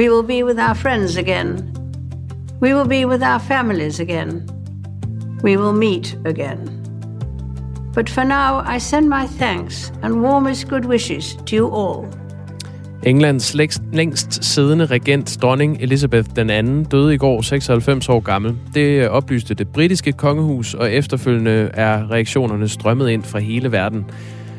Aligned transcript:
We 0.00 0.08
will 0.08 0.22
be 0.22 0.42
with 0.42 0.58
our 0.58 0.74
friends 0.74 1.16
again. 1.18 1.74
We 2.60 2.72
will 2.72 2.88
be 2.88 3.04
with 3.04 3.22
our 3.22 3.38
families 3.38 4.00
again. 4.00 4.48
We 5.42 5.58
will 5.58 5.74
meet 5.74 6.16
again. 6.24 6.58
But 7.94 8.08
for 8.08 8.24
now, 8.24 8.76
I 8.76 8.78
send 8.78 9.08
my 9.10 9.26
thanks 9.26 9.92
and 10.02 10.22
warmest 10.22 10.68
good 10.68 10.84
wishes 10.84 11.36
to 11.46 11.56
you 11.56 11.68
all. 11.74 12.06
Englands 13.02 13.54
længst, 13.54 13.82
længst 13.92 14.44
siddende 14.44 14.86
regent, 14.86 15.38
dronning 15.42 15.76
Elizabeth 15.80 16.28
II, 16.38 16.84
døde 16.84 17.14
i 17.14 17.16
går 17.16 17.42
96 17.42 18.08
år 18.08 18.20
gammel. 18.20 18.56
Det 18.74 19.08
oplyste 19.08 19.54
det 19.54 19.68
britiske 19.68 20.12
kongehus, 20.12 20.74
og 20.74 20.92
efterfølgende 20.92 21.70
er 21.74 22.10
reaktionerne 22.10 22.68
strømmet 22.68 23.10
ind 23.10 23.22
fra 23.22 23.38
hele 23.38 23.72
verden. 23.72 24.04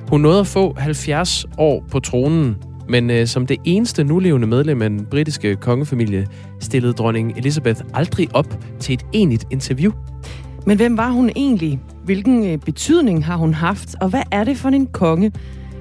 Hun 0.09 0.21
nåede 0.21 0.39
at 0.39 0.47
få 0.47 0.75
70 0.77 1.45
år 1.57 1.85
på 1.91 1.99
tronen, 1.99 2.57
men 2.91 3.09
øh, 3.09 3.27
som 3.27 3.47
det 3.47 3.57
eneste 3.63 4.03
nulevende 4.03 4.47
medlem 4.47 4.81
af 4.81 4.89
den 4.89 5.05
britiske 5.05 5.55
kongefamilie, 5.55 6.27
stillede 6.59 6.93
dronning 6.93 7.37
Elizabeth 7.37 7.81
aldrig 7.93 8.27
op 8.33 8.57
til 8.79 8.93
et 8.93 9.05
enigt 9.13 9.45
interview. 9.51 9.91
Men 10.65 10.77
hvem 10.77 10.97
var 10.97 11.09
hun 11.09 11.29
egentlig? 11.35 11.79
Hvilken 12.03 12.45
øh, 12.45 12.57
betydning 12.57 13.25
har 13.25 13.37
hun 13.37 13.53
haft? 13.53 13.95
Og 14.01 14.09
hvad 14.09 14.23
er 14.31 14.43
det 14.43 14.57
for 14.57 14.69
en 14.69 14.87
konge, 14.87 15.31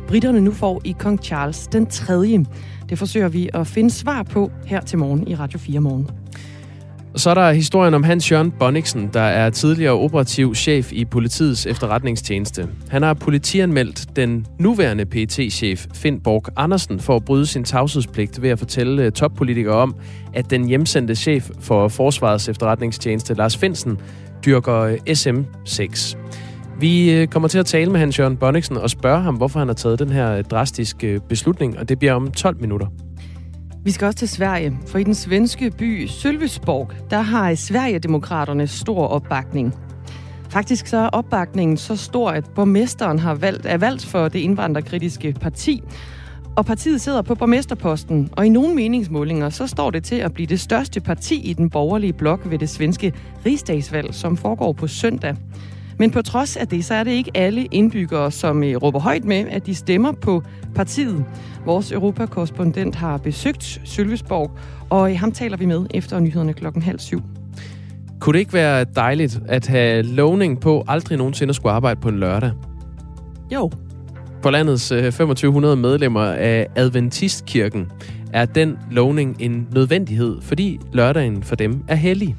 britterne 0.09 0.41
nu 0.41 0.51
får 0.51 0.80
i 0.84 0.95
kong 0.98 1.23
Charles 1.23 1.66
den 1.66 1.87
3. 1.87 2.45
Det 2.88 2.98
forsøger 2.98 3.29
vi 3.29 3.51
at 3.54 3.66
finde 3.66 3.90
svar 3.90 4.23
på 4.23 4.51
her 4.66 4.80
til 4.80 4.98
morgen 4.98 5.29
i 5.29 5.35
Radio 5.35 5.59
4 5.59 5.80
Morgen. 5.80 6.20
Så 7.16 7.30
er 7.30 7.35
der 7.35 7.53
historien 7.53 7.95
om 7.95 8.03
Hans 8.03 8.33
Jørgen 8.33 8.51
Bonniksen, 8.51 9.11
der 9.15 9.21
er 9.21 9.51
tidligere 9.51 9.93
operativ 9.93 10.55
chef 10.55 10.93
i 10.93 11.05
politiets 11.05 11.66
efterretningstjeneste. 11.66 12.69
Han 12.89 13.03
har 13.03 13.15
politianmeldt 13.15 14.16
den 14.16 14.47
nuværende 14.59 15.07
pt 15.07 15.53
chef 15.53 15.87
Finn 15.95 16.21
Borg 16.21 16.45
Andersen 16.57 17.01
for 17.01 17.16
at 17.16 17.25
bryde 17.25 17.47
sin 17.47 17.65
tavshedspligt 17.65 18.43
ved 18.43 18.51
at 18.51 18.59
fortælle 18.59 19.03
øh, 19.05 19.13
toppolitikere 19.13 19.75
om, 19.75 19.95
at 20.35 20.51
den 20.51 20.66
hjemsendte 20.66 21.15
chef 21.15 21.51
for 21.61 21.88
Forsvarets 21.88 22.49
efterretningstjeneste, 22.49 23.35
Lars 23.35 23.57
Finsen, 23.57 23.99
dyrker 24.47 24.77
øh, 24.77 24.99
SM6. 25.09 26.16
Vi 26.81 27.13
øh, 27.13 27.29
kommer 27.29 27.49
til 27.49 27.59
at 27.59 27.66
tale 27.66 27.91
med 27.91 28.01
Hans 28.01 28.19
Jørgen 28.19 28.37
Bonniksen 28.37 28.77
og 28.77 28.91
spørge 28.91 29.21
ham, 29.23 29.35
hvorfor 29.35 29.59
han 29.59 29.69
har 29.69 29.75
taget 29.75 29.99
den 29.99 30.09
her 30.09 30.43
drastiske 30.43 31.21
beslutning, 31.29 31.79
og 31.79 31.88
det 31.88 31.99
bliver 31.99 32.13
om 32.13 32.31
12 32.31 32.61
minutter. 32.61 32.87
Vi 33.84 33.90
skal 33.90 34.06
også 34.06 34.18
til 34.18 34.28
Sverige, 34.28 34.78
for 34.86 34.98
i 34.98 35.04
den 35.04 35.14
svenske 35.14 35.70
by 35.70 36.06
Sølvesborg, 36.06 36.92
der 37.10 37.20
har 37.20 37.54
Sverigedemokraterne 37.54 38.66
stor 38.66 39.06
opbakning. 39.06 39.74
Faktisk 40.50 40.86
så 40.86 40.96
er 40.96 41.09
opbakningen 41.09 41.76
så 41.76 41.96
stor, 41.96 42.30
at 42.30 42.45
borgmesteren 42.54 43.18
har 43.18 43.34
valgt, 43.34 43.66
er 43.66 43.78
valgt 43.78 44.06
for 44.06 44.28
det 44.28 44.38
indvandrerkritiske 44.38 45.32
parti, 45.40 45.82
og 46.56 46.66
partiet 46.66 47.01
sidder 47.01 47.23
på 47.23 47.34
borgmesterposten, 47.34 48.28
og 48.32 48.46
i 48.46 48.48
nogle 48.48 48.74
meningsmålinger 48.74 49.51
så 49.51 49.66
står 49.66 49.90
det 49.90 50.04
til 50.04 50.16
at 50.16 50.34
blive 50.34 50.46
det 50.46 50.60
største 50.60 51.01
parti 51.01 51.40
i 51.51 51.52
den 51.52 51.70
borgerlige 51.70 52.12
blok 52.12 52.51
ved 52.51 52.58
det 52.58 52.70
svenske 52.70 53.12
rigsdagsvalg, 53.46 54.14
som 54.14 54.36
foregår 54.36 54.73
på 54.73 54.86
søndag. 54.86 55.36
Men 56.01 56.10
på 56.10 56.23
trods 56.23 56.56
af 56.56 56.68
det, 56.68 56.84
så 56.84 56.95
er 56.95 57.04
det 57.04 57.10
ikke 57.10 57.30
alle 57.34 57.65
indbyggere, 57.65 58.30
som 58.30 58.65
øh, 58.65 58.76
råber 58.76 59.01
højt 59.01 59.24
med, 59.24 59.45
at 59.51 59.66
de 59.66 59.74
stemmer 59.74 60.12
på 60.12 60.42
partiet. 60.74 61.24
Vores 61.66 61.92
europakorrespondent 61.92 62.95
har 62.95 63.16
besøgt 63.16 63.80
Sølvesborg, 63.84 64.50
og 64.91 65.10
øh, 65.10 65.19
ham 65.19 65.32
taler 65.32 65.56
vi 65.56 65.66
med 65.66 65.87
efter 65.94 66.20
nyhederne 66.20 66.53
klokken 66.53 66.82
halv 66.82 66.98
syv. 66.98 67.22
Kunne 68.20 68.32
det 68.32 68.38
ikke 68.38 68.53
være 68.53 68.84
dejligt 68.84 69.41
at 69.48 69.66
have 69.66 70.02
lovning 70.02 70.60
på 70.60 70.84
aldrig 70.88 71.19
nogensinde 71.19 71.50
at 71.50 71.56
skulle 71.56 71.72
arbejde 71.72 72.00
på 72.00 72.08
en 72.08 72.19
lørdag? 72.19 72.50
Jo. 73.52 73.70
På 74.42 74.50
landets 74.50 74.88
2500 74.88 75.72
øh, 75.72 75.78
medlemmer 75.78 76.25
af 76.25 76.66
Adventistkirken 76.76 77.86
er 78.32 78.44
den 78.44 78.78
lovning 78.91 79.36
en 79.38 79.69
nødvendighed, 79.75 80.41
fordi 80.42 80.78
lørdagen 80.92 81.42
for 81.42 81.56
dem 81.56 81.84
er 81.88 81.94
hellig. 81.94 82.36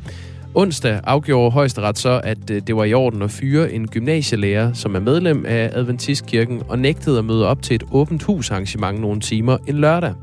Onsdag 0.55 0.99
afgjorde 1.03 1.51
højesteret 1.51 1.97
så, 1.97 2.21
at 2.23 2.49
øh, 2.49 2.61
det 2.67 2.75
var 2.75 2.83
i 2.83 2.93
orden 2.93 3.21
at 3.21 3.31
fyre 3.31 3.71
en 3.71 3.87
gymnasielærer, 3.87 4.73
som 4.73 4.95
er 4.95 4.99
medlem 4.99 5.45
af 5.47 5.69
Adventistkirken, 5.73 6.61
og 6.69 6.79
nægtede 6.79 7.19
at 7.19 7.25
møde 7.25 7.47
op 7.47 7.61
til 7.61 7.75
et 7.75 7.83
åbent 7.91 8.23
hus 8.23 8.51
arrangement 8.51 9.01
nogle 9.01 9.19
timer 9.19 9.57
en 9.67 9.75
lørdag. 9.75 10.13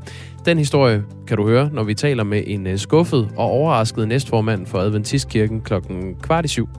Den 0.45 0.57
historie 0.57 1.03
kan 1.27 1.37
du 1.37 1.47
høre, 1.47 1.69
når 1.73 1.83
vi 1.83 1.93
taler 1.93 2.23
med 2.23 2.43
en 2.47 2.67
øh, 2.67 2.77
skuffet 2.77 3.29
og 3.37 3.45
overrasket 3.45 4.07
næstformand 4.07 4.65
for 4.65 4.79
Adventistkirken 4.79 5.61
klokken 5.61 6.15
kvart 6.21 6.45
i 6.45 6.47
syv. 6.47 6.69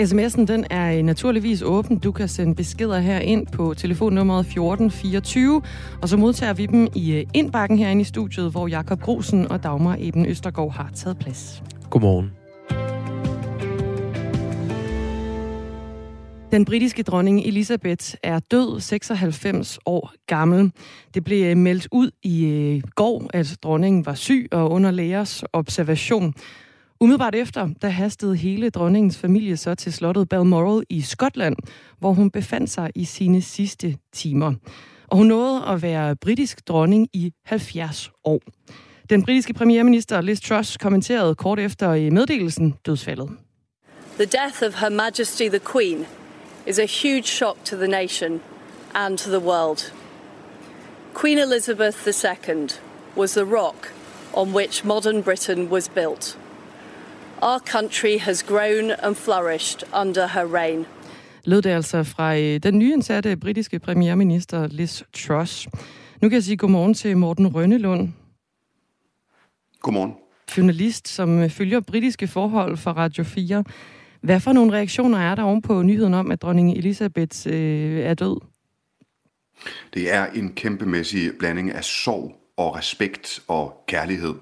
SMS'en 0.00 0.44
den 0.46 0.64
er 0.70 1.02
naturligvis 1.02 1.62
åben. 1.62 1.98
Du 1.98 2.12
kan 2.12 2.28
sende 2.28 2.54
beskeder 2.54 2.98
her 2.98 3.18
ind 3.18 3.46
på 3.46 3.74
telefonnummeret 3.74 4.40
1424, 4.40 5.62
og 6.02 6.08
så 6.08 6.16
modtager 6.16 6.52
vi 6.52 6.66
dem 6.66 6.88
i 6.94 7.12
øh, 7.12 7.24
indbakken 7.34 7.78
herinde 7.78 8.00
i 8.00 8.04
studiet, 8.04 8.50
hvor 8.50 8.68
Jakob 8.68 9.00
Grusen 9.00 9.50
og 9.50 9.62
Dagmar 9.62 9.96
Eben 10.00 10.26
Østergaard 10.26 10.72
har 10.72 10.90
taget 10.94 11.18
plads. 11.18 11.62
Godmorgen. 11.90 12.43
Den 16.54 16.64
britiske 16.64 17.02
dronning 17.02 17.40
Elisabeth 17.46 18.14
er 18.22 18.38
død 18.38 18.80
96 18.80 19.78
år 19.86 20.12
gammel. 20.26 20.72
Det 21.14 21.24
blev 21.24 21.44
øh, 21.44 21.56
meldt 21.56 21.88
ud 21.92 22.10
i 22.22 22.44
øh, 22.46 22.82
går, 22.94 23.30
at 23.32 23.56
dronningen 23.62 24.06
var 24.06 24.14
syg 24.14 24.48
og 24.52 24.70
under 24.70 24.90
lægers 24.90 25.44
observation. 25.52 26.34
Umiddelbart 27.00 27.34
efter, 27.34 27.68
der 27.82 27.88
hastede 27.88 28.36
hele 28.36 28.70
dronningens 28.70 29.18
familie 29.18 29.56
så 29.56 29.74
til 29.74 29.92
slottet 29.92 30.28
Balmoral 30.28 30.84
i 30.88 31.00
Skotland, 31.00 31.56
hvor 31.98 32.12
hun 32.12 32.30
befandt 32.30 32.70
sig 32.70 32.90
i 32.94 33.04
sine 33.04 33.42
sidste 33.42 33.96
timer. 34.12 34.54
Og 35.08 35.16
hun 35.16 35.26
nåede 35.26 35.64
at 35.68 35.82
være 35.82 36.16
britisk 36.16 36.68
dronning 36.68 37.08
i 37.12 37.32
70 37.44 38.10
år. 38.24 38.40
Den 39.10 39.22
britiske 39.24 39.54
premierminister 39.54 40.20
Liz 40.20 40.40
Truss 40.40 40.76
kommenterede 40.76 41.34
kort 41.34 41.58
efter 41.58 41.94
i 41.94 42.10
meddelelsen 42.10 42.74
dødsfaldet. 42.86 43.30
The 44.18 44.24
death 44.24 44.62
of 44.66 44.80
Her 44.80 44.88
Majesty 44.88 45.48
the 45.48 45.60
Queen 45.72 46.06
is 46.66 46.78
a 46.78 46.86
huge 46.86 47.26
shock 47.26 47.56
to 47.64 47.76
the 47.76 47.88
nation 47.88 48.40
and 48.94 49.18
to 49.18 49.30
the 49.30 49.40
world. 49.40 49.92
Queen 51.14 51.38
Elizabeth 51.38 52.06
II 52.06 52.68
was 53.16 53.34
the 53.34 53.44
rock 53.44 53.92
on 54.32 54.52
which 54.52 54.84
modern 54.84 55.22
Britain 55.22 55.70
was 55.70 55.88
built. 55.88 56.38
Our 57.42 57.60
country 57.60 58.18
has 58.18 58.42
grown 58.42 58.90
and 58.90 59.16
flourished 59.16 59.84
under 59.92 60.26
her 60.26 60.46
reign. 60.46 60.86
Lød 61.44 61.62
det 61.62 61.70
altså 61.70 62.02
fra 62.02 62.36
øh, 62.38 62.58
den 62.62 62.78
nyindsatte 62.78 63.36
britiske 63.36 63.78
premierminister 63.78 64.66
Liz 64.66 65.02
Truss. 65.12 65.68
Nu 66.20 66.28
kan 66.28 66.32
jeg 66.34 66.42
sige 66.42 66.56
godmorgen 66.56 66.94
til 66.94 67.16
Morten 67.16 67.46
Rønnelund. 67.46 68.08
Godmorgen. 69.80 70.14
Journalist, 70.56 71.08
som 71.08 71.42
øh, 71.42 71.50
følger 71.50 71.80
britiske 71.80 72.28
forhold 72.28 72.76
for 72.76 72.90
Radio 72.90 73.24
4. 73.24 73.64
Hvad 74.24 74.40
for 74.40 74.52
nogle 74.52 74.72
reaktioner 74.72 75.18
er 75.18 75.34
der 75.34 75.42
oven 75.42 75.62
på 75.62 75.82
nyheden 75.82 76.14
om, 76.14 76.30
at 76.30 76.42
dronning 76.42 76.72
Elisabeth 76.72 77.46
øh, 77.46 78.00
er 78.00 78.14
død? 78.14 78.40
Det 79.94 80.12
er 80.12 80.26
en 80.26 80.52
kæmpemæssig 80.52 81.32
blanding 81.38 81.72
af 81.72 81.84
sorg 81.84 82.36
og 82.56 82.76
respekt 82.76 83.42
og 83.48 83.84
kærlighed. 83.86 84.34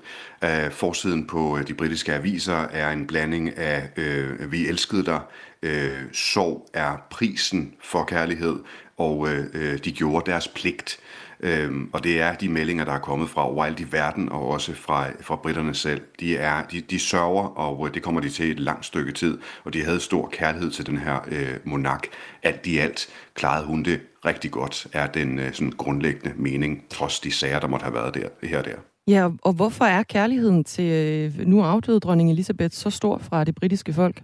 Uh, 0.42 0.70
forsiden 0.70 1.26
på 1.26 1.58
øh, 1.58 1.68
de 1.68 1.74
britiske 1.74 2.14
aviser 2.14 2.56
er 2.56 2.90
en 2.90 3.06
blanding 3.06 3.58
af 3.58 3.88
øh, 3.96 4.52
vi 4.52 4.68
elskede 4.68 5.04
dig, 5.04 5.20
øh, 5.62 6.02
sorg 6.12 6.70
er 6.74 7.06
prisen 7.10 7.74
for 7.80 8.04
kærlighed, 8.04 8.56
og 8.96 9.28
øh, 9.28 9.46
øh 9.54 9.78
de 9.84 9.92
gjorde 9.92 10.30
deres 10.30 10.48
pligt. 10.48 10.98
Øhm, 11.42 11.90
og 11.92 12.04
det 12.04 12.20
er 12.20 12.34
de 12.34 12.48
meldinger, 12.48 12.84
der 12.84 12.92
er 12.92 12.98
kommet 12.98 13.30
fra 13.30 13.48
overalt 13.48 13.80
i 13.80 13.86
verden, 13.90 14.28
og 14.28 14.48
også 14.48 14.74
fra, 14.74 15.06
fra 15.20 15.36
britterne 15.36 15.74
selv. 15.74 16.00
De, 16.20 16.36
er, 16.36 16.62
de, 16.62 16.80
de 16.80 16.98
sørger, 16.98 17.44
og 17.44 17.86
øh, 17.86 17.94
det 17.94 18.02
kommer 18.02 18.20
de 18.20 18.28
til 18.28 18.50
et 18.50 18.60
langt 18.60 18.86
stykke 18.86 19.12
tid, 19.12 19.38
og 19.64 19.72
de 19.72 19.84
havde 19.84 20.00
stor 20.00 20.28
kærlighed 20.32 20.70
til 20.70 20.86
den 20.86 20.98
her 20.98 21.18
øh, 21.28 21.54
monark. 21.64 22.06
Alt 22.42 22.66
i 22.66 22.78
alt 22.78 23.08
klarede 23.34 23.66
hun 23.66 23.82
det 23.82 24.00
rigtig 24.24 24.50
godt, 24.50 24.86
er 24.92 25.06
den 25.06 25.38
øh, 25.38 25.52
sådan 25.52 25.70
grundlæggende 25.70 26.32
mening, 26.36 26.84
trods 26.90 27.20
de 27.20 27.30
sager, 27.32 27.60
der 27.60 27.68
måtte 27.68 27.84
have 27.84 27.94
været 27.94 28.14
der, 28.14 28.48
her 28.48 28.58
og 28.58 28.64
der. 28.64 28.76
Ja, 29.08 29.28
og 29.42 29.52
hvorfor 29.52 29.84
er 29.84 30.02
kærligheden 30.02 30.64
til 30.64 30.84
øh, 30.84 31.46
nu 31.46 31.62
afdøde 31.62 32.00
dronning 32.00 32.30
Elisabeth 32.30 32.74
så 32.74 32.90
stor 32.90 33.18
fra 33.18 33.44
det 33.44 33.54
britiske 33.54 33.92
folk? 33.92 34.22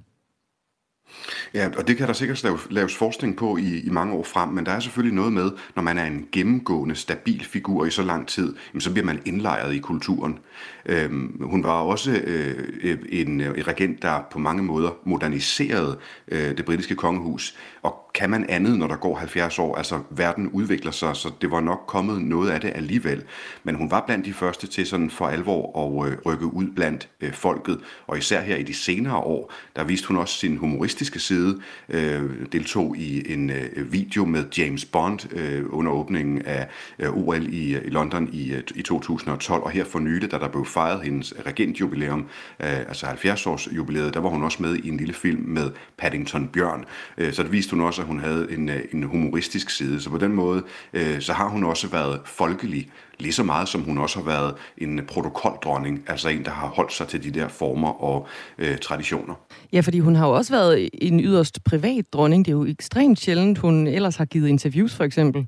Ja, 1.55 1.69
og 1.77 1.89
det 1.89 1.97
kan 1.97 2.07
der 2.07 2.13
sikkert 2.13 2.43
laves, 2.43 2.67
laves 2.71 2.97
forskning 2.97 3.37
på 3.37 3.57
i, 3.57 3.81
i 3.81 3.91
mange 3.91 4.15
år 4.15 4.23
frem, 4.23 4.49
men 4.49 4.67
der 4.67 4.73
er 4.73 4.81
selvfølgelig 4.81 5.15
noget 5.15 5.33
med, 5.33 5.51
når 5.77 5.83
man 5.83 5.99
er 5.99 6.05
en 6.05 6.29
gennemgående, 6.33 6.95
stabil 6.95 7.45
figur 7.45 7.85
i 7.85 7.91
så 7.91 8.03
lang 8.03 8.29
tid, 8.29 8.57
jamen, 8.73 8.81
så 8.81 8.93
bliver 8.93 9.07
man 9.07 9.23
indlejret 9.25 9.75
i 9.75 9.79
kulturen. 9.79 10.39
Øhm, 10.89 11.41
hun 11.43 11.65
var 11.65 11.71
også 11.71 12.11
øh, 12.25 12.69
øh 12.83 12.99
en, 13.09 13.41
øh, 13.41 13.59
en 13.59 13.67
regent, 13.69 14.03
der 14.03 14.21
på 14.31 14.39
mange 14.39 14.63
måder 14.63 14.91
moderniserede 15.05 15.99
øh, 16.29 16.57
det 16.57 16.65
britiske 16.65 16.95
kongehus, 16.95 17.57
og 17.83 18.09
kan 18.15 18.31
man 18.31 18.47
andet, 18.49 18.79
når 18.79 18.87
der 18.87 18.97
går 18.97 19.17
70 19.17 19.59
år? 19.59 19.77
Altså, 19.77 19.99
verden 20.11 20.49
udvikler 20.49 20.91
sig, 20.91 21.17
så 21.17 21.31
det 21.41 21.51
var 21.51 21.61
nok 21.61 21.85
kommet 21.87 22.23
noget 22.23 22.51
af 22.51 22.61
det 22.61 22.73
alligevel. 22.75 23.23
Men 23.65 23.75
hun 23.75 23.91
var 23.91 24.05
blandt 24.07 24.27
de 24.27 24.33
første 24.33 24.67
til 24.67 24.87
sådan 24.87 25.11
for 25.11 25.27
alvor 25.27 25.87
at 25.87 26.11
øh, 26.11 26.19
rykke 26.27 26.47
ud 26.47 26.67
blandt 26.77 27.09
øh, 27.21 27.33
folket, 27.33 27.81
og 28.07 28.19
især 28.19 28.41
her 28.41 28.57
i 28.57 28.63
de 28.63 28.75
senere 28.75 29.17
år, 29.17 29.53
der 29.77 29.85
viste 29.85 30.09
hun 30.09 30.17
også 30.17 30.39
sin 30.39 30.57
humoristiske 30.57 31.21
side, 31.21 31.61
øh, 31.89 32.23
deltog 32.53 32.97
i 32.97 33.33
en 33.33 33.51
øh, 33.51 33.93
video 33.93 34.25
med 34.25 34.45
James 34.59 34.85
Bond 34.85 35.35
øh, 35.37 35.65
under 35.71 35.93
åbningen 35.93 36.43
af 36.43 36.69
øh, 36.99 37.17
OL 37.17 37.47
i, 37.47 37.77
i 37.77 37.91
London 37.91 38.29
i, 38.33 38.55
i 38.75 38.83
2012, 38.83 39.63
og 39.63 39.71
her 39.71 39.85
for 39.85 39.99
nylig, 39.99 40.31
da 40.31 40.39
der 40.39 40.49
blev 40.49 40.65
fejrede 40.79 41.03
hendes 41.03 41.35
regentjubilæum, 41.47 42.21
øh, 42.61 42.79
altså 42.79 43.07
70 43.07 43.47
års 43.47 43.69
jubilæet, 43.77 44.15
der 44.15 44.21
var 44.21 44.29
hun 44.29 44.43
også 44.43 44.63
med 44.63 44.77
i 44.77 44.89
en 44.89 44.97
lille 44.97 45.15
film 45.15 45.43
med 45.47 45.71
Paddington 45.99 46.49
Bjørn. 46.49 46.85
Øh, 47.19 47.33
så 47.33 47.43
det 47.43 47.53
viste 47.53 47.71
hun 47.71 47.81
også, 47.81 48.03
at 48.03 48.07
hun 48.09 48.21
havde 48.21 48.47
en, 48.51 48.69
øh, 48.69 48.81
en 48.93 49.03
humoristisk 49.03 49.71
side. 49.71 50.01
Så 50.01 50.11
på 50.11 50.19
den 50.19 50.33
måde, 50.33 50.63
øh, 50.93 51.21
så 51.21 51.33
har 51.33 51.49
hun 51.49 51.65
også 51.65 51.89
været 51.89 52.21
folkelig, 52.25 52.89
lige 53.19 53.33
så 53.33 53.43
meget 53.43 53.69
som 53.69 53.81
hun 53.81 53.99
også 53.99 54.19
har 54.19 54.27
været 54.27 54.55
en 54.79 55.01
protokoldronning, 55.09 56.05
altså 56.07 56.29
en, 56.29 56.45
der 56.45 56.51
har 56.51 56.69
holdt 56.69 56.93
sig 56.93 57.09
til 57.09 57.25
de 57.25 57.41
der 57.41 57.49
former 57.49 58.03
og 58.03 58.27
øh, 58.59 58.79
traditioner. 58.79 59.35
Ja, 59.73 59.81
fordi 59.81 59.99
hun 59.99 60.17
har 60.17 60.27
jo 60.27 60.33
også 60.33 60.53
været 60.53 60.89
en 60.93 61.21
yderst 61.21 61.65
privat 61.65 62.13
dronning. 62.13 62.45
Det 62.45 62.53
er 62.53 62.57
jo 62.57 62.67
ekstremt 62.67 63.19
sjældent, 63.19 63.59
hun 63.59 63.87
ellers 63.87 64.17
har 64.17 64.25
givet 64.25 64.49
interviews, 64.49 64.95
for 64.95 65.05
eksempel. 65.05 65.47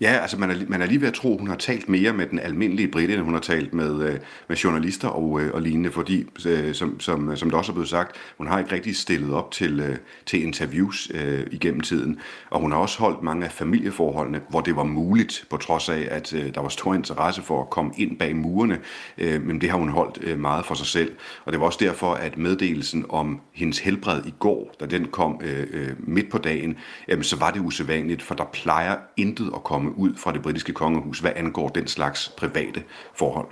Ja, 0.00 0.18
altså 0.22 0.38
man 0.38 0.50
er, 0.50 0.54
man 0.68 0.82
er 0.82 0.86
lige 0.86 1.00
ved 1.00 1.08
at 1.08 1.14
tro, 1.14 1.34
at 1.34 1.40
hun 1.40 1.48
har 1.48 1.56
talt 1.56 1.88
mere 1.88 2.12
med 2.12 2.26
den 2.26 2.38
almindelige 2.38 2.88
brite, 2.88 3.14
end 3.14 3.22
hun 3.22 3.34
har 3.34 3.40
talt 3.40 3.74
med, 3.74 4.02
øh, 4.02 4.18
med 4.48 4.56
journalister 4.56 5.08
og, 5.08 5.40
øh, 5.40 5.54
og 5.54 5.62
lignende, 5.62 5.90
fordi, 5.90 6.26
øh, 6.46 6.74
som, 6.74 7.00
som, 7.00 7.30
øh, 7.30 7.36
som 7.36 7.50
det 7.50 7.58
også 7.58 7.72
er 7.72 7.74
blevet 7.74 7.88
sagt, 7.88 8.16
hun 8.38 8.46
har 8.46 8.58
ikke 8.58 8.72
rigtig 8.72 8.96
stillet 8.96 9.34
op 9.34 9.50
til, 9.50 9.80
øh, 9.80 9.96
til 10.26 10.42
interviews 10.42 11.10
øh, 11.14 11.46
igennem 11.50 11.80
tiden, 11.80 12.18
og 12.50 12.60
hun 12.60 12.72
har 12.72 12.78
også 12.78 12.98
holdt 12.98 13.22
mange 13.22 13.44
af 13.44 13.52
familieforholdene, 13.52 14.40
hvor 14.48 14.60
det 14.60 14.76
var 14.76 14.84
muligt, 14.84 15.44
på 15.50 15.56
trods 15.56 15.88
af, 15.88 16.08
at 16.10 16.32
øh, 16.32 16.54
der 16.54 16.60
var 16.60 16.68
stor 16.68 16.94
interesse 16.94 17.42
for 17.42 17.62
at 17.62 17.70
komme 17.70 17.92
ind 17.96 18.18
bag 18.18 18.36
murene, 18.36 18.78
øh, 19.18 19.42
men 19.42 19.60
det 19.60 19.70
har 19.70 19.78
hun 19.78 19.88
holdt 19.88 20.18
øh, 20.22 20.38
meget 20.38 20.66
for 20.66 20.74
sig 20.74 20.86
selv, 20.86 21.12
og 21.44 21.52
det 21.52 21.60
var 21.60 21.66
også 21.66 21.78
derfor, 21.82 22.14
at 22.14 22.38
meddelelsen 22.38 23.06
om 23.08 23.40
hendes 23.52 23.78
helbred 23.78 24.26
i 24.26 24.34
går, 24.38 24.74
da 24.80 24.86
den 24.86 25.08
kom 25.08 25.40
øh, 25.44 25.66
øh, 25.72 25.92
midt 25.98 26.30
på 26.30 26.38
dagen, 26.38 26.76
øh, 27.08 27.22
så 27.22 27.36
var 27.36 27.50
det 27.50 27.60
usædvanligt, 27.60 28.22
for 28.22 28.34
der 28.34 28.44
plejer 28.52 28.96
intet 29.16 29.50
at 29.54 29.59
komme 29.64 29.98
ud 29.98 30.14
fra 30.16 30.32
det 30.32 30.42
britiske 30.42 30.72
kongehus, 30.72 31.18
hvad 31.18 31.32
angår 31.36 31.68
den 31.68 31.86
slags 31.86 32.32
private 32.38 32.82
forhold. 33.14 33.46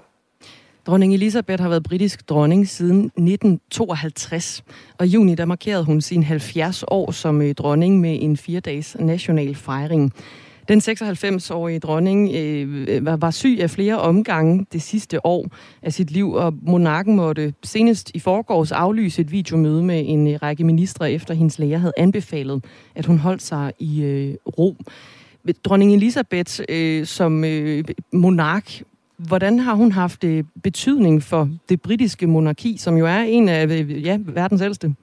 Dronning 0.87 1.14
Elisabeth 1.14 1.62
har 1.62 1.69
været 1.69 1.82
britisk 1.82 2.28
dronning 2.28 2.69
siden 2.69 3.05
1952, 3.05 4.64
og 4.99 5.06
i 5.06 5.08
juni 5.08 5.34
der 5.34 5.44
markerede 5.44 5.84
hun 5.84 6.00
sin 6.00 6.22
70 6.22 6.84
år 6.88 7.10
som 7.10 7.43
øh, 7.43 7.55
dronning 7.55 8.00
med 8.00 8.19
en 8.20 8.37
fire-dages 8.37 8.96
national 9.00 9.55
fejring. 9.55 10.12
Den 10.69 10.78
96-årige 10.78 11.78
dronning 11.78 12.34
øh, 12.34 13.06
var 13.20 13.31
syg 13.31 13.58
af 13.60 13.70
flere 13.70 14.00
omgange 14.00 14.66
det 14.72 14.82
sidste 14.82 15.26
år 15.26 15.46
af 15.82 15.93
sit 15.93 16.10
liv, 16.10 16.32
og 16.32 16.55
monarken 16.62 17.16
måtte 17.16 17.55
senest 17.62 18.10
i 18.14 18.19
forgårs 18.19 18.72
aflyse 18.72 19.22
et 19.22 19.32
videomøde 19.32 19.82
med 19.82 20.05
en 20.06 20.28
øh, 20.28 20.38
række 20.43 20.64
ministre, 20.64 21.12
efter 21.12 21.34
hendes 21.34 21.58
læger 21.58 21.78
havde 21.78 21.93
anbefalet, 21.96 22.64
at 22.94 23.06
hun 23.06 23.19
holdt 23.19 23.43
sig 23.43 23.72
i 23.78 24.02
øh, 24.02 24.34
ro 24.58 24.76
dronning 25.64 25.94
Elisabeth 25.94 26.61
øh, 26.69 27.06
som 27.06 27.44
øh, 27.44 27.85
monark, 28.12 28.82
hvordan 29.17 29.58
har 29.58 29.75
hun 29.75 29.93
haft 29.93 30.25
øh, 30.25 30.44
betydning 30.62 31.23
for 31.23 31.50
det 31.69 31.82
britiske 31.82 32.26
monarki, 32.26 32.76
som 32.76 32.96
jo 32.96 33.06
er 33.06 33.19
en 33.19 33.49
af 33.49 33.67
øh, 33.67 34.05
ja, 34.05 34.19
verdens 34.20 34.62
ældste? 34.62 34.94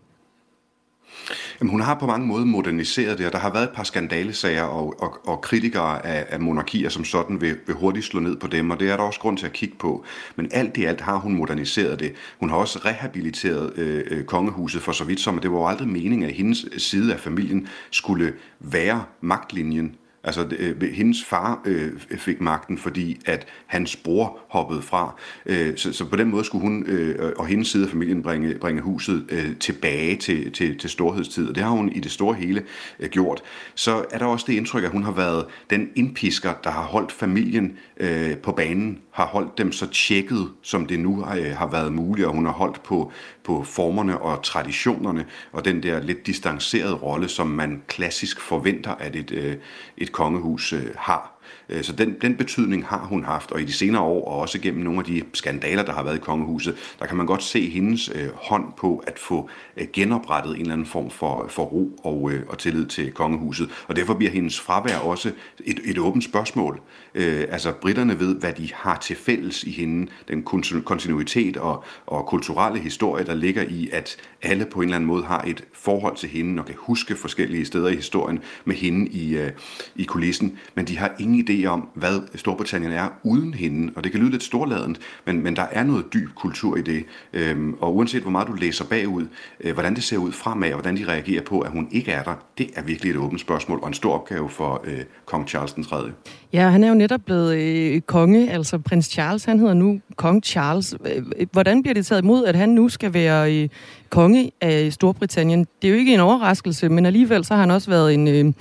Jamen, 1.59 1.71
hun 1.71 1.81
har 1.81 1.99
på 1.99 2.05
mange 2.05 2.27
måder 2.27 2.45
moderniseret 2.45 3.17
det, 3.17 3.25
og 3.25 3.31
der 3.31 3.39
har 3.39 3.53
været 3.53 3.63
et 3.63 3.69
par 3.69 3.83
skandalesager 3.83 4.63
og, 4.63 5.01
og, 5.01 5.27
og 5.27 5.41
kritikere 5.41 6.05
af, 6.05 6.25
af 6.29 6.39
monarkier 6.39 6.89
som 6.89 7.05
sådan 7.05 7.41
vil, 7.41 7.57
vil 7.65 7.75
hurtigt 7.75 8.05
slå 8.05 8.19
ned 8.19 8.35
på 8.35 8.47
dem, 8.47 8.71
og 8.71 8.79
det 8.79 8.89
er 8.89 8.97
der 8.97 9.03
også 9.03 9.19
grund 9.19 9.37
til 9.37 9.45
at 9.45 9.53
kigge 9.53 9.75
på. 9.79 10.03
Men 10.35 10.49
alt 10.51 10.77
i 10.77 10.83
alt 10.83 11.01
har 11.01 11.17
hun 11.17 11.35
moderniseret 11.35 11.99
det. 11.99 12.13
Hun 12.39 12.49
har 12.49 12.57
også 12.57 12.79
rehabiliteret 12.85 13.73
øh, 13.77 14.03
øh 14.11 14.23
kongehuset 14.23 14.81
for 14.81 14.91
så 14.91 15.03
vidt 15.03 15.19
som, 15.19 15.37
at 15.37 15.43
det 15.43 15.51
var 15.51 15.57
jo 15.57 15.67
aldrig 15.67 15.87
meningen, 15.87 16.29
at 16.29 16.35
hendes 16.35 16.65
side 16.77 17.13
af 17.13 17.19
familien 17.19 17.67
skulle 17.91 18.33
være 18.59 19.03
magtlinjen 19.21 19.95
Altså, 20.25 20.47
øh, 20.59 20.81
hendes 20.81 21.23
far 21.23 21.61
øh, 21.65 21.91
fik 22.17 22.41
magten, 22.41 22.77
fordi 22.77 23.21
at 23.25 23.47
hans 23.65 23.95
bror 23.95 24.39
hoppede 24.49 24.81
fra. 24.81 25.15
Øh, 25.45 25.77
så, 25.77 25.93
så 25.93 26.05
på 26.05 26.15
den 26.15 26.29
måde 26.29 26.43
skulle 26.43 26.61
hun 26.61 26.83
øh, 26.87 27.33
og 27.37 27.47
hendes 27.47 27.67
side 27.67 27.83
af 27.83 27.89
familien 27.89 28.23
bringe, 28.23 28.55
bringe 28.55 28.81
huset 28.81 29.25
øh, 29.29 29.55
tilbage 29.59 30.15
til, 30.15 30.51
til, 30.51 30.77
til 30.77 30.89
storhedstid, 30.89 31.49
og 31.49 31.55
det 31.55 31.63
har 31.63 31.71
hun 31.71 31.91
i 31.91 31.99
det 31.99 32.11
store 32.11 32.35
hele 32.35 32.63
øh, 32.99 33.09
gjort. 33.09 33.41
Så 33.75 34.05
er 34.11 34.17
der 34.17 34.25
også 34.25 34.45
det 34.47 34.53
indtryk, 34.53 34.83
at 34.83 34.89
hun 34.89 35.03
har 35.03 35.11
været 35.11 35.45
den 35.69 35.89
indpisker, 35.95 36.53
der 36.63 36.69
har 36.69 36.83
holdt 36.83 37.11
familien 37.11 37.77
øh, 37.97 38.37
på 38.37 38.51
banen, 38.51 38.99
har 39.11 39.25
holdt 39.25 39.57
dem 39.57 39.71
så 39.71 39.87
tjekket, 39.87 40.49
som 40.61 40.85
det 40.85 40.99
nu 40.99 41.25
øh, 41.37 41.55
har 41.55 41.71
været 41.71 41.93
muligt, 41.93 42.27
og 42.27 42.33
hun 42.33 42.45
har 42.45 42.53
holdt 42.53 42.83
på, 42.83 43.11
på 43.45 43.63
formerne 43.63 44.21
og 44.21 44.43
traditionerne, 44.43 45.25
og 45.51 45.65
den 45.65 45.83
der 45.83 45.99
lidt 45.99 46.27
distancerede 46.27 46.93
rolle, 46.93 47.29
som 47.29 47.47
man 47.47 47.81
klassisk 47.87 48.41
forventer, 48.41 48.91
at 48.91 49.15
et, 49.15 49.31
øh, 49.31 49.55
et 49.97 50.11
kongehus 50.11 50.73
øh, 50.73 50.85
har. 50.97 51.35
Øh, 51.69 51.83
så 51.83 51.91
den, 51.91 52.15
den 52.21 52.35
betydning 52.35 52.85
har 52.85 53.05
hun 53.05 53.23
haft, 53.23 53.51
og 53.51 53.61
i 53.61 53.65
de 53.65 53.73
senere 53.73 54.01
år, 54.01 54.27
og 54.27 54.39
også 54.39 54.59
gennem 54.59 54.83
nogle 54.83 54.99
af 54.99 55.05
de 55.05 55.21
skandaler, 55.33 55.83
der 55.83 55.93
har 55.93 56.03
været 56.03 56.15
i 56.15 56.19
kongehuset, 56.19 56.75
der 56.99 57.05
kan 57.05 57.17
man 57.17 57.25
godt 57.25 57.43
se 57.43 57.69
hendes 57.69 58.11
øh, 58.15 58.29
hånd 58.33 58.73
på 58.77 59.03
at 59.07 59.19
få 59.19 59.49
øh, 59.77 59.87
genoprettet 59.93 60.55
en 60.55 60.61
eller 60.61 60.73
anden 60.73 60.87
form 60.87 61.09
for, 61.09 61.45
for 61.49 61.63
ro 61.63 61.99
og, 62.03 62.31
øh, 62.31 62.43
og 62.47 62.57
tillid 62.57 62.85
til 62.85 63.11
kongehuset. 63.11 63.69
Og 63.87 63.95
derfor 63.95 64.13
bliver 64.13 64.31
hendes 64.31 64.59
fravær 64.59 64.97
også 64.97 65.31
et, 65.65 65.79
et 65.85 65.97
åbent 65.97 66.23
spørgsmål. 66.23 66.81
Øh, 67.15 67.45
altså, 67.49 67.71
britterne 67.71 68.19
ved, 68.19 68.35
hvad 68.35 68.53
de 68.53 68.69
har 68.73 68.97
til 68.97 69.15
fælles 69.15 69.63
i 69.63 69.71
hende, 69.71 70.11
den 70.27 70.43
kontinuitet 70.83 71.57
og, 71.57 71.83
og 72.05 72.25
kulturelle 72.25 72.79
historie, 72.79 73.25
der 73.25 73.33
ligger 73.33 73.63
i, 73.63 73.89
at 73.93 74.17
alle 74.41 74.65
på 74.65 74.79
en 74.79 74.83
eller 74.83 74.95
anden 74.95 75.07
måde 75.07 75.23
har 75.23 75.43
et 75.47 75.63
forhold 75.73 76.15
til 76.15 76.29
hende 76.29 76.61
og 76.61 76.65
kan 76.65 76.75
huske 76.77 77.15
forskellige 77.15 77.65
steder 77.65 77.87
i 77.89 77.95
historien 77.95 78.39
med 78.65 78.75
hende 78.75 79.07
i, 79.07 79.37
øh, 79.37 79.51
i 79.95 80.03
kulissen, 80.03 80.57
men 80.75 80.85
de 80.85 80.97
har 80.97 81.11
ingen 81.19 81.47
idé 81.49 81.65
om, 81.65 81.89
hvad 81.93 82.37
Storbritannien 82.37 82.91
er 82.91 83.09
uden 83.23 83.53
hende, 83.53 83.93
og 83.95 84.03
det 84.03 84.11
kan 84.11 84.21
lyde 84.21 84.31
lidt 84.31 84.43
storladent, 84.43 84.99
men, 85.25 85.43
men 85.43 85.55
der 85.55 85.65
er 85.71 85.83
noget 85.83 86.05
dyb 86.13 86.29
kultur 86.35 86.77
i 86.77 86.81
det, 86.81 87.05
øh, 87.33 87.73
og 87.79 87.95
uanset 87.95 88.21
hvor 88.21 88.31
meget 88.31 88.47
du 88.47 88.53
læser 88.53 88.85
bagud, 88.85 89.27
øh, 89.59 89.73
hvordan 89.73 89.95
det 89.95 90.03
ser 90.03 90.17
ud 90.17 90.31
fremad, 90.31 90.69
og 90.69 90.75
hvordan 90.75 90.97
de 90.97 91.07
reagerer 91.07 91.41
på, 91.41 91.59
at 91.59 91.71
hun 91.71 91.87
ikke 91.91 92.11
er 92.11 92.23
der, 92.23 92.35
det 92.57 92.69
er 92.75 92.81
virkelig 92.81 93.11
et 93.11 93.17
åbent 93.17 93.41
spørgsmål, 93.41 93.79
og 93.81 93.87
en 93.87 93.93
stor 93.93 94.13
opgave 94.13 94.49
for 94.49 94.81
øh, 94.83 94.99
kong 95.25 95.47
Charles 95.47 95.73
den 95.73 95.83
3. 95.83 96.11
Ja, 96.53 96.69
han 96.69 96.83
er 96.83 96.87
jo 96.87 96.93
netop 97.05 97.21
blevet 97.25 97.55
øh, 97.57 98.01
konge, 98.01 98.51
altså 98.51 98.77
prins 98.77 99.05
Charles, 99.05 99.45
han 99.45 99.59
hedder 99.59 99.73
nu 99.73 99.99
kong 100.15 100.43
Charles. 100.43 100.95
Øh, 101.05 101.23
øh, 101.37 101.47
hvordan 101.51 101.81
bliver 101.81 101.93
det 101.93 102.05
taget 102.05 102.21
imod, 102.21 102.45
at 102.45 102.55
han 102.55 102.69
nu 102.69 102.89
skal 102.89 103.13
være 103.13 103.53
øh, 103.53 103.69
konge 104.09 104.51
af 104.61 104.93
Storbritannien? 104.93 105.67
Det 105.81 105.87
er 105.87 105.91
jo 105.91 105.97
ikke 105.97 106.13
en 106.13 106.19
overraskelse, 106.19 106.89
men 106.89 107.05
alligevel 107.05 107.45
så 107.45 107.53
har 107.53 107.61
han 107.61 107.71
også 107.71 107.89
været 107.89 108.13
en... 108.13 108.27
Øh, 108.27 108.53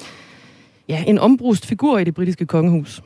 ja, 0.89 1.05
en 1.07 1.19
ombrust 1.19 1.67
figur 1.67 1.99
i 1.99 2.05
det 2.05 2.15
britiske 2.15 2.47
kongehus. 2.47 3.03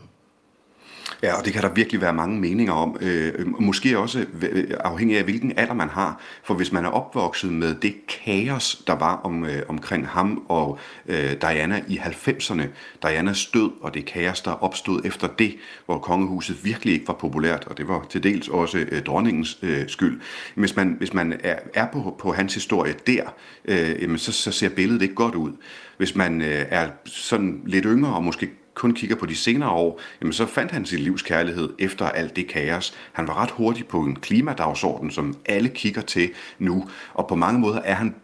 Ja, 1.22 1.38
og 1.38 1.44
det 1.44 1.52
kan 1.52 1.62
der 1.62 1.68
virkelig 1.68 2.00
være 2.00 2.12
mange 2.12 2.40
meninger 2.40 2.72
om. 2.72 2.96
Øh, 3.00 3.32
øhm, 3.38 3.54
måske 3.60 3.98
også 3.98 4.26
øh, 4.42 4.70
afhængig 4.80 5.18
af, 5.18 5.25
hvilken 5.25 5.52
alder 5.56 5.75
man 5.75 5.88
har. 5.88 6.20
For 6.42 6.54
hvis 6.54 6.72
man 6.72 6.84
er 6.84 6.88
opvokset 6.88 7.52
med 7.52 7.75
det 7.75 7.94
kaos, 8.25 8.82
der 8.87 8.92
var 8.92 9.16
om, 9.16 9.44
øh, 9.44 9.62
omkring 9.68 10.08
ham 10.08 10.44
og 10.48 10.78
øh, 11.06 11.32
Diana 11.40 11.82
i 11.88 11.98
90'erne, 11.98 12.62
Dianas 13.02 13.46
død 13.46 13.70
og 13.80 13.94
det 13.94 14.04
kaos, 14.04 14.40
der 14.40 14.50
opstod 14.50 15.00
efter 15.04 15.26
det, 15.26 15.56
hvor 15.87 15.98
kongehuset 15.98 16.64
virkelig 16.64 16.94
ikke 16.94 17.08
var 17.08 17.14
populært, 17.14 17.64
og 17.66 17.78
det 17.78 17.88
var 17.88 18.06
til 18.10 18.22
dels 18.22 18.48
også 18.48 18.78
øh, 18.78 19.02
dronningens 19.02 19.58
øh, 19.62 19.88
skyld. 19.88 20.20
Hvis 20.54 20.76
man, 20.76 20.96
hvis 20.98 21.14
man 21.14 21.40
er, 21.44 21.56
er 21.75 21.87
på, 21.92 22.16
på 22.18 22.32
hans 22.32 22.54
historie 22.54 22.94
der, 23.06 23.22
øh, 23.64 24.02
jamen 24.02 24.18
så, 24.18 24.32
så 24.32 24.52
ser 24.52 24.68
billedet 24.68 25.02
ikke 25.02 25.14
godt 25.14 25.34
ud. 25.34 25.52
Hvis 25.96 26.14
man 26.14 26.42
øh, 26.42 26.66
er 26.68 26.88
sådan 27.04 27.62
lidt 27.66 27.84
yngre 27.88 28.14
og 28.14 28.25
måske 28.25 28.50
kun 28.78 28.94
kigger 28.94 29.16
på 29.16 29.26
de 29.26 29.37
senere 29.37 29.70
år, 29.70 30.00
jamen 30.20 30.32
så 30.32 30.47
fandt 30.47 30.73
han 30.73 30.87
sin 30.87 30.99
livs 30.99 31.23
kærlighed 31.23 31.68
efter 31.78 32.08
alt 32.08 32.37
det 32.37 32.49
kaos. 32.49 32.94
Han 33.12 33.28
var 33.28 33.42
ret 33.42 33.50
hurtig 33.50 33.87
på 33.87 34.00
en 34.00 34.16
klimadagsorden, 34.16 35.11
som 35.11 35.37
alle 35.47 35.68
kigger 35.68 36.00
til 36.00 36.30
nu, 36.58 36.88
og 37.14 37.28
på 37.28 37.35
mange 37.35 37.61
måder 37.61 37.80
er 37.80 37.94
han 37.94 38.14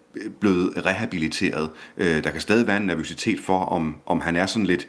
blevet 0.40 0.86
rehabiliteret. 0.86 1.70
Øh, 1.96 2.24
der 2.24 2.30
kan 2.30 2.40
stadig 2.40 2.66
være 2.66 2.76
en 2.76 2.86
nervøsitet 2.86 3.40
for, 3.40 3.58
om, 3.58 3.96
om 4.06 4.20
han 4.20 4.36
er 4.36 4.46
sådan 4.46 4.66
lidt 4.66 4.88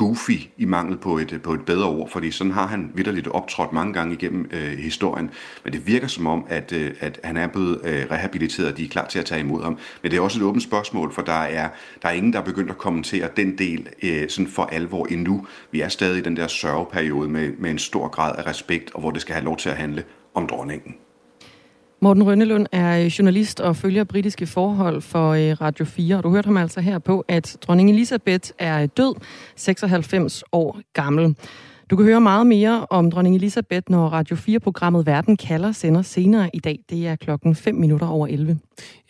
goofy 0.00 0.40
i 0.56 0.64
mangel 0.64 0.98
på 0.98 1.18
et, 1.18 1.40
på 1.42 1.52
et 1.54 1.64
bedre 1.64 1.88
ord, 1.88 2.10
fordi 2.10 2.30
sådan 2.30 2.52
har 2.52 2.66
han 2.66 2.92
vidderligt 2.94 3.28
optrådt 3.28 3.72
mange 3.72 3.92
gange 3.92 4.14
igennem 4.14 4.50
øh, 4.52 4.78
historien. 4.78 5.30
Men 5.64 5.72
det 5.72 5.86
virker 5.86 6.06
som 6.06 6.26
om, 6.26 6.44
at, 6.48 6.72
øh, 6.72 6.94
at 7.00 7.20
han 7.24 7.36
er 7.36 7.46
blevet 7.46 7.80
øh, 7.84 8.06
rehabiliteret, 8.10 8.72
og 8.72 8.76
de 8.76 8.84
er 8.84 8.88
klar 8.88 9.06
til 9.06 9.18
at 9.18 9.24
tage 9.24 9.40
imod 9.40 9.62
ham. 9.62 9.78
Men 10.02 10.10
det 10.10 10.16
er 10.16 10.20
også 10.20 10.38
et 10.38 10.44
åbent 10.44 10.62
spørgsmål, 10.62 11.12
for 11.12 11.22
der 11.22 11.32
er, 11.32 11.68
der 12.02 12.08
er 12.08 12.12
ingen, 12.12 12.32
der 12.32 12.38
er 12.38 12.44
begyndt 12.44 12.70
at 12.70 12.78
kommentere 12.78 13.28
den 13.36 13.58
del 13.58 13.88
øh, 14.02 14.28
sådan 14.28 14.50
for 14.50 14.62
alvor 14.62 15.06
endnu. 15.06 15.46
Vi 15.70 15.80
er 15.80 15.88
stadig 15.88 16.18
i 16.18 16.22
den 16.22 16.36
der 16.36 16.46
sørgeperiode 16.46 17.28
med, 17.28 17.52
med 17.58 17.70
en 17.70 17.78
stor 17.78 18.08
grad 18.08 18.36
af 18.38 18.46
respekt, 18.46 18.90
og 18.94 19.00
hvor 19.00 19.10
det 19.10 19.20
skal 19.20 19.34
have 19.34 19.44
lov 19.44 19.56
til 19.56 19.68
at 19.68 19.76
handle 19.76 20.04
om 20.34 20.46
dronningen. 20.46 20.94
Morten 22.02 22.22
Rønnelund 22.26 22.66
er 22.72 23.14
journalist 23.18 23.60
og 23.60 23.76
følger 23.76 24.04
britiske 24.04 24.46
forhold 24.46 25.00
for 25.00 25.34
Radio 25.60 25.84
4, 25.84 26.16
og 26.16 26.22
du 26.22 26.30
hørte 26.30 26.46
ham 26.46 26.56
altså 26.56 26.80
her 26.80 26.98
på, 26.98 27.24
at 27.28 27.56
dronning 27.66 27.90
Elisabeth 27.90 28.50
er 28.58 28.86
død, 28.86 29.14
96 29.56 30.44
år 30.52 30.80
gammel. 30.94 31.36
Du 31.90 31.96
kan 31.96 32.04
høre 32.04 32.20
meget 32.20 32.46
mere 32.46 32.86
om 32.90 33.10
dronning 33.10 33.36
Elisabeth, 33.36 33.90
når 33.90 34.08
Radio 34.08 34.36
4-programmet 34.36 35.06
Verden 35.06 35.36
kalder 35.36 35.72
sender 35.72 36.02
senere 36.02 36.50
i 36.54 36.58
dag. 36.58 36.78
Det 36.90 37.06
er 37.06 37.16
klokken 37.16 37.54
5 37.54 37.74
minutter 37.74 38.06
over 38.06 38.26
11. 38.26 38.58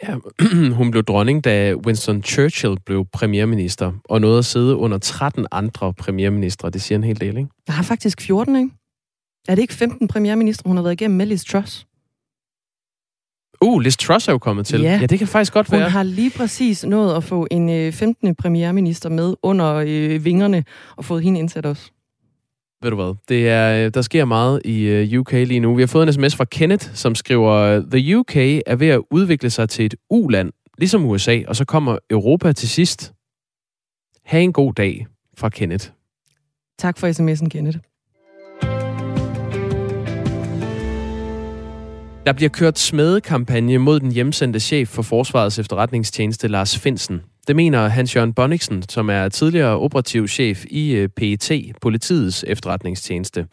Ja, 0.03 0.15
hun 0.79 0.91
blev 0.91 1.03
dronning, 1.05 1.45
da 1.45 1.75
Winston 1.87 2.23
Churchill 2.23 2.77
blev 2.87 3.07
premierminister, 3.13 3.93
og 4.05 4.21
nåede 4.21 4.39
at 4.39 4.45
sidde 4.45 4.77
under 4.77 4.99
13 4.99 5.47
andre 5.51 5.95
premierministre. 5.95 6.71
Det 6.71 6.83
siger 6.83 6.99
en 6.99 7.05
hel 7.05 7.21
del, 7.21 7.37
ikke? 7.37 7.51
Jeg 7.67 7.75
har 7.75 7.83
faktisk 7.83 8.21
14, 8.21 8.57
ikke? 8.57 8.71
Er 9.49 9.55
det 9.55 9.63
ikke 9.63 9.75
15 9.75 10.09
premierministre, 10.09 10.69
hun 10.69 10.77
har 10.77 10.83
været 10.83 11.01
igennem 11.01 11.17
med 11.17 11.27
Liz 11.27 11.45
Truss? 11.45 11.87
Uh, 13.65 13.81
Liz 13.81 13.97
Truss 13.97 14.29
er 14.29 14.33
jo 14.33 14.39
kommet 14.39 14.67
til. 14.67 14.81
Ja, 14.81 14.99
ja 15.01 15.07
det 15.07 15.19
kan 15.19 15.29
faktisk 15.29 15.53
godt 15.53 15.69
hun 15.69 15.79
være. 15.79 15.85
Hun 15.85 15.93
har 15.93 16.03
lige 16.03 16.31
præcis 16.31 16.85
nået 16.85 17.17
at 17.17 17.25
få 17.25 17.47
en 17.51 17.93
15. 17.93 18.29
Øh, 18.29 18.35
premierminister 18.35 19.09
med 19.09 19.35
under 19.43 19.75
øh, 19.87 20.25
vingerne, 20.25 20.65
og 20.97 21.05
fået 21.05 21.23
hende 21.23 21.39
indsat 21.41 21.67
også. 21.67 21.91
Ved 22.83 22.91
du 22.91 22.97
hvad, 22.97 23.15
det 23.29 23.49
er, 23.49 23.87
øh, 23.87 23.95
der 23.95 24.03
sker 24.03 24.25
meget 24.25 24.61
i 24.65 25.17
UK 25.17 25.33
lige 25.33 25.61
nu. 25.61 25.75
Vi 25.75 25.83
har 25.83 25.87
fået 25.87 26.07
en 26.07 26.13
sms 26.13 26.37
fra 26.37 26.45
Kenneth, 26.45 26.91
som 26.95 27.15
skriver, 27.15 27.83
The 27.91 28.19
UK 28.19 28.37
er 28.37 28.77
ved 28.77 28.89
at 28.89 29.01
udvikle 29.11 29.51
sig 29.51 29.69
til 29.69 29.85
et 29.85 29.95
U-land, 30.11 30.53
ligesom 30.79 31.05
USA, 31.05 31.41
og 31.49 31.57
så 31.57 31.65
kommer 31.65 31.99
Europa 32.11 32.53
til 32.53 32.69
sidst. 32.69 33.13
Ha' 34.25 34.41
en 34.41 34.53
god 34.53 34.73
dag 34.73 35.07
fra 35.37 35.49
Kenneth. 35.49 35.89
Tak 36.79 36.99
for 36.99 37.09
sms'en, 37.09 37.49
Kenneth. 37.49 37.79
Der 42.27 42.33
bliver 42.33 42.49
kørt 42.49 42.79
smedekampagne 42.79 43.79
mod 43.79 44.01
den 44.01 44.13
hjemsendte 44.13 44.61
chef 44.61 44.89
for 44.89 45.03
Forsvarets 45.03 45.59
efterretningstjeneste, 45.59 46.49
Lars 46.49 46.79
Finsen. 46.79 47.23
Det 47.49 47.57
mener 47.57 47.89
Hans-Jørgen 47.89 48.35
Bonniksen, 48.35 48.83
som 48.89 49.11
er 49.11 49.29
tidligere 49.29 49.79
operativ 49.79 50.29
chef 50.29 50.65
i 50.71 50.93
øh, 50.93 51.09
PET, 51.09 51.73
politiets 51.81 52.45
efterretningstjeneste. 52.49 53.47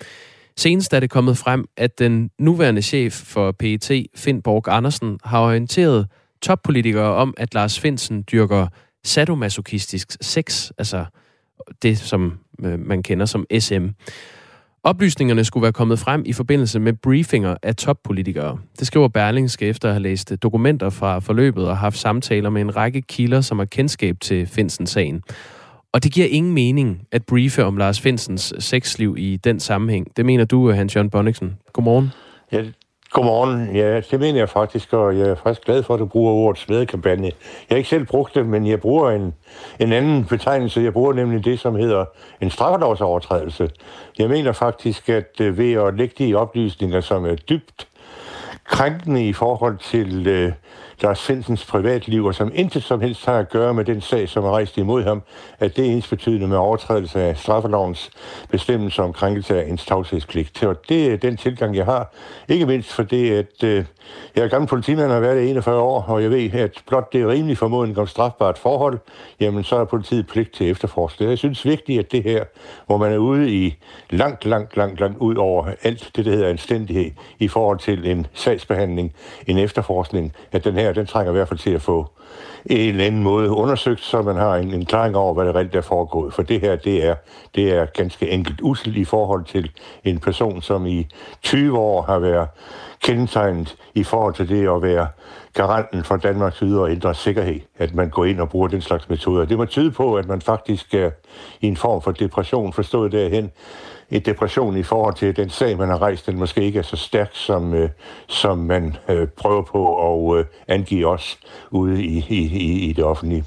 Senest 0.58 0.94
er 0.94 1.00
det 1.00 1.10
kommet 1.10 1.38
frem, 1.38 1.66
at 1.78 2.00
den 2.00 2.30
nuværende 2.40 2.82
chef 2.82 3.14
for 3.14 3.52
PET, 3.52 3.92
Finn 4.16 4.42
Borg 4.42 4.64
Andersen, 4.68 5.20
har 5.24 5.42
orienteret 5.42 6.08
toppolitikere 6.42 7.16
om, 7.16 7.34
at 7.38 7.54
Lars 7.54 7.80
Finsen 7.80 8.24
dyrker 8.32 8.68
sadomasochistisk 9.04 10.18
sex, 10.22 10.72
altså 10.78 11.06
det, 11.82 11.98
som 11.98 12.40
øh, 12.64 12.80
man 12.80 13.04
kender 13.04 13.26
som 13.26 13.46
SM. 13.60 13.88
Oplysningerne 14.88 15.44
skulle 15.44 15.62
være 15.62 15.74
kommet 15.74 16.00
frem 16.00 16.24
i 16.26 16.34
forbindelse 16.34 16.80
med 16.80 16.94
briefinger 16.94 17.56
af 17.64 17.76
toppolitikere. 17.76 18.58
Det 18.80 18.88
skriver 18.88 19.08
Berlingske 19.08 19.66
efter 19.66 19.88
at 19.88 19.94
have 19.94 20.04
læst 20.04 20.34
dokumenter 20.44 20.90
fra 20.90 21.20
forløbet 21.20 21.68
og 21.68 21.78
haft 21.78 21.98
samtaler 21.98 22.50
med 22.50 22.62
en 22.62 22.76
række 22.76 23.02
kilder, 23.02 23.42
som 23.42 23.60
har 23.60 23.66
kendskab 23.66 24.20
til 24.20 24.48
Finsen-sagen. 24.48 25.22
Og 25.94 26.04
det 26.04 26.12
giver 26.12 26.28
ingen 26.28 26.54
mening 26.54 27.02
at 27.12 27.26
briefe 27.26 27.66
om 27.66 27.78
Lars 27.78 28.02
Finsens 28.02 28.54
sexliv 28.60 29.16
i 29.18 29.38
den 29.38 29.60
sammenhæng. 29.60 30.18
Det 30.18 30.26
mener 30.26 30.46
du, 30.46 30.70
øh, 30.70 30.76
Hans-Jørgen 30.76 31.10
Bonniksen. 31.10 31.58
Godmorgen. 31.74 32.12
Ja, 32.52 32.64
Godmorgen. 33.12 33.76
Ja, 33.76 34.02
det 34.02 34.20
mener 34.20 34.40
jeg 34.40 34.50
faktisk, 34.50 34.94
og 34.94 35.18
jeg 35.20 35.30
er 35.30 35.36
faktisk 35.36 35.66
glad 35.66 35.84
for, 35.84 35.94
at 35.94 36.00
du 36.00 36.06
bruger 36.06 36.34
ordet 36.34 36.62
smedekampagne. 36.62 37.26
Jeg 37.26 37.34
har 37.70 37.78
ikke 37.78 37.90
selv 37.90 38.06
brugt 38.06 38.36
det, 38.36 38.46
men 38.46 38.68
jeg 38.68 38.82
bruger 38.82 39.12
en, 39.12 39.34
en 39.80 39.94
anden 39.94 40.26
betegnelse. 40.26 40.82
Jeg 40.82 40.94
bruger 40.94 41.14
nemlig 41.14 41.46
det, 41.46 41.60
som 41.60 41.76
hedder 41.76 42.06
en 42.42 42.50
straffelovsovertrædelse. 42.50 43.70
Jeg 44.20 44.30
mener 44.30 44.52
faktisk, 44.52 45.10
at 45.10 45.42
øh, 45.42 45.58
ved 45.58 45.74
at 45.74 45.94
lægge 45.94 46.26
de 46.26 46.36
oplysninger, 46.36 47.02
som 47.02 47.26
er 47.26 47.36
dybt 47.36 47.88
krænkende 48.64 49.28
i 49.28 49.34
forhold 49.34 49.78
til 49.78 50.28
øh, 50.28 50.52
Lars 51.02 51.22
Finsens 51.22 51.66
privatliv, 51.66 52.26
og 52.26 52.36
som 52.36 52.52
intet 52.56 52.84
som 52.84 53.02
helst 53.02 53.26
har 53.26 53.40
at 53.40 53.50
gøre 53.50 53.74
med 53.74 53.86
den 53.86 54.02
sag, 54.02 54.30
som 54.30 54.44
er 54.44 54.52
rejst 54.52 54.78
imod 54.78 55.04
ham, 55.04 55.22
at 55.60 55.76
det 55.76 55.86
er 55.86 55.92
ens 55.92 56.08
betydende 56.08 56.48
med 56.48 56.58
overtrædelse 56.58 57.22
af 57.22 57.38
straffelovens 57.38 58.10
bestemmelse 58.50 59.04
om 59.04 59.14
krænkelse 59.14 59.62
af 59.62 59.70
ens 59.70 59.86
tavshedspligt. 59.86 60.64
Og 60.64 60.76
det 60.90 61.14
er 61.14 61.18
den 61.18 61.38
tilgang, 61.38 61.76
jeg 61.76 61.86
har. 61.86 62.14
Ikke 62.50 62.66
mindst 62.66 62.94
fordi, 62.94 63.30
at 63.30 63.64
øh, 63.64 63.86
jeg 64.36 64.44
er 64.44 64.48
gammel 64.48 64.68
politimand 64.68 65.08
og 65.08 65.14
har 65.14 65.20
været 65.20 65.44
i 65.44 65.50
41 65.50 65.80
år, 65.80 66.02
og 66.02 66.24
jeg 66.24 66.32
ved, 66.32 66.54
at 66.54 66.84
blot 66.88 67.14
det 67.14 67.22
er 67.22 67.28
rimelig 67.28 67.58
formodning 67.58 67.98
om 67.98 68.08
strafbart 68.08 68.58
forhold, 68.58 69.00
jamen 69.40 69.64
så 69.64 69.76
er 69.76 69.86
politiet 69.86 70.28
pligt 70.28 70.54
til 70.54 70.70
efterforskning. 70.70 71.30
Jeg 71.30 71.38
synes 71.38 71.66
vigtigt, 71.66 72.00
at 72.00 72.12
det 72.12 72.24
her, 72.24 72.44
hvor 72.86 72.98
man 72.98 73.12
er 73.12 73.18
ude 73.18 73.52
i 73.52 73.78
langt, 74.10 74.46
langt, 74.46 74.78
langt, 74.78 75.00
langt 75.00 75.18
ud 75.18 75.36
over 75.36 75.72
alt 75.84 76.12
det, 76.16 76.26
der 76.26 76.32
hedder 76.32 76.50
anstændighed 76.50 77.12
i 77.40 77.48
forhold 77.48 77.80
til 77.80 78.08
en 78.08 78.28
sagsbehandling, 78.34 79.14
en 79.48 79.58
efterforskning, 79.58 80.34
at 80.52 80.64
den 80.64 80.74
her, 80.74 80.87
den 80.92 81.06
trænger 81.06 81.32
i 81.32 81.36
hvert 81.36 81.48
fald 81.48 81.60
til 81.60 81.72
at 81.72 81.82
få 81.82 82.12
en 82.66 82.90
eller 82.90 83.06
anden 83.06 83.24
måde 83.24 83.50
undersøgt, 83.50 84.02
så 84.02 84.22
man 84.22 84.36
har 84.36 84.56
en, 84.56 84.74
en 84.74 84.86
klaring 84.86 85.16
over, 85.16 85.34
hvad 85.34 85.46
der 85.46 85.56
rent 85.56 85.76
er 85.76 85.82
foregået. 85.82 86.34
For 86.34 86.42
det 86.42 86.62
her, 86.62 86.76
det 86.76 87.06
er, 87.06 87.16
det 87.56 87.74
er 87.74 87.86
ganske 87.86 88.30
enkelt 88.30 88.60
usel 88.62 88.98
i 88.98 89.06
forhold 89.06 89.46
til 89.46 89.72
en 90.04 90.20
person, 90.20 90.62
som 90.62 90.86
i 90.86 91.08
20 91.42 91.78
år 91.78 92.02
har 92.02 92.20
været 92.20 92.48
kendetegnet 93.04 93.76
i 93.96 94.04
forhold 94.04 94.34
til 94.34 94.50
det 94.50 94.68
at 94.70 94.82
være 94.82 95.08
garanten 95.54 96.04
for 96.04 96.18
Danmarks 96.18 96.60
ydre 96.60 96.82
og 96.82 96.92
indre 96.92 97.16
sikkerhed, 97.16 97.60
at 97.78 97.96
man 97.96 98.10
går 98.10 98.26
ind 98.26 98.40
og 98.40 98.50
bruger 98.50 98.68
den 98.68 98.82
slags 98.82 99.10
metoder. 99.10 99.46
Det 99.46 99.58
må 99.58 99.66
tyde 99.66 99.92
på, 99.92 100.16
at 100.16 100.28
man 100.28 100.42
faktisk 100.42 100.94
er 100.94 101.12
i 101.62 101.68
en 101.68 101.78
form 101.78 102.02
for 102.02 102.12
depression, 102.12 102.74
forstået 102.74 103.12
derhen, 103.12 103.52
en 104.12 104.22
depression 104.22 104.78
i 104.78 104.84
forhold 104.84 105.16
til 105.16 105.36
den 105.36 105.50
sag, 105.50 105.78
man 105.78 105.90
har 105.90 106.02
rejst, 106.02 106.26
den 106.26 106.40
måske 106.40 106.62
ikke 106.62 106.80
er 106.80 106.84
så 106.84 106.96
stærk, 106.96 107.30
som, 107.34 107.74
øh, 107.74 107.90
som 108.28 108.58
man 108.58 108.96
øh, 109.10 109.28
prøver 109.28 109.62
på 109.62 109.82
at 110.34 110.40
øh, 110.40 110.46
angive 110.68 111.08
os 111.08 111.40
ude 111.72 112.04
i, 112.04 112.26
i, 112.30 112.90
i 112.90 112.94
det 112.94 113.04
offentlige. 113.04 113.44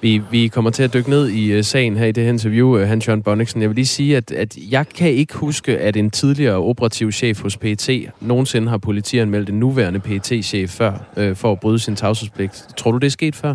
Vi, 0.00 0.22
vi 0.30 0.48
kommer 0.48 0.70
til 0.70 0.82
at 0.82 0.94
dykke 0.94 1.10
ned 1.10 1.28
i 1.28 1.58
uh, 1.58 1.64
sagen 1.64 1.96
her 1.96 2.06
i 2.06 2.12
det 2.12 2.24
her 2.24 2.30
interview, 2.30 2.80
uh, 2.80 2.80
Hans 2.80 3.08
Jørgen 3.08 3.22
Bonniksen. 3.22 3.62
Jeg 3.62 3.70
vil 3.70 3.74
lige 3.74 3.86
sige, 3.86 4.16
at, 4.16 4.32
at 4.32 4.56
jeg 4.70 4.88
kan 4.88 5.10
ikke 5.10 5.34
huske, 5.34 5.78
at 5.78 5.96
en 5.96 6.10
tidligere 6.10 6.56
operativ 6.56 7.12
chef 7.12 7.42
hos 7.42 7.56
PET 7.56 8.10
nogensinde 8.20 8.68
har 8.68 8.78
politianmeldt 8.78 9.48
en 9.48 9.58
nuværende 9.58 10.00
PET-chef 10.00 10.70
før 10.70 10.92
uh, 11.16 11.36
for 11.36 11.52
at 11.52 11.60
bryde 11.60 11.78
sin 11.78 11.96
tavshedspligt. 11.96 12.68
Tror 12.76 12.90
du, 12.90 12.98
det 12.98 13.06
er 13.06 13.10
sket 13.10 13.36
før? 13.36 13.54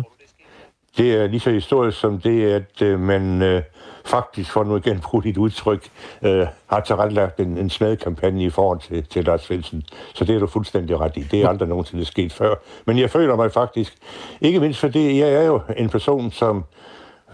Det 0.96 1.14
er 1.14 1.26
lige 1.26 1.40
så 1.40 1.50
historisk 1.50 1.98
som 1.98 2.20
det, 2.20 2.42
at 2.42 2.82
uh, 2.82 3.00
man 3.00 3.42
uh, 3.42 3.62
faktisk, 4.04 4.50
for 4.50 4.64
nu 4.64 4.76
igen 4.76 5.00
bruge 5.00 5.22
dit 5.22 5.36
udtryk, 5.36 5.88
øh, 6.22 6.46
har 6.66 6.80
tilrettelagt 6.80 7.40
en, 7.40 7.58
en 7.58 7.70
smadkampagne 7.70 8.44
i 8.44 8.50
forhold 8.50 8.80
til, 8.80 9.04
til 9.04 9.24
Lars 9.24 9.46
Felsen. 9.46 9.82
Så 10.14 10.24
det 10.24 10.34
er 10.34 10.38
du 10.38 10.46
fuldstændig 10.46 11.00
ret 11.00 11.16
i. 11.16 11.20
Det 11.20 11.42
er 11.42 11.48
aldrig 11.48 11.68
nogensinde 11.68 12.04
sket 12.04 12.32
før. 12.32 12.54
Men 12.86 12.98
jeg 12.98 13.10
føler 13.10 13.36
mig 13.36 13.52
faktisk, 13.52 13.96
ikke 14.40 14.60
mindst 14.60 14.80
fordi 14.80 15.20
jeg 15.20 15.32
er 15.32 15.42
jo 15.42 15.60
en 15.76 15.88
person, 15.88 16.30
som 16.30 16.64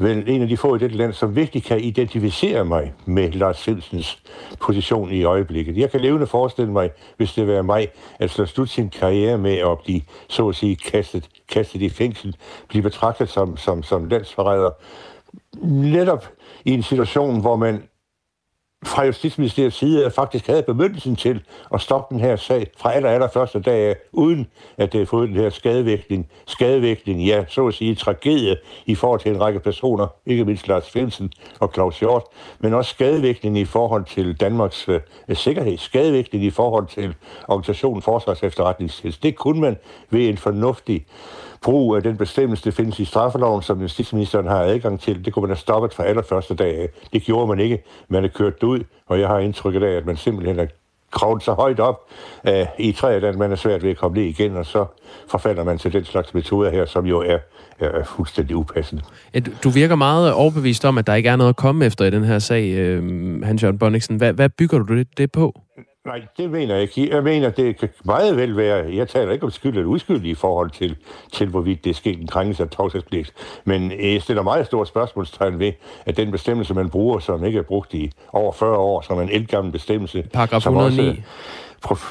vel 0.01 0.29
en 0.29 0.43
af 0.43 0.49
de 0.49 0.57
få 0.57 0.75
i 0.75 0.79
dette 0.79 0.97
land, 0.97 1.13
som 1.13 1.37
virkelig 1.37 1.65
kan 1.65 1.81
identificere 1.81 2.65
mig 2.65 2.93
med 3.05 3.31
Lars 3.33 3.63
Felsens 3.63 4.19
position 4.61 5.11
i 5.11 5.25
øjeblikket. 5.25 5.77
Jeg 5.77 5.91
kan 5.91 6.01
levende 6.01 6.27
forestille 6.27 6.73
mig, 6.73 6.91
hvis 7.17 7.33
det 7.33 7.47
var 7.47 7.63
mig, 7.63 7.89
at 8.19 8.31
slå 8.31 8.47
slut 8.47 8.69
sin 8.69 8.91
karriere 8.91 9.39
med 9.39 9.57
at 9.57 9.79
blive, 9.79 10.01
så 10.29 10.49
at 10.49 10.55
sige, 10.55 10.77
kastet, 10.77 11.29
kastet 11.49 11.83
i 11.83 11.89
fængsel, 11.89 12.37
blive 12.69 12.83
betragtet 12.83 13.29
som, 13.29 13.57
som, 13.57 13.83
som 13.83 14.05
landsforræder. 14.05 14.71
Netop 15.63 16.27
i 16.65 16.75
en 16.75 16.83
situation, 16.83 17.41
hvor 17.41 17.57
man 17.57 17.83
fra 18.85 19.05
Justitsministeriets 19.05 19.77
side 19.77 20.11
faktisk 20.11 20.47
havde 20.47 20.63
bemyndelsen 20.63 21.17
til 21.17 21.43
at 21.75 21.81
stoppe 21.81 22.15
den 22.15 22.25
her 22.25 22.37
sag 22.37 22.71
fra 22.79 22.93
aller, 22.93 23.11
aller 23.11 23.29
første 23.29 23.61
dag, 23.61 23.97
uden 24.13 24.47
at 24.77 24.93
det 24.93 25.01
har 25.01 25.07
fået 25.07 25.29
den 25.29 25.37
her 25.37 25.51
skadevægtning, 25.51 26.29
skadevægtning, 26.47 27.25
ja, 27.25 27.45
så 27.49 27.67
at 27.67 27.75
sige 27.75 27.95
tragedie 27.95 28.57
i 28.87 28.95
forhold 28.95 29.21
til 29.21 29.31
en 29.31 29.41
række 29.41 29.61
personer, 29.61 30.07
ikke 30.27 30.45
mindst 30.45 30.69
Lars 30.69 30.91
Finsen 30.91 31.33
og 31.59 31.71
Claus 31.75 32.01
Hjort, 32.01 32.25
men 32.59 32.75
også 32.75 32.91
skadevægtning 32.91 33.59
i 33.59 33.65
forhold 33.65 34.05
til 34.05 34.41
Danmarks 34.41 34.89
øh, 34.89 35.01
sikkerhed, 35.33 35.79
skadevægtning 35.79 36.45
i 36.45 36.51
forhold 36.51 36.87
til 36.87 37.15
organisationen 37.49 38.03
Forsvars 38.03 38.43
Efterretningstjeneste. 38.43 39.23
Det 39.23 39.37
kunne 39.37 39.61
man 39.61 39.77
ved 40.11 40.29
en 40.29 40.39
fornuftig 40.39 41.07
brug 41.63 41.97
af 41.97 42.03
den 42.03 42.17
bestemmelse, 42.17 42.65
der 42.65 42.71
findes 42.71 42.99
i 42.99 43.05
straffeloven, 43.05 43.63
som 43.63 43.81
justitsministeren 43.81 44.47
har 44.47 44.61
adgang 44.61 45.01
til, 45.01 45.25
det 45.25 45.33
kunne 45.33 45.41
man 45.41 45.51
have 45.51 45.57
stoppet 45.57 45.95
fra 45.95 46.05
allerførste 46.05 46.55
dag 46.55 46.89
Det 47.13 47.23
gjorde 47.23 47.47
man 47.47 47.61
ikke. 47.61 47.83
Man 48.09 48.25
er 48.25 48.29
kørt 48.29 48.63
ud, 48.63 48.81
og 49.07 49.21
jeg 49.21 49.29
har 49.29 49.39
indtrykket 49.39 49.83
af, 49.83 49.97
at 49.97 50.07
man 50.07 50.17
simpelthen 50.17 50.59
har 50.59 50.67
kravlet 51.13 51.43
så 51.43 51.53
højt 51.53 51.81
op 51.81 52.01
uh, 52.49 52.53
i 52.79 52.93
træet, 52.93 53.25
at 53.25 53.39
man 53.39 53.53
er 53.53 53.57
svært 53.57 53.83
ved 53.83 53.91
at 53.91 53.97
komme 53.97 54.19
ned 54.19 54.25
igen, 54.25 54.57
og 54.57 54.67
så 54.67 54.87
forfalder 55.29 55.65
man 55.65 55.79
til 55.79 55.93
den 55.93 56.05
slags 56.05 56.35
metoder 56.35 56.71
her, 56.71 56.87
som 56.87 57.07
jo 57.07 57.21
er, 57.21 57.39
er 57.79 58.05
fuldstændig 58.05 58.57
upassende. 58.57 59.03
Du 59.65 59.71
virker 59.71 59.95
meget 59.95 60.33
overbevist 60.33 60.85
om, 60.85 60.99
at 60.99 61.07
der 61.07 61.15
ikke 61.15 61.29
er 61.29 61.37
noget 61.37 61.49
at 61.49 61.57
komme 61.57 61.85
efter 61.85 62.05
i 62.05 62.11
den 62.11 62.25
her 62.25 62.39
sag, 62.39 62.65
øh, 62.65 63.43
Hans-Jørgen 63.43 63.79
Bonniksen. 63.79 64.17
Hvad, 64.17 64.33
hvad 64.33 64.49
bygger 64.49 64.79
du 64.79 64.97
det, 64.97 65.09
det 65.19 65.33
på? 65.33 65.61
Nej, 66.11 66.27
det 66.37 66.51
mener 66.51 66.75
jeg 66.75 66.83
ikke. 66.83 67.15
Jeg 67.15 67.23
mener, 67.23 67.51
det 67.51 67.79
kan 67.79 67.89
meget 68.05 68.37
vel 68.37 68.57
være, 68.57 68.95
jeg 68.95 69.09
taler 69.09 69.33
ikke 69.33 69.45
om 69.45 69.51
skyld 69.51 69.77
eller 69.77 69.89
uskyld 69.89 70.25
i 70.25 70.35
forhold 70.35 70.71
til, 70.71 70.97
til 71.33 71.49
hvorvidt 71.49 71.85
det 71.85 71.91
er 71.91 71.95
sket 71.95 72.21
en 72.21 72.27
krænkelse 72.27 72.63
af 72.63 72.69
tavshedspligt, 72.71 73.33
men 73.65 73.93
jeg 74.01 74.23
stiller 74.23 74.43
meget 74.43 74.67
stort 74.67 74.89
spørgsmålstegn 74.89 75.59
ved, 75.59 75.73
at 76.07 76.17
den 76.17 76.31
bestemmelse, 76.31 76.75
man 76.75 76.91
bruger, 76.91 77.19
som 77.19 77.45
ikke 77.45 77.59
er 77.59 77.63
brugt 77.63 77.95
i 77.95 78.13
over 78.33 78.53
40 78.53 78.77
år, 78.77 79.01
som 79.01 79.21
en 79.21 79.29
elgammel 79.29 79.73
bestemmelse. 79.73 80.29
Paragraf 80.33 80.59
109. 80.59 81.23
Også, 81.83 82.05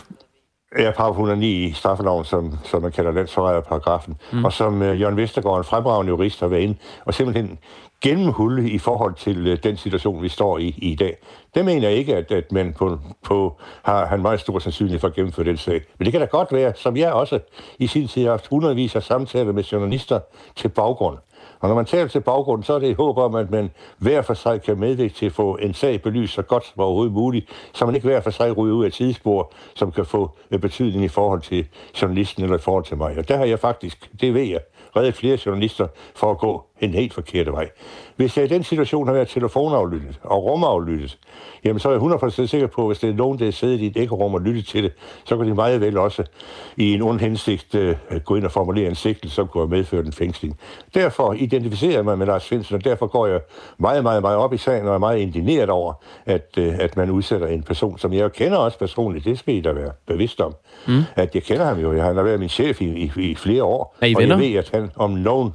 Ja, 0.77 0.91
paragraf 0.91 1.11
109 1.11 1.47
i 1.47 1.71
straffeloven, 1.71 2.25
som, 2.25 2.57
som 2.63 2.81
man 2.81 2.91
kalder 2.91 3.11
landsforræderparagrafen, 3.11 4.17
mm. 4.31 4.45
og 4.45 4.53
som 4.53 4.81
uh, 4.81 5.01
Jørgen 5.01 5.17
Vestergaard, 5.17 5.57
en 5.57 5.63
fremragende 5.63 6.09
jurist, 6.09 6.39
har 6.39 6.47
været 6.47 6.61
inde 6.61 6.75
og 7.05 7.13
simpelthen 7.13 7.59
gennemhulde 8.01 8.69
i 8.69 8.77
forhold 8.77 9.13
til 9.13 9.47
øh, 9.47 9.57
den 9.63 9.77
situation, 9.77 10.23
vi 10.23 10.29
står 10.29 10.57
i 10.57 10.75
i 10.77 10.95
dag. 10.95 11.17
Det 11.55 11.65
mener 11.65 11.89
jeg 11.89 11.97
ikke, 11.97 12.15
at, 12.15 12.31
at 12.31 12.51
man 12.51 12.73
på, 12.73 12.99
på, 13.23 13.57
har, 13.83 14.05
har 14.05 14.15
en 14.15 14.21
meget 14.21 14.39
stor 14.39 14.59
sandsynlighed 14.59 14.99
for 14.99 15.07
at 15.07 15.13
gennemføre 15.13 15.45
den 15.45 15.57
sag. 15.57 15.81
Men 15.97 16.05
det 16.05 16.11
kan 16.11 16.21
da 16.21 16.27
godt 16.27 16.51
være, 16.51 16.73
som 16.75 16.97
jeg 16.97 17.13
også 17.13 17.39
i 17.79 17.87
sin 17.87 18.07
tid 18.07 18.23
har 18.23 18.29
haft 18.29 18.47
hundredvis 18.47 18.95
af 18.95 19.03
samtaler 19.03 19.51
med 19.51 19.63
journalister 19.63 20.19
til 20.55 20.69
baggrund. 20.69 21.17
Og 21.59 21.69
når 21.69 21.75
man 21.75 21.85
taler 21.85 22.07
til 22.07 22.21
baggrunden, 22.21 22.63
så 22.63 22.73
er 22.73 22.79
det 22.79 22.89
et 22.89 22.95
håb 22.95 23.17
om, 23.17 23.35
at 23.35 23.51
man 23.51 23.69
hver 23.97 24.21
for 24.21 24.33
sig 24.33 24.61
kan 24.61 24.79
medvirke 24.79 25.13
til 25.13 25.25
at 25.25 25.31
få 25.31 25.55
en 25.55 25.73
sag 25.73 26.01
belyst 26.01 26.33
så 26.33 26.41
godt 26.41 26.65
som 26.65 26.83
overhovedet 26.83 27.13
muligt, 27.13 27.49
så 27.73 27.85
man 27.85 27.95
ikke 27.95 28.07
hver 28.07 28.21
for 28.21 28.29
sig 28.29 28.57
ryger 28.57 28.75
ud 28.75 28.85
af 28.85 28.91
tidsspor, 28.91 29.51
som 29.75 29.91
kan 29.91 30.05
få 30.05 30.31
øh, 30.51 30.59
betydning 30.59 31.03
i 31.03 31.07
forhold 31.07 31.41
til 31.41 31.67
journalisten 32.01 32.43
eller 32.43 32.57
i 32.57 32.61
forhold 32.61 32.83
til 32.83 32.97
mig. 32.97 33.17
Og 33.17 33.27
der 33.27 33.37
har 33.37 33.45
jeg 33.45 33.59
faktisk, 33.59 34.11
det 34.21 34.33
ved 34.33 34.41
jeg, 34.41 34.59
reddet 34.95 35.15
flere 35.15 35.37
journalister 35.45 35.87
for 36.15 36.31
at 36.31 36.37
gå 36.37 36.63
en 36.81 36.93
helt 36.93 37.13
forkert 37.13 37.51
vej. 37.51 37.69
Hvis 38.15 38.37
jeg 38.37 38.45
i 38.45 38.47
den 38.47 38.63
situation 38.63 39.07
har 39.07 39.13
været 39.13 39.27
telefonaflyttet 39.27 40.19
og 40.23 40.43
rumaflyttet, 40.43 41.17
jamen 41.65 41.79
så 41.79 41.89
er 41.89 41.93
jeg 41.93 42.01
100% 42.01 42.45
sikker 42.47 42.67
på, 42.67 42.81
at 42.81 42.87
hvis 42.87 42.99
det 42.99 43.09
er 43.09 43.13
nogen, 43.13 43.39
der 43.39 43.47
er 43.47 43.51
siddet 43.51 43.79
i 43.79 43.85
et 43.85 43.97
æggerum 43.97 44.33
og 44.33 44.41
lyttet 44.41 44.65
til 44.65 44.83
det, 44.83 44.91
så 45.25 45.37
kan 45.37 45.47
de 45.47 45.53
meget 45.53 45.81
vel 45.81 45.97
også 45.97 46.23
i 46.77 46.93
en 46.93 47.01
ond 47.01 47.19
hensigt 47.19 47.75
uh, 47.75 48.17
gå 48.25 48.35
ind 48.35 48.45
og 48.45 48.51
formulere 48.51 48.89
en 48.89 48.95
sigtelse, 48.95 49.35
som 49.35 49.47
kunne 49.47 49.61
have 49.61 49.69
medført 49.69 50.05
en 50.05 50.13
fængsling. 50.13 50.59
Derfor 50.93 51.33
identificerer 51.33 51.93
jeg 51.93 52.05
mig 52.05 52.17
med 52.17 52.27
Lars 52.27 52.43
Svendsen, 52.43 52.75
og 52.75 52.83
derfor 52.83 53.07
går 53.07 53.27
jeg 53.27 53.39
meget, 53.77 54.03
meget, 54.03 54.21
meget 54.21 54.37
op 54.37 54.53
i 54.53 54.57
sagen, 54.57 54.87
og 54.87 54.93
er 54.93 54.97
meget 54.97 55.19
indigneret 55.19 55.69
over, 55.69 55.93
at, 56.25 56.57
uh, 56.57 56.79
at 56.79 56.97
man 56.97 57.09
udsætter 57.09 57.47
en 57.47 57.63
person, 57.63 57.97
som 57.97 58.13
jeg 58.13 58.31
kender 58.31 58.57
også 58.57 58.79
personligt, 58.79 59.25
det 59.25 59.39
skal 59.39 59.55
I 59.55 59.61
da 59.61 59.71
være 59.71 59.91
bevidst 60.07 60.41
om, 60.41 60.55
mm. 60.87 61.01
at 61.15 61.35
jeg 61.35 61.43
kender 61.43 61.65
ham 61.65 61.79
jo. 61.79 61.91
Han 61.91 62.15
har 62.15 62.23
været 62.23 62.39
min 62.39 62.49
chef 62.49 62.81
i, 62.81 62.85
i, 62.85 63.11
i 63.17 63.35
flere 63.35 63.63
år, 63.63 63.95
er 64.01 64.07
I 64.07 64.15
og 64.15 64.21
venner? 64.21 64.35
jeg 64.35 64.45
ved, 64.49 64.55
at 64.55 64.69
han 64.73 64.91
om 64.95 65.11
nogen 65.11 65.51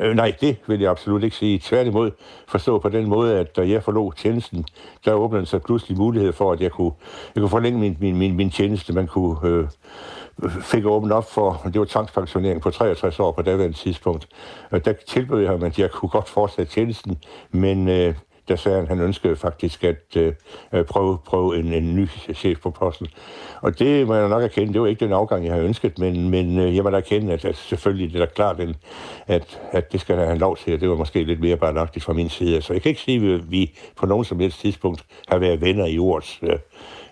Øh, 0.00 0.14
nej, 0.14 0.32
det 0.40 0.56
vil 0.66 0.80
jeg 0.80 0.90
absolut 0.90 1.24
ikke 1.24 1.36
sige. 1.36 1.58
Tværtimod 1.58 2.10
forstå 2.48 2.78
på 2.78 2.88
den 2.88 3.08
måde, 3.08 3.38
at 3.38 3.56
da 3.56 3.68
jeg 3.68 3.82
forlod 3.82 4.12
tjenesten, 4.12 4.64
der 5.04 5.12
åbnede 5.12 5.46
sig 5.46 5.62
pludselig 5.62 5.98
mulighed 5.98 6.32
for, 6.32 6.52
at 6.52 6.60
jeg 6.60 6.70
kunne, 6.70 6.92
jeg 7.34 7.40
kunne 7.40 7.50
forlænge 7.50 7.80
min, 7.80 7.96
min, 8.00 8.16
min, 8.16 8.36
min 8.36 8.50
tjeneste. 8.50 8.92
Man 8.92 9.06
kunne 9.06 9.36
øh, 9.48 9.66
fik 10.62 10.84
åbnet 10.86 11.12
op 11.12 11.30
for, 11.30 11.60
det 11.64 11.78
var 11.78 11.86
tvangspensionering 11.86 12.62
på 12.62 12.70
63 12.70 13.20
år 13.20 13.32
på 13.32 13.42
daværende 13.42 13.76
tidspunkt. 13.76 14.28
Og 14.70 14.84
der 14.84 14.92
tilbød 15.08 15.40
jeg 15.40 15.50
ham, 15.50 15.62
at 15.62 15.78
jeg 15.78 15.90
kunne 15.90 16.08
godt 16.08 16.28
fortsætte 16.28 16.72
tjenesten, 16.72 17.18
men 17.50 17.88
øh, 17.88 18.14
der 18.48 18.56
sagde 18.56 18.76
han, 18.76 18.84
at 18.84 18.88
han 18.88 19.00
ønskede 19.00 19.36
faktisk 19.36 19.84
at 19.84 20.16
øh, 20.16 20.84
prøve, 20.84 21.18
prøve 21.26 21.58
en, 21.58 21.72
en 21.72 21.96
ny 21.96 22.08
chef 22.34 22.58
på 22.60 22.70
posten. 22.70 23.06
Og 23.60 23.78
det 23.78 24.06
må 24.06 24.14
jeg 24.14 24.28
nok 24.28 24.42
erkende, 24.42 24.72
det 24.72 24.80
var 24.80 24.86
ikke 24.86 25.04
den 25.04 25.12
afgang, 25.12 25.44
jeg 25.44 25.52
havde 25.52 25.66
ønsket, 25.66 25.98
men, 25.98 26.30
men 26.30 26.58
øh, 26.58 26.76
jeg 26.76 26.84
må 26.84 26.90
da 26.90 26.96
erkende, 26.96 27.32
at, 27.32 27.44
at 27.44 27.56
selvfølgelig 27.56 28.12
det 28.12 28.20
er 28.20 28.26
da 28.26 28.32
klart, 28.34 28.60
at, 29.26 29.60
at 29.72 29.92
det 29.92 30.00
skal 30.00 30.16
han 30.16 30.38
lov 30.38 30.56
til, 30.56 30.74
og 30.74 30.80
det 30.80 30.88
var 30.88 30.96
måske 30.96 31.24
lidt 31.24 31.40
mere 31.40 31.56
barnagtigt 31.56 32.04
fra 32.04 32.12
min 32.12 32.28
side. 32.28 32.62
Så 32.62 32.72
jeg 32.72 32.82
kan 32.82 32.88
ikke 32.88 33.00
sige, 33.00 33.34
at 33.34 33.50
vi 33.50 33.78
på 33.96 34.06
nogen 34.06 34.24
som 34.24 34.40
helst 34.40 34.60
tidspunkt 34.60 35.04
har 35.28 35.38
været 35.38 35.60
venner 35.60 35.86
i 35.86 35.98
ordets 35.98 36.38
øh, 36.42 36.58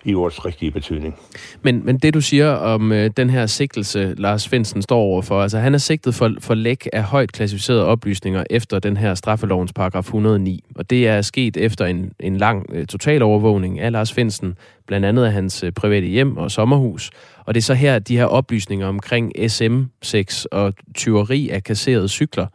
i 0.05 0.15
ordets 0.15 0.45
rigtige 0.45 0.71
betydning. 0.71 1.17
Men, 1.63 1.85
men 1.85 1.99
det 1.99 2.15
du 2.15 2.21
siger 2.21 2.49
om 2.49 2.93
øh, 2.93 3.11
den 3.17 3.31
her 3.31 3.47
sigtelse, 3.47 4.15
Lars 4.19 4.49
Finsen 4.49 4.83
står 4.83 4.99
overfor, 4.99 5.43
altså 5.43 5.59
han 5.59 5.75
er 5.75 5.79
sigtet 5.79 6.15
for, 6.15 6.35
for 6.39 6.55
læk 6.55 6.89
af 6.93 7.03
højt 7.03 7.33
klassificerede 7.33 7.87
oplysninger 7.87 8.45
efter 8.51 8.79
den 8.79 8.97
her 8.97 9.15
straffelovens 9.15 9.73
paragraf 9.73 10.03
109. 10.03 10.65
Og 10.75 10.91
det 10.91 11.09
er 11.09 11.23
sket 11.23 11.57
efter 11.57 11.87
en, 11.87 12.13
en 12.21 12.37
lang 12.37 12.67
øh, 12.73 12.87
totalovervågning 12.87 13.81
af 13.81 13.93
Lars 13.93 14.13
Finsen, 14.13 14.57
blandt 14.87 15.07
andet 15.07 15.25
af 15.25 15.33
hans 15.33 15.63
øh, 15.63 15.73
private 15.73 16.07
hjem 16.07 16.37
og 16.37 16.51
sommerhus. 16.51 17.11
Og 17.45 17.55
det 17.55 17.61
er 17.61 17.65
så 17.65 17.75
her, 17.75 17.99
de 17.99 18.17
her 18.17 18.25
oplysninger 18.25 18.87
omkring 18.87 19.33
SM6 19.39 20.45
og 20.53 20.75
tyveri 20.95 21.49
af 21.49 21.65
kasserede 21.65 22.09
cykler 22.09 22.47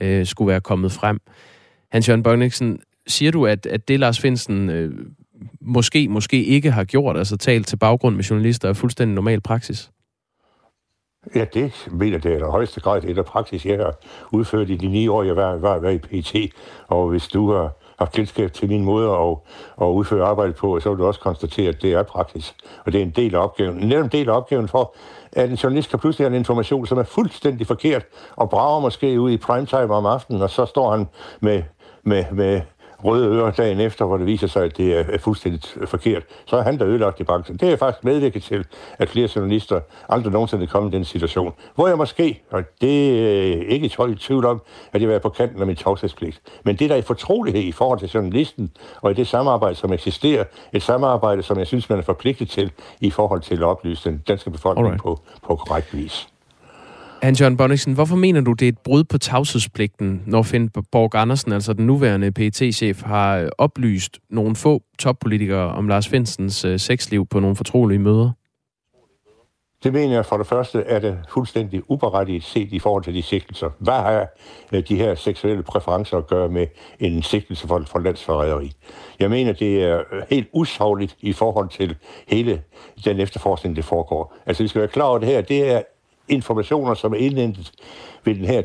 øh, 0.00 0.26
skulle 0.26 0.48
være 0.48 0.60
kommet 0.60 0.92
frem. 0.92 1.20
Hans 1.92 2.08
Jørgen 2.08 2.22
Bøgniksen, 2.22 2.78
siger 3.06 3.32
du, 3.32 3.46
at, 3.46 3.66
at 3.66 3.88
det 3.88 4.00
Lars 4.00 4.20
Finsen 4.20 4.70
øh, 4.70 4.94
måske, 5.66 6.08
måske 6.08 6.44
ikke 6.44 6.70
har 6.70 6.84
gjort, 6.84 7.16
altså 7.16 7.36
talt 7.36 7.66
til 7.66 7.76
baggrund 7.76 8.16
med 8.16 8.24
journalister, 8.24 8.68
er 8.68 8.72
fuldstændig 8.72 9.14
normal 9.14 9.40
praksis? 9.40 9.90
Ja, 11.34 11.44
det 11.54 11.88
mener 11.92 12.18
det 12.18 12.34
er 12.34 12.38
der 12.38 12.50
højeste 12.50 12.80
grad. 12.80 13.00
Det 13.00 13.10
er 13.10 13.14
der 13.14 13.22
praksis, 13.22 13.66
jeg 13.66 13.76
har 13.76 13.94
udført 14.32 14.70
i 14.70 14.76
de 14.76 14.88
ni 14.88 15.08
år, 15.08 15.22
jeg 15.22 15.36
var, 15.36 15.56
var, 15.56 15.78
var 15.78 15.90
i 15.90 15.98
PT. 15.98 16.34
Og 16.88 17.08
hvis 17.08 17.28
du 17.28 17.52
har 17.52 17.76
haft 17.98 18.12
kendskab 18.12 18.52
til 18.52 18.68
min 18.68 18.84
måde 18.84 19.10
at, 19.10 19.36
at 19.82 19.86
udføre 19.86 20.26
arbejde 20.26 20.52
på, 20.52 20.80
så 20.80 20.90
vil 20.90 20.98
du 20.98 21.06
også 21.06 21.20
konstatere, 21.20 21.68
at 21.68 21.82
det 21.82 21.92
er 21.92 22.02
praksis. 22.02 22.54
Og 22.84 22.92
det 22.92 22.98
er 22.98 23.02
en 23.02 23.10
del 23.10 23.34
af 23.34 23.38
opgaven. 23.38 23.76
Netop 23.76 24.04
en 24.04 24.10
del 24.10 24.28
af 24.28 24.36
opgaven 24.36 24.68
for, 24.68 24.94
at 25.32 25.50
en 25.50 25.56
journalist 25.56 25.90
kan 25.90 25.98
pludselig 25.98 26.24
have 26.24 26.34
en 26.34 26.40
information, 26.40 26.86
som 26.86 26.98
er 26.98 27.02
fuldstændig 27.02 27.66
forkert, 27.66 28.04
og 28.36 28.50
brager 28.50 28.80
måske 28.80 29.20
ud 29.20 29.30
i 29.30 29.36
primetime 29.36 29.94
om 29.94 30.06
aftenen, 30.06 30.42
og 30.42 30.50
så 30.50 30.66
står 30.66 30.90
han 30.90 31.06
med, 31.40 31.62
med, 32.02 32.24
med 32.32 32.60
røde 33.06 33.28
ører 33.28 33.50
dagen 33.50 33.80
efter, 33.80 34.04
hvor 34.04 34.16
det 34.16 34.26
viser 34.26 34.46
sig, 34.46 34.64
at 34.64 34.76
det 34.76 34.98
er 34.98 35.18
fuldstændig 35.18 35.60
forkert, 35.88 36.22
så 36.46 36.56
er 36.56 36.62
han 36.62 36.78
der 36.78 36.86
ødelagt 36.86 37.20
i 37.20 37.24
banken. 37.24 37.56
Det 37.56 37.72
er 37.72 37.76
faktisk 37.76 38.04
medvirket 38.04 38.42
til, 38.42 38.64
at 38.98 39.08
flere 39.08 39.28
journalister 39.36 39.80
aldrig 40.08 40.32
nogensinde 40.32 40.64
er 40.64 40.68
kommet 40.68 40.94
i 40.94 40.96
den 40.96 41.04
situation. 41.04 41.52
Hvor 41.74 41.88
jeg 41.88 41.96
måske, 41.96 42.42
og 42.50 42.62
det 42.80 43.22
er 43.62 43.68
ikke 43.68 43.86
i 43.86 44.14
tvivl 44.14 44.44
om, 44.44 44.62
at 44.92 45.00
jeg 45.00 45.08
vil 45.08 45.20
på 45.20 45.28
kanten 45.28 45.60
af 45.60 45.66
min 45.66 45.76
tavshedspligt. 45.76 46.40
Men 46.64 46.76
det 46.76 46.90
der 46.90 46.96
er 46.96 47.02
fortrolighed 47.02 47.62
i 47.62 47.72
forhold 47.72 47.98
til 47.98 48.08
journalisten, 48.08 48.70
og 49.02 49.10
i 49.10 49.14
det 49.14 49.26
samarbejde, 49.26 49.74
som 49.74 49.92
eksisterer, 49.92 50.44
et 50.72 50.82
samarbejde, 50.82 51.42
som 51.42 51.58
jeg 51.58 51.66
synes, 51.66 51.88
man 51.88 51.98
er 51.98 52.02
forpligtet 52.02 52.50
til 52.50 52.72
i 53.00 53.10
forhold 53.10 53.40
til 53.40 53.54
at 53.54 53.62
oplyse 53.62 54.10
den 54.10 54.22
danske 54.28 54.50
befolkning 54.50 54.98
på, 54.98 55.20
på 55.42 55.56
korrekt 55.56 55.96
vis. 55.96 56.28
Hans 57.22 57.40
Jørgen 57.40 57.56
Bonniksen, 57.56 57.92
hvorfor 57.92 58.16
mener 58.16 58.40
du, 58.40 58.52
det 58.52 58.68
er 58.68 58.68
et 58.68 58.78
brud 58.78 59.04
på 59.04 59.18
tavshedspligten, 59.18 60.22
når 60.26 60.42
Finn 60.42 60.70
Borg 60.92 61.14
Andersen, 61.14 61.52
altså 61.52 61.72
den 61.72 61.86
nuværende 61.86 62.32
pt 62.32 62.74
chef 62.74 63.02
har 63.02 63.38
øh, 63.38 63.48
oplyst 63.58 64.18
nogle 64.30 64.56
få 64.56 64.82
toppolitikere 64.98 65.74
om 65.74 65.88
Lars 65.88 66.08
Finsens 66.08 66.64
øh, 66.64 66.78
sexliv 66.78 67.26
på 67.26 67.40
nogle 67.40 67.56
fortrolige 67.56 67.98
møder? 67.98 68.30
Det 69.84 69.92
mener 69.92 70.14
jeg 70.14 70.26
for 70.26 70.36
det 70.36 70.46
første 70.46 70.82
er 70.82 70.98
det 70.98 71.18
fuldstændig 71.28 71.90
uberettiget 71.90 72.44
set 72.44 72.72
i 72.72 72.78
forhold 72.78 73.04
til 73.04 73.14
de 73.14 73.22
sigtelser. 73.22 73.70
Hvad 73.78 73.94
har 73.94 74.26
øh, 74.72 74.82
de 74.88 74.96
her 74.96 75.14
seksuelle 75.14 75.62
præferencer 75.62 76.16
at 76.16 76.26
gøre 76.26 76.48
med 76.48 76.66
en 77.00 77.22
sigtelse 77.22 77.68
for, 77.68 77.84
for 77.86 77.98
landsforræderi? 77.98 78.72
Jeg 79.20 79.30
mener, 79.30 79.52
det 79.52 79.82
er 79.82 80.02
helt 80.30 80.48
usagligt 80.52 81.16
i 81.20 81.32
forhold 81.32 81.68
til 81.68 81.96
hele 82.28 82.62
den 83.04 83.20
efterforskning, 83.20 83.76
det 83.76 83.84
foregår. 83.84 84.36
Altså, 84.46 84.62
vi 84.62 84.68
skal 84.68 84.80
være 84.80 84.88
klar 84.88 85.04
over 85.04 85.18
det 85.18 85.28
her. 85.28 85.40
Det 85.40 85.72
er 85.72 85.82
informationer, 86.28 86.94
som 86.94 87.12
er 87.12 87.16
indhentet 87.16 87.72
ved 88.24 88.34
den 88.34 88.44
her 88.44 88.62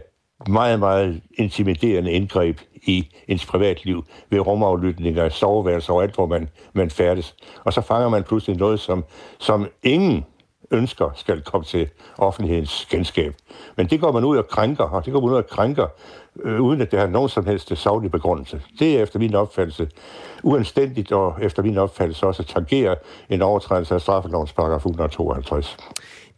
meget, 0.48 0.80
meget 0.80 1.22
intimiderende 1.34 2.12
indgreb 2.12 2.60
i 2.84 3.08
ens 3.28 3.46
privatliv 3.46 4.06
ved 4.30 4.40
rumaflytninger, 4.40 5.30
soveværelser 5.30 5.94
og 5.94 6.04
alt, 6.04 6.16
hvor 6.16 6.26
man, 6.26 6.50
man 6.74 6.90
færdes. 6.90 7.36
Og 7.64 7.74
så 7.74 7.82
fanger 7.82 8.10
man 8.10 8.24
pludselig 8.24 8.58
noget, 8.58 8.80
som, 8.80 9.06
som 9.40 9.68
ingen 9.84 10.26
ønsker 10.72 11.10
skal 11.16 11.42
komme 11.42 11.66
til 11.66 11.90
offentlighedens 12.18 12.88
genskab. 12.90 13.36
Men 13.76 13.88
det 13.88 14.02
går 14.02 14.12
man 14.12 14.24
ud 14.24 14.38
og 14.38 14.48
krænker, 14.48 14.84
og 14.84 15.06
det 15.06 15.14
går 15.14 15.22
man 15.22 15.30
ud 15.30 15.36
og 15.36 15.48
krænker, 15.48 15.88
øh, 16.44 16.62
uden 16.62 16.82
at 16.82 16.92
det 16.92 17.00
har 17.00 17.08
nogen 17.08 17.30
som 17.30 17.46
helst 17.46 17.78
savlig 17.78 18.12
begrundelse. 18.12 18.62
Det 18.80 18.98
er 18.98 19.04
efter 19.04 19.20
min 19.20 19.36
opfattelse 19.36 19.90
uanstændigt, 20.44 21.12
og 21.12 21.36
efter 21.42 21.64
min 21.64 21.78
opfattelse 21.78 22.28
også 22.28 22.44
tangerer 22.44 22.96
en 23.30 23.42
overtrædelse 23.42 23.96
af 23.96 24.02
straffelovens 24.02 24.54
paragraf 24.54 24.78
152. 24.78 25.78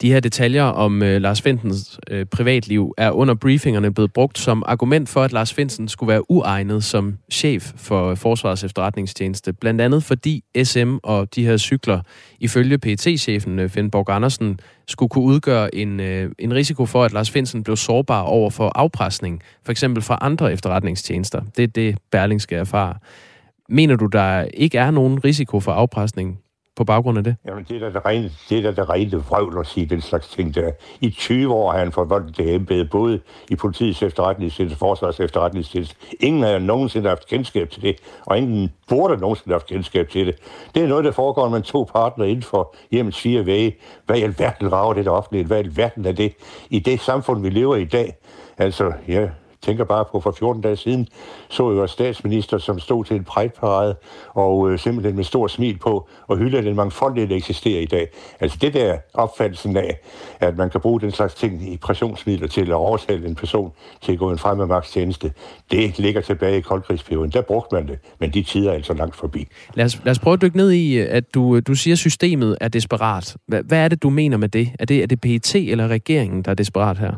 De 0.02 0.12
her 0.12 0.20
detaljer 0.20 0.64
om 0.64 1.04
øh, 1.04 1.22
Lars 1.22 1.42
Finsens 1.42 2.00
øh, 2.10 2.26
privatliv 2.26 2.94
er 2.98 3.12
under 3.12 3.34
briefingerne 3.34 3.94
blevet 3.94 4.14
brugt 4.14 4.38
som 4.38 4.64
argument 4.66 5.10
for, 5.10 5.24
at 5.24 5.34
Lars 5.34 5.54
Finsen 5.54 5.88
skulle 5.88 6.08
være 6.08 6.32
uegnet 6.32 6.84
som 6.84 7.18
chef 7.32 7.72
for 7.76 8.16
Forsvarets 8.16 8.64
efterretningstjeneste. 8.64 9.54
Blandt 9.54 9.82
andet 9.82 10.04
fordi 10.04 10.44
SM 10.64 10.96
og 11.04 11.36
de 11.36 11.46
her 11.46 11.58
cykler, 11.58 12.02
ifølge 12.40 12.78
pt 12.78 13.08
chefen 13.20 13.60
øh, 13.60 13.70
Finn 13.70 13.92
Borg 13.92 14.10
Andersen, 14.10 14.60
skulle 14.88 15.10
kunne 15.10 15.26
udgøre 15.26 15.76
en, 15.76 16.00
øh, 16.00 16.32
en 16.40 16.54
risiko 16.54 16.86
for, 16.86 17.04
at 17.04 17.14
Lars 17.14 17.32
Finsen 17.32 17.64
blev 17.64 17.78
sårbar 17.78 18.22
over 18.22 18.50
for 18.50 18.72
afpresning, 18.76 19.42
for 19.66 19.72
eksempel 19.72 20.04
fra 20.04 20.18
andre 20.22 20.54
efterretningstjenester. 20.54 21.42
Det 21.58 21.64
er 21.64 21.68
det, 21.68 21.98
Berling 22.12 22.42
skal 22.42 22.58
erfare. 22.58 22.94
Mener 23.70 23.96
du, 23.96 24.06
der 24.06 24.42
ikke 24.54 24.78
er 24.78 24.92
nogen 24.92 25.24
risiko 25.24 25.60
for 25.60 25.72
afpresning 25.72 26.40
på 26.76 26.84
baggrund 26.84 27.18
af 27.18 27.24
det? 27.24 27.36
Jamen, 27.48 27.66
det 27.70 27.76
er 27.76 27.80
da 27.80 27.90
det 27.90 28.06
rene, 28.06 28.32
det 28.50 28.58
er 28.58 28.72
da 28.72 28.82
det 28.82 28.90
rene 28.90 29.12
vrøvl 29.18 29.58
at 29.60 29.68
sige 29.68 29.86
den 29.86 30.02
slags 30.02 30.28
ting 30.28 30.56
der. 30.56 30.72
I 31.02 31.10
20 31.10 31.54
år 31.54 31.72
har 31.72 31.80
han 31.80 31.92
forvoldt 31.92 32.38
det 32.38 32.56
embede, 32.56 32.86
både 32.86 33.20
i 33.50 33.56
politiets 33.56 34.04
efterretningstjeneste, 34.04 34.80
forsvars 34.80 35.20
efterretningstjeneste. 35.20 35.96
Ingen 36.20 36.44
har 36.44 36.60
nogensinde 36.60 37.10
haft 37.10 37.28
kendskab 37.28 37.70
til 37.70 37.82
det, 37.82 37.96
og 38.26 38.38
ingen 38.38 38.72
burde 38.90 39.18
nogensinde 39.18 39.50
have 39.50 39.60
haft 39.60 39.68
kendskab 39.68 40.10
til 40.10 40.28
det. 40.28 40.36
Det 40.76 40.84
er 40.84 40.88
noget, 40.88 41.06
der 41.06 41.12
foregår 41.12 41.50
med 41.50 41.62
to 41.62 41.90
partner 41.94 42.26
inden 42.26 42.44
for 42.44 42.76
hjemmets 42.92 43.22
fire 43.22 43.46
væge. 43.46 43.76
Hvad 44.06 44.18
i 44.18 44.22
alverden 44.22 44.72
rager 44.72 44.94
det 44.94 45.06
der 45.06 45.12
offentligt? 45.12 45.48
Hvad 45.48 45.58
i 45.58 45.64
alverden 45.64 46.06
er 46.06 46.12
det 46.12 46.34
i 46.70 46.80
det 46.80 47.00
samfund, 47.00 47.42
vi 47.42 47.50
lever 47.50 47.76
i 47.76 47.82
i 47.84 47.86
dag? 47.86 48.16
Altså, 48.58 48.94
ja, 49.08 49.30
tænker 49.64 49.84
bare 49.84 50.06
på, 50.12 50.20
for 50.20 50.32
14 50.32 50.62
dage 50.62 50.76
siden 50.76 51.08
så 51.50 51.80
jeg 51.80 51.90
statsminister, 51.90 52.58
som 52.58 52.80
stod 52.80 53.06
til 53.06 53.16
en 53.16 53.24
pride 53.24 53.96
og 54.34 54.72
øh, 54.72 54.80
simpelthen 54.80 55.16
med 55.16 55.24
stor 55.24 55.48
smil 55.48 55.78
på 55.78 56.08
og 56.28 56.38
hylde 56.38 56.64
den 56.64 56.76
mangfoldighed, 56.76 57.30
der 57.30 57.36
eksisterer 57.36 57.82
i 57.82 57.86
dag. 57.86 58.08
Altså 58.40 58.58
det 58.62 58.74
der 58.74 58.98
opfattelsen 59.14 59.78
af, 59.78 60.00
at 60.40 60.58
man 60.58 60.70
kan 60.70 60.82
bruge 60.82 61.02
den 61.02 61.12
slags 61.12 61.34
ting 61.34 61.74
i 61.74 61.78
pressionsmidler 61.78 62.48
til 62.48 62.70
at 62.70 62.74
overtale 62.74 63.28
en 63.28 63.36
person 63.36 63.72
til 64.02 64.12
at 64.12 64.20
gå 64.20 64.32
en 64.32 64.38
fremmedmagtstjeneste, 64.38 65.34
det 65.72 66.00
ligger 66.00 66.22
tilbage 66.22 66.58
i 66.58 66.62
koldkrigsperioden. 66.62 67.32
Der 67.32 67.42
brugte 67.42 67.76
man 67.76 67.88
det, 67.88 68.00
men 68.20 68.34
de 68.34 68.44
tider 68.44 68.70
er 68.70 68.76
altså 68.76 68.94
langt 68.94 69.16
forbi. 69.16 69.48
Lad 69.74 69.86
os, 69.86 70.00
lad 70.04 70.12
os 70.12 70.20
prøve 70.20 70.34
at 70.34 70.42
dykke 70.42 70.58
ned 70.58 70.72
i, 70.72 70.98
at 70.98 71.34
du, 71.34 71.60
du 71.60 71.76
siger, 71.76 71.94
at 71.94 72.00
systemet 72.00 72.58
er 72.62 72.68
desperat. 72.68 73.36
Hvad, 73.48 73.64
hvad 73.64 73.80
er 73.80 73.88
det, 73.88 74.04
du 74.04 74.10
mener 74.10 74.38
med 74.38 74.50
det? 74.50 74.72
Er 74.80 74.86
det, 74.86 75.04
er 75.04 75.08
det 75.08 75.22
PET 75.22 75.56
eller 75.56 75.88
regeringen, 75.88 76.42
der 76.42 76.52
er 76.52 76.56
desperat 76.56 76.98
her? 76.98 77.14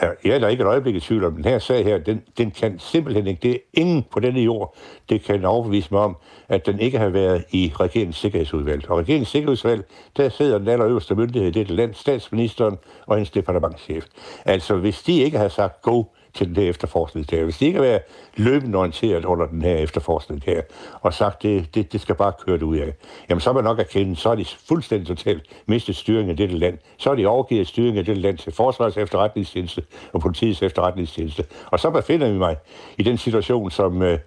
Jeg 0.00 0.34
er 0.34 0.38
der 0.38 0.48
ikke 0.48 0.60
et 0.60 0.66
øjeblik 0.66 0.94
i 0.94 1.00
tvivl 1.00 1.24
om. 1.24 1.34
Den 1.34 1.44
her 1.44 1.58
sag 1.58 1.84
her, 1.84 1.98
den, 1.98 2.22
den 2.38 2.50
kan 2.50 2.78
simpelthen 2.78 3.26
ikke, 3.26 3.40
det 3.42 3.50
er 3.50 3.58
ingen 3.74 4.04
på 4.10 4.20
denne 4.20 4.40
jord, 4.40 4.76
det 5.08 5.22
kan 5.22 5.44
overbevise 5.44 5.88
mig 5.90 6.00
om, 6.00 6.16
at 6.48 6.66
den 6.66 6.80
ikke 6.80 6.98
har 6.98 7.08
været 7.08 7.44
i 7.50 7.72
regeringens 7.80 8.16
sikkerhedsudvalg. 8.16 8.90
Og 8.90 8.98
regeringens 8.98 9.28
sikkerhedsudvalg, 9.28 9.84
der 10.16 10.28
sidder 10.28 10.58
den 10.58 10.68
allerøverste 10.68 11.14
myndighed 11.14 11.48
i 11.48 11.58
dette 11.58 11.74
land, 11.74 11.94
statsministeren 11.94 12.78
og 13.06 13.16
hendes 13.16 13.30
departementchef. 13.30 14.04
Altså, 14.44 14.76
hvis 14.76 15.02
de 15.02 15.20
ikke 15.20 15.38
har 15.38 15.48
sagt 15.48 15.82
go, 15.82 16.04
til 16.34 16.48
den 16.48 16.56
her 16.56 16.70
efterforskning 16.70 17.30
der. 17.30 17.44
Hvis 17.44 17.58
de 17.58 17.66
ikke 17.66 17.78
har 17.78 17.86
været 17.86 18.02
løbende 18.36 18.78
orienteret 18.78 19.24
under 19.24 19.46
den 19.46 19.62
her 19.62 19.74
efterforskning 19.74 20.42
her, 20.46 20.62
og 21.00 21.14
sagt, 21.14 21.42
det, 21.42 21.74
det, 21.74 21.92
det 21.92 22.00
skal 22.00 22.14
bare 22.14 22.32
køre 22.46 22.56
det 22.56 22.62
ud 22.62 22.76
af, 22.76 22.92
jamen 23.28 23.40
så 23.40 23.50
er 23.50 23.54
man 23.54 23.64
nok 23.64 23.78
erkendt, 23.78 24.18
så 24.18 24.30
er 24.30 24.34
de 24.34 24.44
fuldstændig 24.68 25.08
totalt 25.08 25.42
mistet 25.66 25.96
styringen 25.96 26.30
af 26.30 26.36
dette 26.36 26.58
land. 26.58 26.78
Så 26.98 27.10
er 27.10 27.14
de 27.14 27.26
overgivet 27.26 27.68
styringen 27.68 27.98
af 27.98 28.04
dette 28.04 28.22
land 28.22 28.38
til 28.38 28.52
Forsvars 28.52 28.96
efterretningstjeneste 28.96 29.82
og 30.12 30.20
politiets 30.20 30.62
efterretningstjeneste. 30.62 31.44
Og 31.66 31.80
så 31.80 31.90
befinder 31.90 32.32
vi 32.32 32.38
mig 32.38 32.56
i 32.98 33.02
den 33.02 33.18
situation, 33.18 33.70
som, 33.70 34.02
øh, 34.02 34.18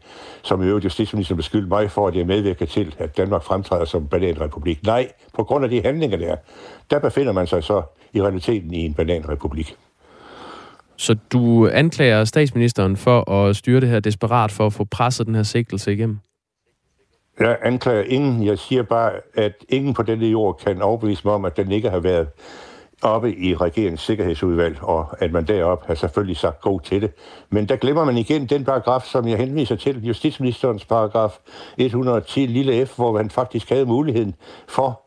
som 0.42 0.64
i 0.64 0.66
øvrigt 0.66 0.84
justitsministeren 0.84 1.38
beskyldte 1.38 1.70
mig 1.70 1.92
for, 1.92 2.08
at 2.08 2.16
jeg 2.16 2.28
medvirker 2.28 2.66
til, 2.66 2.96
at 2.98 3.18
Danmark 3.18 3.44
fremtræder 3.44 3.86
som 3.86 4.08
bananrepublik. 4.08 4.84
Nej, 4.84 5.12
på 5.34 5.44
grund 5.44 5.64
af 5.64 5.70
de 5.70 5.82
handlinger 5.82 6.18
der, 6.18 6.36
der 6.90 7.00
befinder 7.00 7.32
man 7.32 7.48
sig 7.48 7.64
så 7.64 7.82
i 8.14 8.22
realiteten 8.22 8.74
i 8.74 8.86
en 8.86 8.94
bananrepublik. 8.94 9.76
Så 11.04 11.16
du 11.34 11.68
anklager 11.68 12.26
statsministeren 12.26 12.98
for 12.98 13.32
at 13.32 13.56
styre 13.56 13.82
det 13.82 13.90
her 13.90 14.00
desperat 14.00 14.52
for 14.52 14.66
at 14.66 14.74
få 14.74 14.84
presset 14.84 15.28
den 15.28 15.36
her 15.36 15.44
sigtelse 15.44 15.94
igennem? 15.94 16.20
Jeg 17.40 17.58
anklager 17.62 18.04
ingen. 18.04 18.46
Jeg 18.46 18.60
siger 18.60 18.84
bare, 18.84 19.12
at 19.34 19.54
ingen 19.70 19.94
på 19.94 20.04
denne 20.04 20.26
jord 20.26 20.60
kan 20.66 20.82
overbevise 20.82 21.22
mig 21.26 21.34
om, 21.34 21.46
at 21.46 21.58
den 21.58 21.72
ikke 21.72 21.90
har 21.90 22.00
været 22.00 22.28
oppe 23.02 23.36
i 23.36 23.56
regeringens 23.56 24.02
sikkerhedsudvalg, 24.02 24.84
og 24.84 25.24
at 25.24 25.32
man 25.32 25.48
deroppe 25.48 25.88
har 25.88 25.96
selvfølgelig 25.96 26.38
sagt 26.38 26.62
god 26.62 26.80
til 26.82 27.02
det. 27.02 27.12
Men 27.50 27.70
der 27.70 27.76
glemmer 27.76 28.06
man 28.06 28.18
igen 28.18 28.46
den 28.46 28.66
paragraf, 28.66 29.04
som 29.04 29.28
jeg 29.28 29.38
henviser 29.38 29.76
til, 29.76 30.06
justitsministerens 30.06 30.86
paragraf 30.86 31.38
110 31.78 32.46
lille 32.46 32.86
f, 32.86 32.96
hvor 32.96 33.12
man 33.12 33.30
faktisk 33.30 33.70
havde 33.70 33.86
muligheden 33.86 34.36
for 34.68 35.03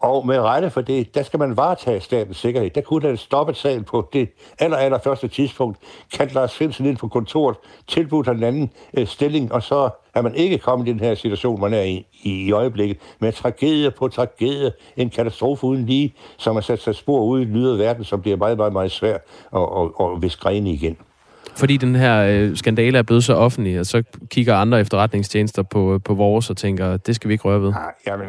og 0.00 0.26
med 0.26 0.38
rette 0.38 0.70
for 0.70 0.80
det, 0.80 1.14
der 1.14 1.22
skal 1.22 1.38
man 1.38 1.56
varetage 1.56 2.00
statens 2.00 2.36
sikkerhed. 2.36 2.70
Der 2.70 2.80
kunne 2.80 3.08
der 3.08 3.16
stoppe 3.16 3.54
sagen 3.54 3.84
på 3.84 4.08
det 4.12 4.28
aller, 4.58 4.76
aller 4.76 4.98
første 5.04 5.28
tidspunkt. 5.28 5.78
Kan 6.12 6.28
Lars 6.34 6.56
Finsen 6.56 6.86
ind 6.86 6.96
på 6.96 7.08
kontoret, 7.08 7.56
tilbudt 7.86 8.28
en 8.28 8.42
anden 8.42 8.70
øh, 8.94 9.06
stilling, 9.06 9.52
og 9.52 9.62
så 9.62 9.90
er 10.14 10.22
man 10.22 10.34
ikke 10.34 10.58
kommet 10.58 10.88
i 10.88 10.92
den 10.92 11.00
her 11.00 11.14
situation, 11.14 11.60
man 11.60 11.74
er 11.74 11.82
i, 11.82 12.06
i, 12.22 12.52
øjeblikket, 12.52 12.98
med 13.20 13.32
tragedie 13.32 13.90
på 13.90 14.08
tragedie, 14.08 14.72
en 14.96 15.10
katastrofe 15.10 15.66
uden 15.66 15.86
lige, 15.86 16.14
som 16.36 16.56
har 16.56 16.60
sat 16.60 16.82
sig 16.82 16.94
spor 16.94 17.24
ude 17.24 17.42
i 17.42 17.44
den 17.44 17.56
ydre 17.56 17.78
verden, 17.78 18.04
som 18.04 18.22
bliver 18.22 18.36
meget, 18.36 18.56
meget, 18.56 18.72
meget 18.72 18.90
svær 18.90 19.14
at, 19.54 19.62
at, 19.76 20.06
at 20.06 20.22
viske 20.22 20.56
igen. 20.56 20.96
Fordi 21.56 21.76
den 21.76 21.94
her 21.94 22.22
øh, 22.22 22.56
skandale 22.56 22.98
er 22.98 23.02
blevet 23.02 23.24
så 23.24 23.34
offentlig, 23.34 23.80
og 23.80 23.86
så 23.86 24.02
kigger 24.30 24.54
andre 24.54 24.80
efterretningstjenester 24.80 25.62
på, 25.62 26.00
på 26.04 26.14
vores 26.14 26.50
og 26.50 26.56
tænker, 26.56 26.96
det 26.96 27.14
skal 27.14 27.28
vi 27.28 27.34
ikke 27.34 27.44
røre 27.44 27.62
ved. 27.62 27.72
Ja, 28.06 28.12
jamen, 28.12 28.28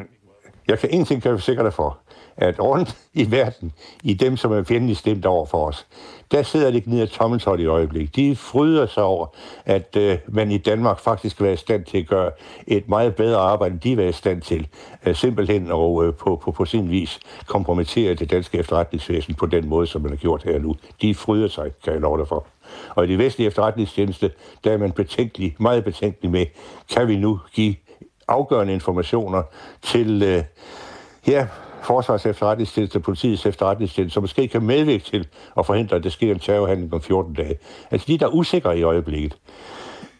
jeg 0.69 0.79
kan 0.79 0.89
ingenting 0.89 1.21
kan 1.21 1.31
forsikre 1.31 1.63
dig 1.63 1.73
for, 1.73 1.97
at 2.37 2.59
rundt 2.59 2.97
i 3.13 3.31
verden, 3.31 3.73
i 4.03 4.13
dem, 4.13 4.37
som 4.37 4.51
er 4.51 4.63
fjendtligt 4.63 4.99
stemt 4.99 5.25
over 5.25 5.45
for 5.45 5.67
os, 5.67 5.85
der 6.31 6.43
sidder 6.43 6.71
de 6.71 6.77
ikke 6.77 7.01
af 7.01 7.07
tommeltot 7.07 7.59
i 7.59 7.65
øjeblik. 7.65 8.15
De 8.15 8.35
fryder 8.35 8.85
sig 8.85 9.03
over, 9.03 9.27
at 9.65 9.95
øh, 9.97 10.17
man 10.27 10.51
i 10.51 10.57
Danmark 10.57 10.99
faktisk 10.99 11.35
skal 11.35 11.43
være 11.43 11.53
i 11.53 11.57
stand 11.57 11.85
til 11.85 11.97
at 11.97 12.07
gøre 12.07 12.31
et 12.67 12.89
meget 12.89 13.15
bedre 13.15 13.39
arbejde, 13.39 13.73
end 13.73 13.81
de 13.81 13.97
var 13.97 14.03
i 14.03 14.11
stand 14.11 14.41
til. 14.41 14.67
Øh, 15.05 15.15
simpelthen 15.15 15.71
og 15.71 16.05
øh, 16.05 16.13
på, 16.13 16.35
på, 16.43 16.51
på 16.51 16.65
sin 16.65 16.91
vis 16.91 17.19
kompromittere 17.47 18.13
det 18.13 18.31
danske 18.31 18.57
efterretningsvæsen 18.57 19.33
på 19.33 19.45
den 19.45 19.69
måde, 19.69 19.87
som 19.87 20.01
man 20.01 20.11
har 20.11 20.17
gjort 20.17 20.43
her 20.43 20.59
nu. 20.59 20.75
De 21.01 21.15
fryder 21.15 21.47
sig, 21.47 21.71
kan 21.83 21.93
jeg 21.93 22.01
love 22.01 22.17
dig 22.17 22.27
for. 22.27 22.47
Og 22.95 23.05
i 23.05 23.07
de 23.07 23.17
vestlige 23.17 23.47
efterretningstjeneste, 23.47 24.31
der 24.63 24.71
er 24.71 24.77
man 24.77 24.91
betænkelig, 24.91 25.55
meget 25.59 25.83
betænkelig 25.83 26.31
med, 26.31 26.45
kan 26.95 27.07
vi 27.07 27.17
nu 27.17 27.39
give 27.53 27.75
afgørende 28.29 28.73
informationer 28.73 29.43
til 29.81 30.23
øh, 30.23 30.43
ja, 31.27 31.47
Forsvars 31.81 32.25
efterretningstjeneste, 32.25 32.99
politiets 32.99 33.45
efterretningstjeneste, 33.45 34.13
som 34.13 34.23
måske 34.23 34.47
kan 34.47 34.63
medvirke 34.63 35.03
til 35.03 35.27
at 35.57 35.65
forhindre, 35.65 35.95
at 35.95 36.03
der 36.03 36.09
sker 36.09 36.31
en 36.31 36.39
terrorhandling 36.39 36.93
om 36.93 37.01
14 37.01 37.33
dage. 37.33 37.55
Altså 37.91 38.07
de, 38.07 38.17
der 38.17 38.25
er 38.25 38.29
usikre 38.29 38.77
i 38.79 38.83
øjeblikket. 38.83 39.37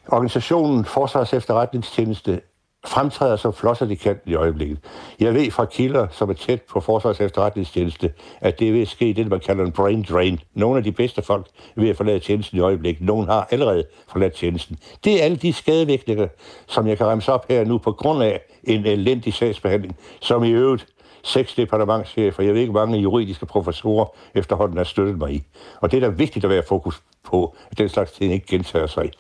Organisationen 0.08 0.86
Forsvars 0.86 1.34
efterretningstjeneste 1.34 2.42
fremtræder 2.88 3.36
som 3.36 3.54
flosser 3.54 3.90
i 3.90 3.96
kanten 3.96 4.32
i 4.32 4.36
øjeblikket. 4.36 4.78
Jeg 5.20 5.34
ved 5.34 5.52
fra 5.52 5.66
kilder, 5.66 6.08
som 6.12 6.30
er 6.30 6.34
tæt 6.34 6.62
på 6.62 6.80
Forsvars 6.80 7.20
efterretningstjeneste, 7.20 8.14
at 8.42 8.60
det 8.60 8.74
vil 8.74 8.88
ske 8.88 9.14
det, 9.14 9.28
man 9.28 9.40
kalder 9.40 9.66
en 9.66 9.72
brain 9.72 10.06
drain. 10.10 10.40
Nogle 10.54 10.78
af 10.78 10.84
de 10.84 10.92
bedste 10.92 11.22
folk 11.22 11.48
er 11.76 11.82
ved 11.82 11.90
at 11.90 11.98
forlade 11.98 12.20
tjenesten 12.20 12.58
i 12.58 12.62
øjeblikket. 12.62 13.06
Nogle 13.06 13.26
har 13.26 13.48
allerede 13.52 13.84
forladt 14.12 14.34
tjenesten. 14.34 14.78
Det 15.04 15.20
er 15.20 15.24
alle 15.24 15.38
de 15.38 15.54
skadevirkninger, 15.54 16.28
som 16.68 16.88
jeg 16.88 16.98
kan 16.98 17.06
remse 17.06 17.32
op 17.32 17.46
her 17.50 17.66
nu 17.66 17.78
på 17.78 17.92
grund 17.92 18.24
af 18.24 18.42
en 18.64 18.86
elendig 18.86 19.34
sagsbehandling, 19.34 19.98
som 20.20 20.44
i 20.44 20.50
øvrigt 20.52 20.86
seks 21.24 21.54
departementchefer, 21.54 22.44
jeg 22.44 22.54
ved 22.54 22.62
ikke, 22.62 22.74
mange 22.74 22.98
juridiske 22.98 23.46
professorer 23.46 24.06
efterhånden 24.36 24.78
har 24.78 24.84
støttet 24.84 25.18
mig 25.18 25.34
i. 25.34 25.44
Og 25.82 25.92
det 25.92 25.98
er 25.98 26.02
da 26.02 26.16
vigtigt 26.16 26.46
at 26.46 26.52
være 26.52 26.64
fokus 26.68 27.02
på, 27.24 27.56
at 27.72 27.78
den 27.78 27.90
slags 27.90 28.12
ting 28.12 28.34
ikke 28.34 28.48
gentager 28.48 28.88
sig. 28.88 29.12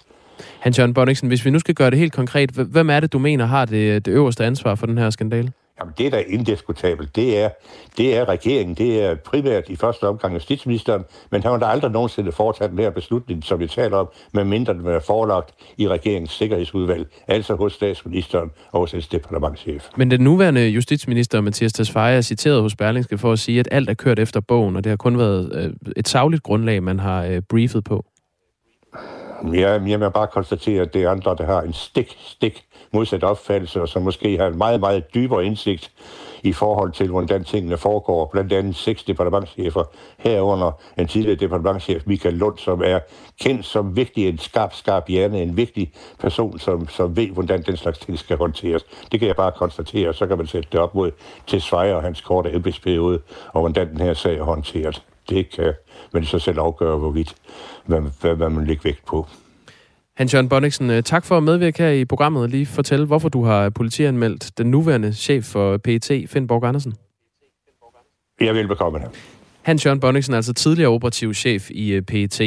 Hans 0.59 0.79
Jørgen 0.79 0.93
Bonniksen, 0.93 1.27
hvis 1.27 1.45
vi 1.45 1.49
nu 1.49 1.59
skal 1.59 1.75
gøre 1.75 1.89
det 1.89 1.99
helt 1.99 2.13
konkret, 2.13 2.51
hvem 2.51 2.89
er 2.89 2.99
det, 2.99 3.13
du 3.13 3.19
mener 3.19 3.45
har 3.45 3.65
det, 3.65 4.05
det 4.05 4.11
øverste 4.11 4.45
ansvar 4.45 4.75
for 4.75 4.85
den 4.85 4.97
her 4.97 5.09
skandale? 5.09 5.51
Jamen, 5.79 5.93
det 5.97 6.05
er 6.05 6.09
da 6.09 6.23
indiskutabelt. 6.27 7.15
Det 7.15 7.39
er, 7.39 7.49
det 7.97 8.17
er 8.17 8.29
regeringen. 8.29 8.75
Det 8.75 9.03
er 9.03 9.15
primært 9.15 9.69
i 9.69 9.75
første 9.75 10.07
omgang 10.07 10.33
justitsministeren, 10.33 11.03
men 11.31 11.43
han 11.43 11.51
har 11.51 11.59
da 11.59 11.65
aldrig 11.65 11.91
nogensinde 11.91 12.31
foretaget 12.31 12.71
den 12.71 12.79
her 12.79 12.89
beslutning, 12.89 13.43
som 13.43 13.59
vi 13.59 13.67
taler 13.67 13.97
om, 13.97 14.07
medmindre 14.33 14.73
den 14.73 14.87
er 14.87 14.99
forelagt 14.99 15.53
i 15.77 15.87
regeringens 15.87 16.31
sikkerhedsudvalg, 16.31 17.07
altså 17.27 17.55
hos 17.55 17.73
statsministeren 17.73 18.51
og 18.71 18.79
hos 18.79 18.91
hans 18.91 19.07
departementchef. 19.07 19.87
Men 19.95 20.11
den 20.11 20.21
nuværende 20.21 20.67
justitsminister, 20.67 21.41
Mathias 21.41 21.73
Tesfaye, 21.73 22.17
er 22.17 22.21
citeret 22.21 22.61
hos 22.61 22.75
Berlingske 22.75 23.17
for 23.17 23.31
at 23.31 23.39
sige, 23.39 23.59
at 23.59 23.67
alt 23.71 23.89
er 23.89 23.93
kørt 23.93 24.19
efter 24.19 24.39
bogen, 24.39 24.75
og 24.75 24.83
det 24.83 24.89
har 24.89 24.97
kun 24.97 25.17
været 25.17 25.51
øh, 25.55 25.91
et 25.97 26.07
savligt 26.07 26.43
grundlag, 26.43 26.83
man 26.83 26.99
har 26.99 27.23
øh, 27.23 27.41
briefet 27.49 27.83
på. 27.83 28.05
Ja, 29.53 29.81
jeg 29.87 29.99
må 29.99 30.09
bare 30.09 30.27
konstatere, 30.27 30.81
at 30.81 30.93
det 30.93 31.03
er 31.03 31.09
andre, 31.09 31.35
der 31.37 31.45
har 31.45 31.61
en 31.61 31.73
stik, 31.73 32.17
stik 32.19 32.65
modsat 32.93 33.23
opfattelse, 33.23 33.81
og 33.81 33.89
som 33.89 34.01
måske 34.01 34.37
har 34.37 34.47
en 34.47 34.57
meget, 34.57 34.79
meget 34.79 35.13
dybere 35.13 35.45
indsigt 35.45 35.91
i 36.43 36.53
forhold 36.53 36.91
til, 36.91 37.09
hvordan 37.09 37.43
tingene 37.43 37.77
foregår. 37.77 38.29
Blandt 38.31 38.53
andet 38.53 38.75
seks 38.75 39.03
departementchefer 39.03 39.83
herunder 40.17 40.71
en 40.97 41.07
tidligere 41.07 41.35
departementchef, 41.35 42.03
Michael 42.05 42.35
Lund, 42.35 42.57
som 42.57 42.81
er 42.85 42.99
kendt 43.41 43.65
som 43.65 43.95
vigtig 43.95 44.27
en 44.27 44.37
skarp, 44.37 44.73
skarp 44.73 45.07
hjerne, 45.07 45.41
en 45.41 45.57
vigtig 45.57 45.91
person, 46.19 46.59
som, 46.59 46.87
som 46.87 47.15
ved, 47.15 47.27
hvordan 47.27 47.61
den 47.61 47.77
slags 47.77 47.99
ting 47.99 48.19
skal 48.19 48.37
håndteres. 48.37 48.85
Det 49.11 49.19
kan 49.19 49.27
jeg 49.27 49.35
bare 49.35 49.51
konstatere, 49.51 50.09
og 50.09 50.15
så 50.15 50.27
kan 50.27 50.37
man 50.37 50.47
sætte 50.47 50.69
det 50.71 50.79
op 50.79 50.95
mod 50.95 51.11
til 51.47 51.61
Svejer 51.61 51.95
og 51.95 52.01
hans 52.01 52.21
korte 52.21 52.53
embedsperiode, 52.53 53.19
og 53.47 53.61
hvordan 53.61 53.89
den 53.89 54.01
her 54.01 54.13
sag 54.13 54.37
er 54.37 54.43
håndteret. 54.43 55.03
Det 55.29 55.49
kan 55.49 55.73
man 56.13 56.25
så 56.25 56.39
selv 56.39 56.59
afgøre, 56.59 56.97
hvorvidt, 56.97 57.35
hvad, 57.85 58.01
hvad, 58.21 58.35
hvad 58.35 58.49
man 58.49 58.65
lægger 58.65 58.83
vægt 58.83 59.05
på. 59.05 59.27
Hans-Jørgen 60.13 60.49
Bonniksen, 60.49 60.89
øh, 60.89 61.03
tak 61.03 61.25
for 61.25 61.37
at 61.37 61.43
medvirke 61.43 61.83
her 61.83 61.89
i 61.89 62.05
programmet. 62.05 62.49
Lige 62.49 62.65
fortælle, 62.65 63.05
hvorfor 63.05 63.29
du 63.29 63.43
har 63.43 63.69
politianmeldt 63.69 64.57
den 64.57 64.71
nuværende 64.71 65.13
chef 65.13 65.45
for 65.45 65.77
PET, 65.77 66.11
Finn 66.27 66.47
Borg 66.47 66.63
Andersen. 66.63 66.93
Jeg 68.41 68.55
vil 68.55 68.67
bekomme 68.67 68.99
det. 68.99 69.07
Hans-Jørgen 69.61 69.99
Bonniksen 69.99 70.33
er 70.33 70.37
altså 70.37 70.53
tidligere 70.53 70.89
operativ 70.89 71.33
chef 71.33 71.71
i 71.71 71.91
øh, 71.91 72.01
PET. 72.01 72.41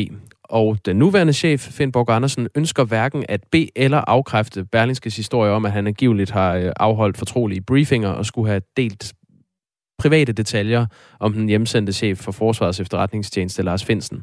Og 0.44 0.78
den 0.84 0.96
nuværende 0.96 1.32
chef, 1.32 1.60
Finn 1.60 1.92
Borg 1.92 2.10
Andersen, 2.10 2.48
ønsker 2.54 2.84
hverken 2.84 3.24
at 3.28 3.40
bede 3.50 3.68
eller 3.76 3.98
afkræfte 3.98 4.64
Berlingskes 4.64 5.16
historie 5.16 5.52
om, 5.52 5.64
at 5.64 5.72
han 5.72 5.86
angiveligt 5.86 6.30
har 6.30 6.54
øh, 6.54 6.72
afholdt 6.76 7.18
fortrolige 7.18 7.60
briefinger 7.60 8.08
og 8.08 8.26
skulle 8.26 8.48
have 8.48 8.62
delt 8.76 9.12
private 10.02 10.32
detaljer 10.32 10.86
om 11.20 11.32
den 11.32 11.48
hjemsendte 11.48 11.92
chef 11.92 12.18
for 12.18 12.32
Forsvarets 12.32 12.80
efterretningstjeneste, 12.80 13.62
Lars 13.62 13.84
Finsen. 13.84 14.22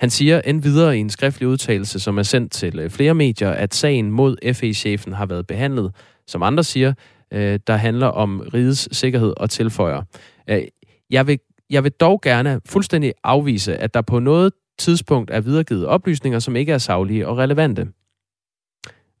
Han 0.00 0.10
siger 0.10 0.40
endvidere 0.40 0.96
i 0.96 1.00
en 1.00 1.10
skriftlig 1.10 1.48
udtalelse, 1.48 2.00
som 2.00 2.18
er 2.18 2.22
sendt 2.22 2.52
til 2.52 2.78
øh, 2.78 2.90
flere 2.90 3.14
medier, 3.14 3.50
at 3.50 3.74
sagen 3.74 4.10
mod 4.10 4.54
FE-chefen 4.54 5.12
har 5.12 5.26
været 5.26 5.46
behandlet, 5.46 5.94
som 6.26 6.42
andre 6.42 6.64
siger, 6.64 6.92
øh, 7.32 7.58
der 7.66 7.76
handler 7.76 8.06
om 8.06 8.42
rigets 8.54 8.96
sikkerhed 8.96 9.34
og 9.36 9.50
tilføjer. 9.50 10.02
Øh, 10.50 10.62
jeg 11.10 11.26
vil, 11.26 11.38
jeg 11.70 11.84
vil 11.84 11.92
dog 11.92 12.20
gerne 12.20 12.60
fuldstændig 12.66 13.12
afvise, 13.24 13.76
at 13.76 13.94
der 13.94 14.02
på 14.02 14.18
noget 14.18 14.52
tidspunkt 14.78 15.30
er 15.30 15.40
videregivet 15.40 15.86
oplysninger, 15.86 16.38
som 16.38 16.56
ikke 16.56 16.72
er 16.72 16.78
saglige 16.78 17.28
og 17.28 17.38
relevante. 17.38 17.86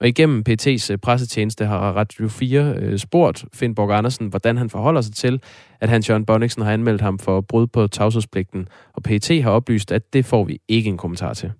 Og 0.00 0.08
igennem 0.08 0.44
PT's 0.48 0.92
øh, 0.92 0.98
pressetjeneste 0.98 1.66
har 1.66 1.92
Radio 1.92 2.28
4 2.28 2.74
øh, 2.76 2.98
spurgt 2.98 3.44
Finn 3.54 3.74
Borg 3.74 3.90
Andersen, 3.90 4.26
hvordan 4.26 4.56
han 4.56 4.70
forholder 4.70 5.00
sig 5.00 5.14
til, 5.14 5.40
at 5.80 5.88
Hans 5.88 6.08
Jørgen 6.10 6.26
Bonniksen 6.26 6.62
har 6.62 6.72
anmeldt 6.72 7.00
ham 7.00 7.18
for 7.18 7.40
brud 7.40 7.66
på 7.66 7.86
tavshedspligten. 7.86 8.68
Og 8.92 9.02
PT 9.02 9.30
har 9.42 9.50
oplyst, 9.50 9.92
at 9.92 10.12
det 10.12 10.24
får 10.24 10.44
vi 10.44 10.58
ikke 10.68 10.88
en 10.88 10.98
kommentar 10.98 11.34
til. 11.34 11.52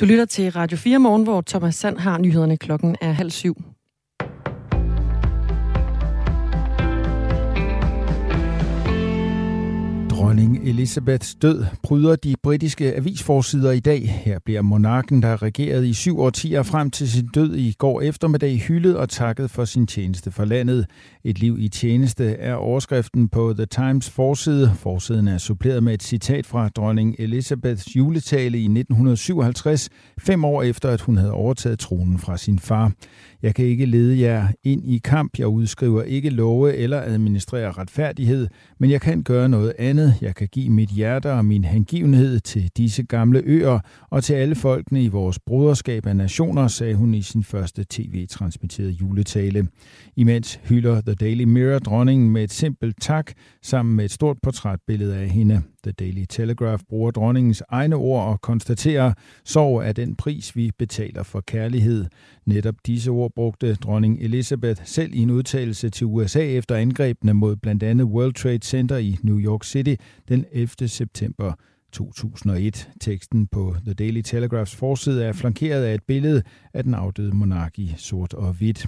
Du 0.00 0.04
lytter 0.04 0.24
til 0.24 0.50
Radio 0.50 0.76
4 0.76 0.98
morgen, 0.98 1.22
hvor 1.22 1.40
Thomas 1.46 1.74
Sand 1.74 1.98
har 1.98 2.18
nyhederne 2.18 2.56
klokken 2.56 2.96
er 3.00 3.12
halv 3.12 3.30
syv. 3.30 3.56
Dronning 10.16 10.68
Elizabeths 10.68 11.34
død 11.34 11.64
bryder 11.82 12.16
de 12.16 12.34
britiske 12.42 12.94
avisforsider 12.94 13.72
i 13.72 13.80
dag. 13.80 14.08
Her 14.24 14.38
bliver 14.44 14.62
monarken, 14.62 15.22
der 15.22 15.42
regerede 15.42 15.88
i 15.88 15.92
syv 15.92 16.20
årtier 16.20 16.62
frem 16.62 16.90
til 16.90 17.10
sin 17.10 17.26
død 17.26 17.54
i 17.54 17.74
går 17.78 18.00
eftermiddag, 18.00 18.58
hyldet 18.58 18.96
og 18.96 19.08
takket 19.08 19.50
for 19.50 19.64
sin 19.64 19.86
tjeneste 19.86 20.30
for 20.30 20.44
landet. 20.44 20.86
Et 21.24 21.38
liv 21.38 21.56
i 21.58 21.68
tjeneste 21.68 22.24
er 22.24 22.54
overskriften 22.54 23.28
på 23.28 23.54
The 23.56 23.66
Times 23.66 24.10
forside. 24.10 24.72
Forsiden 24.74 25.28
er 25.28 25.38
suppleret 25.38 25.82
med 25.82 25.94
et 25.94 26.02
citat 26.02 26.46
fra 26.46 26.68
dronning 26.68 27.16
Elizabeths 27.18 27.96
juletale 27.96 28.58
i 28.58 28.64
1957, 28.64 29.88
fem 30.18 30.44
år 30.44 30.62
efter 30.62 30.90
at 30.90 31.00
hun 31.00 31.16
havde 31.16 31.32
overtaget 31.32 31.78
tronen 31.78 32.18
fra 32.18 32.36
sin 32.36 32.58
far. 32.58 32.92
Jeg 33.46 33.54
kan 33.54 33.64
ikke 33.64 33.86
lede 33.86 34.20
jer 34.20 34.48
ind 34.64 34.84
i 34.84 34.98
kamp. 35.04 35.38
Jeg 35.38 35.46
udskriver 35.46 36.02
ikke 36.02 36.30
love 36.30 36.76
eller 36.76 37.00
administrerer 37.00 37.78
retfærdighed, 37.78 38.48
men 38.78 38.90
jeg 38.90 39.00
kan 39.00 39.22
gøre 39.22 39.48
noget 39.48 39.72
andet. 39.78 40.14
Jeg 40.20 40.34
kan 40.34 40.48
give 40.48 40.70
mit 40.70 40.88
hjerte 40.88 41.32
og 41.32 41.44
min 41.44 41.64
hengivenhed 41.64 42.40
til 42.40 42.70
disse 42.76 43.02
gamle 43.02 43.42
øer 43.44 43.78
og 44.10 44.24
til 44.24 44.34
alle 44.34 44.54
folkene 44.54 45.02
i 45.02 45.08
vores 45.08 45.38
broderskab 45.38 46.06
af 46.06 46.16
nationer, 46.16 46.68
sagde 46.68 46.94
hun 46.94 47.14
i 47.14 47.22
sin 47.22 47.44
første 47.44 47.84
tv-transmitterede 47.90 48.92
juletale. 48.92 49.68
Imens 50.16 50.60
hylder 50.68 51.00
The 51.00 51.14
Daily 51.14 51.44
Mirror 51.44 51.78
dronningen 51.78 52.30
med 52.30 52.44
et 52.44 52.52
simpelt 52.52 52.96
tak 53.00 53.32
sammen 53.62 53.96
med 53.96 54.04
et 54.04 54.10
stort 54.10 54.36
portrætbillede 54.42 55.16
af 55.16 55.28
hende. 55.28 55.62
The 55.86 55.92
Daily 55.92 56.24
Telegraph 56.28 56.82
bruger 56.88 57.10
dronningens 57.10 57.62
egne 57.68 57.96
ord 57.96 58.28
og 58.28 58.40
konstaterer, 58.40 59.12
sorg 59.44 59.88
er 59.88 59.92
den 59.92 60.16
pris, 60.16 60.56
vi 60.56 60.70
betaler 60.78 61.22
for 61.22 61.40
kærlighed. 61.40 62.04
Netop 62.46 62.74
disse 62.86 63.10
ord 63.10 63.32
brugte 63.34 63.74
dronning 63.74 64.20
Elizabeth 64.20 64.80
selv 64.84 65.14
i 65.14 65.18
en 65.18 65.30
udtalelse 65.30 65.90
til 65.90 66.06
USA 66.06 66.40
efter 66.40 66.76
angrebene 66.76 67.34
mod 67.34 67.56
blandt 67.56 67.82
andet 67.82 68.06
World 68.06 68.34
Trade 68.34 68.62
Center 68.62 68.96
i 68.96 69.16
New 69.22 69.38
York 69.38 69.64
City 69.64 69.94
den 70.28 70.44
11. 70.52 70.88
september 70.88 71.52
2001. 71.92 72.88
Teksten 73.00 73.46
på 73.46 73.76
The 73.84 73.94
Daily 73.94 74.20
Telegraphs 74.20 74.76
forside 74.76 75.24
er 75.24 75.32
flankeret 75.32 75.84
af 75.84 75.94
et 75.94 76.02
billede 76.02 76.42
af 76.74 76.84
den 76.84 76.94
afdøde 76.94 77.36
monark 77.36 77.78
i 77.78 77.94
sort 77.96 78.34
og 78.34 78.52
hvidt. 78.52 78.86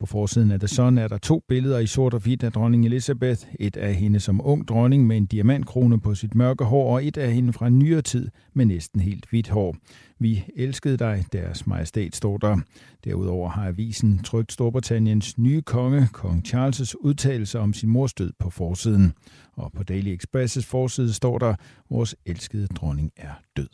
På 0.00 0.06
forsiden 0.06 0.50
af 0.50 0.58
The 0.58 0.68
Sun 0.68 0.98
er 0.98 1.08
der 1.08 1.18
to 1.18 1.42
billeder 1.48 1.78
i 1.78 1.86
sort 1.86 2.14
og 2.14 2.20
hvidt 2.20 2.42
af 2.42 2.52
dronning 2.52 2.86
Elizabeth. 2.86 3.46
Et 3.60 3.76
af 3.76 3.94
hende 3.94 4.20
som 4.20 4.40
ung 4.44 4.68
dronning 4.68 5.06
med 5.06 5.16
en 5.16 5.26
diamantkrone 5.26 6.00
på 6.00 6.14
sit 6.14 6.34
mørke 6.34 6.64
hår, 6.64 6.94
og 6.94 7.06
et 7.06 7.16
af 7.16 7.32
hende 7.32 7.52
fra 7.52 7.68
nyere 7.68 8.02
tid 8.02 8.30
med 8.54 8.66
næsten 8.66 9.00
helt 9.00 9.26
hvidt 9.30 9.48
hår. 9.48 9.76
Vi 10.18 10.44
elskede 10.56 10.96
dig, 10.96 11.24
deres 11.32 11.66
majestæt, 11.66 12.16
står 12.16 12.36
der. 12.36 12.58
Derudover 13.04 13.48
har 13.48 13.66
avisen 13.66 14.18
trygt 14.18 14.52
Storbritanniens 14.52 15.38
nye 15.38 15.62
konge, 15.62 16.08
kong 16.12 16.44
Charles' 16.48 16.94
udtalelse 17.00 17.58
om 17.58 17.72
sin 17.72 17.88
mors 17.88 18.14
død 18.14 18.32
på 18.38 18.50
forsiden. 18.50 19.12
Og 19.52 19.72
på 19.72 19.82
Daily 19.82 20.16
Express' 20.16 20.62
forside 20.62 21.12
står 21.12 21.38
der, 21.38 21.54
vores 21.90 22.16
elskede 22.26 22.66
dronning 22.66 23.10
er 23.16 23.32
død. 23.56 23.68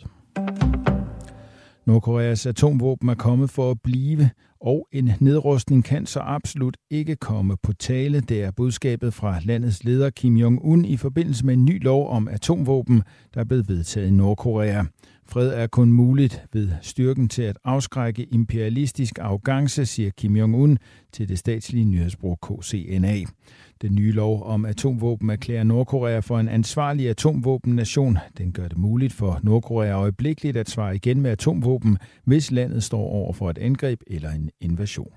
Nordkoreas 1.86 2.46
atomvåben 2.46 3.08
er 3.08 3.14
kommet 3.14 3.50
for 3.50 3.70
at 3.70 3.80
blive, 3.84 4.30
og 4.60 4.88
en 4.92 5.10
nedrustning 5.20 5.84
kan 5.84 6.06
så 6.06 6.20
absolut 6.20 6.76
ikke 6.90 7.16
komme 7.16 7.56
på 7.62 7.72
tale. 7.72 8.20
Det 8.20 8.42
er 8.42 8.50
budskabet 8.50 9.14
fra 9.14 9.40
landets 9.44 9.84
leder 9.84 10.10
Kim 10.10 10.36
Jong-un 10.36 10.84
i 10.84 10.96
forbindelse 10.96 11.46
med 11.46 11.54
en 11.54 11.64
ny 11.64 11.84
lov 11.84 12.08
om 12.10 12.28
atomvåben, 12.28 13.02
der 13.34 13.40
er 13.40 13.44
blevet 13.44 13.68
vedtaget 13.68 14.08
i 14.08 14.10
Nordkorea. 14.10 14.84
Fred 15.28 15.48
er 15.48 15.66
kun 15.66 15.92
muligt 15.92 16.44
ved 16.52 16.68
styrken 16.82 17.28
til 17.28 17.42
at 17.42 17.58
afskrække 17.64 18.24
imperialistisk 18.24 19.18
arrogance, 19.18 19.86
siger 19.86 20.10
Kim 20.10 20.36
Jong-un 20.36 20.76
til 21.12 21.28
det 21.28 21.38
statslige 21.38 21.84
nyhedsbrug 21.84 22.38
KCNA. 22.42 23.16
Den 23.82 23.94
nye 23.94 24.12
lov 24.12 24.42
om 24.42 24.64
atomvåben 24.64 25.30
erklærer 25.30 25.64
Nordkorea 25.64 26.18
for 26.18 26.38
en 26.38 26.48
ansvarlig 26.48 27.08
atomvåbennation. 27.08 28.18
Den 28.38 28.52
gør 28.52 28.68
det 28.68 28.78
muligt 28.78 29.12
for 29.12 29.40
Nordkorea 29.42 29.92
øjeblikkeligt 29.92 30.56
at 30.56 30.70
svare 30.70 30.94
igen 30.94 31.20
med 31.20 31.30
atomvåben, 31.30 31.98
hvis 32.24 32.50
landet 32.50 32.82
står 32.82 33.02
over 33.02 33.32
for 33.32 33.50
et 33.50 33.58
angreb 33.58 34.00
eller 34.06 34.30
en 34.30 34.50
invasion. 34.60 35.12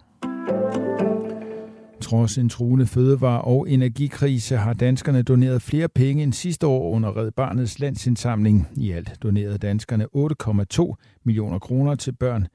Trods 2.01 2.37
en 2.37 2.49
truende 2.49 2.85
fødevare- 2.85 3.41
og 3.41 3.69
energikrise 3.69 4.57
har 4.57 4.73
danskerne 4.73 5.23
doneret 5.23 5.61
flere 5.61 5.89
penge 5.89 6.23
end 6.23 6.33
sidste 6.33 6.67
år 6.67 6.91
under 6.91 7.17
Red 7.17 7.31
Barnets 7.31 7.79
landsindsamling. 7.79 8.67
I 8.77 8.91
alt 8.91 9.23
donerede 9.23 9.57
danskerne 9.57 10.07
8,2 10.15 10.95
millioner 11.23 11.59
kroner 11.59 11.95
til 11.95 12.11
børn 12.11 12.47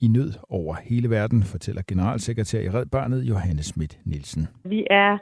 i 0.00 0.08
nød 0.08 0.32
over 0.48 0.76
hele 0.82 1.10
verden, 1.10 1.42
fortæller 1.42 1.82
generalsekretær 1.88 2.60
i 2.60 2.68
Red 2.68 2.86
Barnet 2.86 3.22
Johannes 3.22 3.66
Schmidt 3.66 3.98
Nielsen. 4.04 4.48
Vi 4.64 4.86
er 4.90 5.18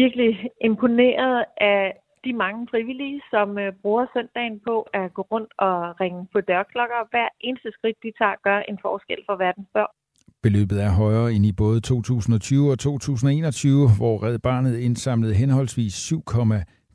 virkelig 0.00 0.32
imponeret 0.60 1.44
af 1.56 1.82
de 2.24 2.32
mange 2.32 2.62
frivillige, 2.70 3.20
som 3.30 3.58
øh, 3.58 3.72
bruger 3.82 4.06
søndagen 4.14 4.60
på 4.68 4.74
at 5.00 5.14
gå 5.14 5.22
rundt 5.32 5.52
og 5.58 6.00
ringe 6.00 6.20
på 6.32 6.40
dørklokker. 6.40 7.00
Hver 7.10 7.28
eneste 7.40 7.70
skridt, 7.76 7.98
de 8.02 8.12
tager, 8.20 8.36
gør 8.46 8.58
en 8.70 8.78
forskel 8.82 9.20
for 9.28 9.36
verdens 9.44 9.68
børn. 9.76 9.94
Beløbet 10.42 10.78
er 10.82 10.92
højere 11.02 11.32
end 11.32 11.44
i 11.46 11.52
både 11.52 11.80
2020 11.80 12.70
og 12.70 12.78
2021, 12.78 13.88
hvor 13.98 14.14
Red 14.26 14.38
Barnet 14.38 14.78
indsamlede 14.78 15.34
henholdsvis 15.34 15.94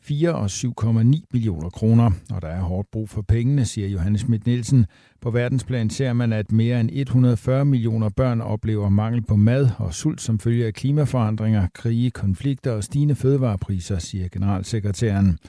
4 0.08 0.36
og 0.36 0.46
7,9 0.46 1.28
millioner 1.34 1.70
kroner. 1.70 2.12
Og 2.34 2.42
der 2.42 2.48
er 2.48 2.62
hårdt 2.62 2.92
brug 2.92 3.10
for 3.10 3.22
pengene, 3.22 3.66
siger 3.66 3.88
Johannes 3.88 4.22
Schmidt 4.22 4.46
Nielsen. 4.46 4.86
På 5.22 5.32
verdensplan 5.32 5.90
ser 5.90 6.14
man, 6.14 6.34
at 6.34 6.52
mere 6.52 6.80
end 6.80 6.90
140 6.94 7.66
millioner 7.66 8.10
børn 8.10 8.42
oplever 8.42 8.90
mangel 8.90 9.22
på 9.22 9.36
mad 9.36 9.70
og 9.78 9.94
sult 9.94 10.22
som 10.22 10.40
følge 10.40 10.66
af 10.66 10.74
klimaforandringer, 10.74 11.68
krige, 11.74 12.12
konflikter 12.12 12.72
og 12.72 12.84
stigende 12.84 13.16
fødevarepriser, 13.16 14.00
siger 14.00 14.28
generalsekretæren. 14.28 15.40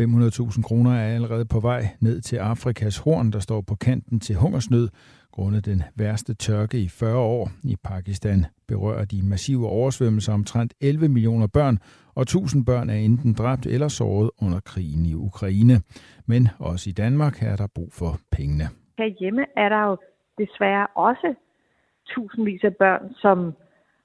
500.000 0.00 0.62
kroner 0.62 0.94
er 0.94 1.14
allerede 1.14 1.44
på 1.44 1.60
vej 1.60 1.88
ned 2.00 2.20
til 2.20 2.36
Afrikas 2.36 2.96
horn, 2.96 3.30
der 3.30 3.40
står 3.40 3.60
på 3.60 3.74
kanten 3.74 4.20
til 4.20 4.36
hungersnød, 4.36 4.88
grundet 5.32 5.66
den 5.66 5.82
værste 5.96 6.34
tørke 6.34 6.78
i 6.78 6.88
40 6.88 7.18
år. 7.18 7.48
I 7.64 7.76
Pakistan 7.84 8.46
berører 8.68 9.04
de 9.04 9.20
massive 9.22 9.66
oversvømmelser 9.68 10.32
omtrent 10.32 10.74
11 10.80 11.08
millioner 11.08 11.46
børn, 11.46 11.78
og 12.14 12.22
1000 12.22 12.66
børn 12.66 12.90
er 12.90 12.94
enten 12.94 13.32
dræbt 13.34 13.66
eller 13.66 13.88
såret 13.88 14.30
under 14.42 14.60
krigen 14.60 15.06
i 15.06 15.14
Ukraine. 15.14 15.76
Men 16.26 16.48
også 16.58 16.90
i 16.90 16.92
Danmark 16.92 17.42
er 17.42 17.56
der 17.56 17.66
brug 17.74 17.92
for 17.92 18.12
pengene. 18.32 18.64
Herhjemme 18.98 19.44
er 19.56 19.68
der 19.68 19.82
jo 19.88 19.96
desværre 20.38 20.86
også 20.94 21.34
tusindvis 22.10 22.64
af 22.64 22.76
børn, 22.76 23.14
som 23.14 23.52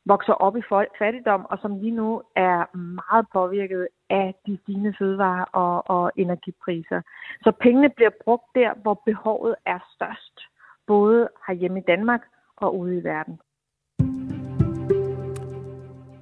vokser 0.06 0.34
op 0.34 0.58
i 0.58 0.62
fattigdom, 1.00 1.46
og 1.52 1.58
som 1.62 1.80
lige 1.80 1.96
nu 2.02 2.22
er 2.36 2.78
meget 2.78 3.26
påvirket 3.34 3.88
af 4.10 4.36
de 4.46 4.58
stigende 4.62 4.94
fødevarer 5.00 5.46
og, 5.46 5.90
og 5.90 6.12
energipriser. 6.16 7.02
Så 7.44 7.52
pengene 7.62 7.90
bliver 7.90 8.12
brugt 8.24 8.48
der, 8.56 8.72
hvor 8.82 9.02
behovet 9.06 9.56
er 9.66 9.80
størst, 9.96 10.47
både 10.88 11.30
herhjemme 11.48 11.80
i 11.80 11.84
Danmark 11.88 12.22
og 12.58 12.80
ude 12.80 12.98
i 12.98 13.04
verden. 13.04 13.40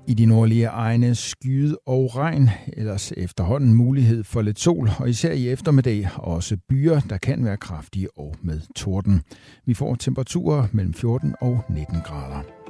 I 0.07 0.13
de 0.13 0.25
nordlige 0.25 0.67
egne 0.67 1.15
skyde 1.15 1.77
og 1.85 2.15
regn, 2.15 2.49
ellers 2.77 3.11
efterhånden 3.11 3.73
mulighed 3.73 4.23
for 4.23 4.41
lidt 4.41 4.59
sol, 4.59 4.89
og 4.99 5.09
især 5.09 5.31
i 5.31 5.49
eftermiddag 5.49 6.07
også 6.17 6.57
byer, 6.69 6.99
der 7.09 7.17
kan 7.17 7.45
være 7.45 7.57
kraftige 7.57 8.09
og 8.17 8.35
med 8.41 8.61
torden. 8.75 9.21
Vi 9.65 9.73
får 9.73 9.95
temperaturer 9.95 10.67
mellem 10.73 10.93
14 10.93 11.35
og 11.41 11.63
19 11.69 11.97
grader. 12.05 12.64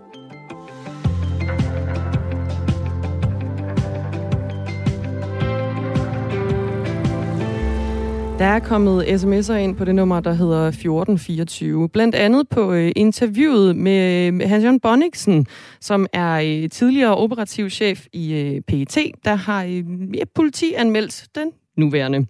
Der 8.39 8.45
er 8.45 8.59
kommet 8.59 9.03
sms'er 9.03 9.53
ind 9.53 9.75
på 9.75 9.85
det 9.85 9.95
nummer, 9.95 10.19
der 10.19 10.33
hedder 10.33 10.67
1424. 10.67 11.89
Blandt 11.89 12.15
andet 12.15 12.49
på 12.49 12.73
øh, 12.73 12.91
interviewet 12.95 13.75
med 13.75 14.27
øh, 14.27 14.49
Hans 14.49 14.63
Jørgen 14.63 14.79
Bonniksen, 14.79 15.47
som 15.81 16.07
er 16.13 16.33
øh, 16.63 16.69
tidligere 16.69 17.15
operativ 17.15 17.69
chef 17.69 18.05
i 18.13 18.33
øh, 18.33 18.61
PET, 18.61 18.97
der 19.25 19.35
har 19.35 19.63
øh, 19.63 19.83
ja, 20.13 20.23
politi 20.35 20.73
anmeldt 20.73 21.27
den 21.35 21.51
nuværende. 21.77 22.27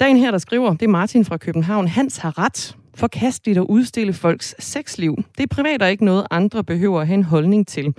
Der 0.00 0.06
er 0.06 0.10
en 0.10 0.16
her, 0.16 0.30
der 0.30 0.38
skriver, 0.38 0.70
det 0.70 0.82
er 0.82 0.90
Martin 0.90 1.24
fra 1.24 1.36
København. 1.36 1.88
Hans 1.88 2.16
har 2.16 2.38
ret. 2.38 2.76
Forkasteligt 2.94 3.58
at 3.58 3.64
udstille 3.68 4.12
folks 4.12 4.54
sexliv. 4.58 5.16
Det 5.38 5.42
er 5.42 5.54
privat 5.54 5.82
og 5.82 5.90
ikke 5.90 6.04
noget, 6.04 6.26
andre 6.30 6.64
behøver 6.64 7.00
at 7.00 7.06
have 7.06 7.14
en 7.14 7.24
holdning 7.24 7.66
til. 7.66 7.94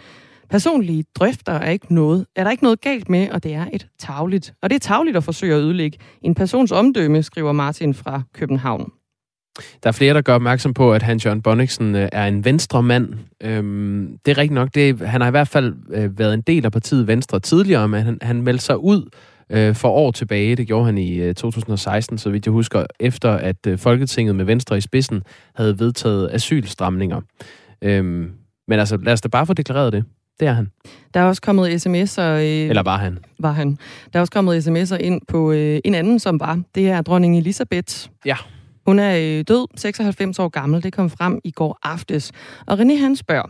Personlige 0.50 1.04
drøfter 1.16 1.54
er, 1.54 1.70
ikke 1.70 1.94
noget, 1.94 2.26
er 2.36 2.44
der 2.44 2.52
ikke 2.52 2.64
noget 2.64 2.82
galt 2.82 3.10
med, 3.10 3.30
og 3.30 3.44
det 3.44 3.54
er 3.54 3.66
et 3.74 3.88
tavligt. 4.00 4.54
Og 4.62 4.70
det 4.70 4.76
er 4.76 4.80
tavligt 4.80 5.18
at 5.18 5.24
forsøge 5.24 5.56
at 5.56 5.62
ødelægge 5.62 5.98
en 6.22 6.36
persons 6.36 6.72
omdømme, 6.72 7.24
skriver 7.24 7.52
Martin 7.52 7.94
fra 7.94 8.22
København. 8.34 8.92
Der 9.84 9.88
er 9.88 9.92
flere, 9.92 10.14
der 10.14 10.22
gør 10.22 10.36
opmærksom 10.36 10.74
på, 10.74 10.94
at 10.94 11.04
han 11.04 11.18
Jørgen 11.18 11.42
Bonniksen 11.42 11.96
øh, 11.96 12.10
er 12.12 12.26
en 12.28 12.46
venstre 12.46 12.84
mand. 12.84 13.14
Øhm, 13.44 14.18
det 14.26 14.32
er 14.32 14.38
rigtigt 14.38 14.56
nok. 14.56 14.70
Det, 14.76 15.00
han 15.00 15.22
har 15.22 15.28
i 15.28 15.32
hvert 15.32 15.48
fald 15.48 15.74
øh, 15.94 16.20
været 16.20 16.34
en 16.34 16.42
del 16.42 16.66
af 16.66 16.72
partiet 16.72 17.08
Venstre 17.08 17.40
tidligere, 17.40 17.88
men 17.88 18.04
han, 18.04 18.18
han 18.22 18.42
meldte 18.42 18.66
sig 18.66 18.78
ud 18.78 19.10
øh, 19.50 19.76
for 19.76 19.90
år 19.90 20.12
tilbage. 20.12 20.56
Det 20.56 20.68
gjorde 20.68 20.86
han 20.86 20.98
i 20.98 21.16
øh, 21.16 21.36
2016, 21.36 22.18
så 22.18 22.30
vidt 22.30 22.46
jeg 22.46 22.52
husker, 22.52 22.86
efter 23.00 23.32
at 23.32 23.68
øh, 23.68 23.78
Folketinget 23.78 24.36
med 24.36 24.46
Venstre 24.46 24.78
i 24.78 24.82
spidsen 24.82 25.24
havde 25.56 25.80
vedtaget 25.80 26.30
asylstramninger. 26.34 27.22
Øhm, 27.82 28.32
men 28.68 28.80
altså, 28.80 28.98
lad 28.98 29.14
os 29.14 29.22
da 29.22 29.28
bare 29.28 29.46
få 29.46 29.54
deklareret 29.54 29.94
det. 29.94 30.04
Det 30.40 30.48
er 30.48 30.54
han. 30.54 30.72
Der 31.14 31.20
er 31.20 31.24
også 31.24 31.42
kommet 31.42 31.86
sms'er... 31.88 32.22
Øh, 32.22 32.70
Eller 32.70 32.84
var 32.84 32.98
han? 32.98 33.20
Var 33.40 33.52
han. 33.52 33.78
Der 34.14 34.20
er 34.20 34.22
også 34.22 34.32
kommet 34.32 34.68
sms'er 34.68 34.96
ind 34.98 35.22
på 35.28 35.52
øh, 35.52 35.80
en 35.86 35.96
anden, 35.96 36.20
som 36.20 36.40
var. 36.40 36.62
Det 36.76 36.90
er 36.90 37.02
dronning 37.02 37.38
Elisabeth. 37.38 38.08
Ja. 38.26 38.36
Hun 38.86 39.00
er 39.00 39.16
øh, 39.18 39.44
død, 39.48 39.68
96 39.78 40.40
år 40.40 40.48
gammel. 40.48 40.84
Det 40.84 40.94
kom 40.94 41.10
frem 41.10 41.40
i 41.44 41.52
går 41.52 41.80
aftes. 41.84 42.32
Og 42.68 42.80
René 42.80 43.00
han 43.00 43.16
spørger, 43.16 43.50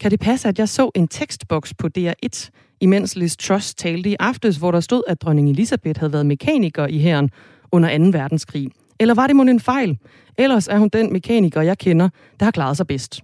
kan 0.00 0.10
det 0.10 0.20
passe, 0.20 0.48
at 0.48 0.58
jeg 0.58 0.68
så 0.68 0.90
en 0.94 1.08
tekstboks 1.08 1.74
på 1.74 1.88
DR1, 1.98 2.50
imens 2.80 3.16
Liz 3.16 3.36
Truss 3.36 3.74
talte 3.74 4.10
i 4.10 4.16
aftes, 4.20 4.56
hvor 4.56 4.70
der 4.70 4.80
stod, 4.80 5.02
at 5.08 5.22
dronning 5.22 5.50
Elisabeth 5.50 6.00
havde 6.00 6.12
været 6.12 6.26
mekaniker 6.26 6.86
i 6.86 6.98
hæren 6.98 7.30
under 7.72 7.98
2. 7.98 8.04
verdenskrig? 8.18 8.68
Eller 9.00 9.14
var 9.14 9.26
det 9.26 9.36
måske 9.36 9.50
en 9.50 9.60
fejl? 9.60 9.98
Ellers 10.38 10.68
er 10.68 10.78
hun 10.78 10.88
den 10.88 11.12
mekaniker, 11.12 11.60
jeg 11.60 11.78
kender, 11.78 12.08
der 12.40 12.46
har 12.46 12.50
klaret 12.50 12.76
sig 12.76 12.86
bedst. 12.86 13.20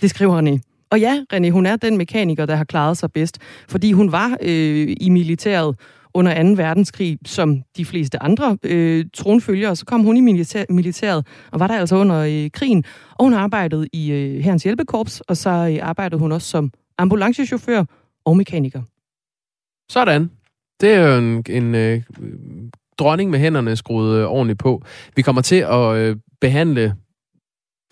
Det 0.00 0.10
skriver 0.10 0.40
René. 0.42 0.71
Og 0.92 1.00
ja, 1.00 1.24
René, 1.32 1.50
hun 1.50 1.66
er 1.66 1.76
den 1.76 1.96
mekaniker, 1.96 2.46
der 2.46 2.54
har 2.54 2.64
klaret 2.64 2.96
sig 2.96 3.12
bedst, 3.12 3.38
fordi 3.68 3.92
hun 3.92 4.12
var 4.12 4.36
øh, 4.42 4.96
i 5.00 5.08
militæret 5.08 5.76
under 6.14 6.42
2. 6.42 6.62
verdenskrig, 6.62 7.18
som 7.26 7.62
de 7.76 7.84
fleste 7.84 8.22
andre 8.22 8.58
øh, 8.62 9.04
tronfølgere. 9.14 9.76
Så 9.76 9.84
kom 9.86 10.00
hun 10.00 10.16
i 10.16 10.20
militær, 10.20 10.64
militæret, 10.68 11.26
og 11.52 11.60
var 11.60 11.66
der 11.66 11.78
altså 11.78 11.96
under 11.96 12.16
øh, 12.16 12.50
krigen. 12.50 12.84
Og 13.10 13.24
hun 13.24 13.34
arbejdede 13.34 13.88
i 13.92 14.12
øh, 14.12 14.40
Herrens 14.40 14.62
Hjælpekorps, 14.62 15.20
og 15.20 15.36
så 15.36 15.50
øh, 15.50 15.88
arbejdede 15.88 16.20
hun 16.20 16.32
også 16.32 16.48
som 16.48 16.70
ambulancechauffør 16.98 17.84
og 18.24 18.36
mekaniker. 18.36 18.82
Sådan. 19.92 20.30
Det 20.80 20.92
er 20.92 21.08
jo 21.08 21.18
en, 21.18 21.44
en 21.48 21.74
øh, 21.74 22.02
dronning 22.98 23.30
med 23.30 23.38
hænderne 23.38 23.76
skruet 23.76 24.16
øh, 24.16 24.26
ordentligt 24.26 24.58
på. 24.58 24.82
Vi 25.16 25.22
kommer 25.22 25.42
til 25.42 25.56
at 25.56 25.96
øh, 25.96 26.16
behandle 26.40 26.94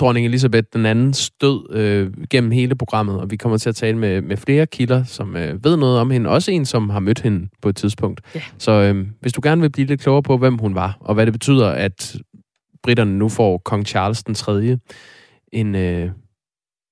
dronning 0.00 0.26
Elisabeth 0.26 0.66
den 0.72 0.86
anden 0.86 1.14
død 1.40 1.74
øh, 1.74 2.12
gennem 2.30 2.50
hele 2.50 2.74
programmet, 2.74 3.20
og 3.20 3.30
vi 3.30 3.36
kommer 3.36 3.58
til 3.58 3.68
at 3.68 3.76
tale 3.76 3.98
med, 3.98 4.22
med 4.22 4.36
flere 4.36 4.66
kilder, 4.66 5.04
som 5.04 5.36
øh, 5.36 5.64
ved 5.64 5.76
noget 5.76 6.00
om 6.00 6.10
hende. 6.10 6.30
Også 6.30 6.50
en, 6.50 6.64
som 6.64 6.90
har 6.90 7.00
mødt 7.00 7.20
hende 7.20 7.48
på 7.62 7.68
et 7.68 7.76
tidspunkt. 7.76 8.20
Ja. 8.34 8.42
Så 8.58 8.72
øh, 8.72 9.06
hvis 9.20 9.32
du 9.32 9.40
gerne 9.44 9.60
vil 9.60 9.70
blive 9.70 9.86
lidt 9.86 10.00
klogere 10.00 10.22
på, 10.22 10.36
hvem 10.36 10.58
hun 10.58 10.74
var, 10.74 10.98
og 11.00 11.14
hvad 11.14 11.26
det 11.26 11.32
betyder, 11.32 11.68
at 11.68 12.16
britterne 12.82 13.18
nu 13.18 13.28
får 13.28 13.58
kong 13.58 13.86
Charles 13.86 14.22
den 14.22 14.34
3. 14.34 14.78
En 15.52 15.74
øh, 15.74 16.10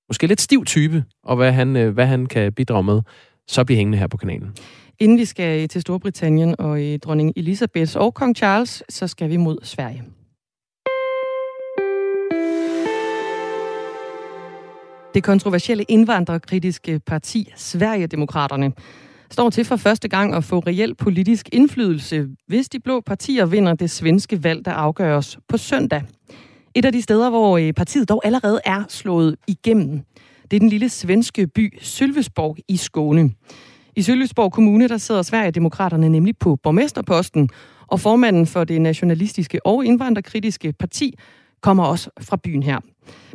måske 0.08 0.26
lidt 0.26 0.40
stiv 0.40 0.64
type, 0.64 1.04
og 1.22 1.36
hvad 1.36 1.52
han, 1.52 1.76
øh, 1.76 1.94
hvad 1.94 2.06
han 2.06 2.26
kan 2.26 2.52
bidrage 2.52 2.82
med, 2.82 3.00
så 3.48 3.64
bliver 3.64 3.76
hængende 3.76 3.98
her 3.98 4.06
på 4.06 4.16
kanalen. 4.16 4.54
Inden 4.98 5.18
vi 5.18 5.24
skal 5.24 5.68
til 5.68 5.80
Storbritannien 5.80 6.54
og 6.58 6.82
øh, 6.82 6.98
dronning 6.98 7.32
Elisabeth 7.36 7.96
og 7.96 8.14
kong 8.14 8.36
Charles, 8.36 8.82
så 8.88 9.06
skal 9.06 9.30
vi 9.30 9.36
mod 9.36 9.58
Sverige. 9.62 10.02
Det 15.14 15.24
kontroversielle 15.24 15.84
indvandrerkritiske 15.88 17.00
parti, 17.06 17.52
Sverigedemokraterne, 17.56 18.72
står 19.30 19.50
til 19.50 19.64
for 19.64 19.76
første 19.76 20.08
gang 20.08 20.34
at 20.34 20.44
få 20.44 20.58
reel 20.58 20.94
politisk 20.94 21.48
indflydelse, 21.52 22.28
hvis 22.46 22.68
de 22.68 22.80
blå 22.80 23.00
partier 23.00 23.46
vinder 23.46 23.74
det 23.74 23.90
svenske 23.90 24.44
valg, 24.44 24.64
der 24.64 24.72
afgøres 24.72 25.38
på 25.48 25.56
søndag. 25.56 26.02
Et 26.74 26.84
af 26.84 26.92
de 26.92 27.02
steder, 27.02 27.30
hvor 27.30 27.58
øh, 27.58 27.72
partiet 27.72 28.08
dog 28.08 28.20
allerede 28.24 28.60
er 28.64 28.84
slået 28.88 29.36
igennem, 29.46 30.00
det 30.50 30.56
er 30.56 30.60
den 30.60 30.68
lille 30.68 30.88
svenske 30.88 31.46
by 31.46 31.78
Sylvesborg 31.80 32.56
i 32.68 32.76
Skåne. 32.76 33.30
I 33.96 34.02
Sylvesborg 34.02 34.52
Kommune, 34.52 34.88
der 34.88 34.96
sidder 34.96 35.22
Sverigedemokraterne 35.22 36.08
nemlig 36.08 36.38
på 36.38 36.56
borgmesterposten, 36.56 37.48
og 37.86 38.00
formanden 38.00 38.46
for 38.46 38.64
det 38.64 38.80
nationalistiske 38.80 39.66
og 39.66 39.84
indvandrerkritiske 39.84 40.72
parti 40.72 41.14
kommer 41.60 41.84
også 41.84 42.10
fra 42.20 42.36
byen 42.36 42.62
her. 42.62 42.78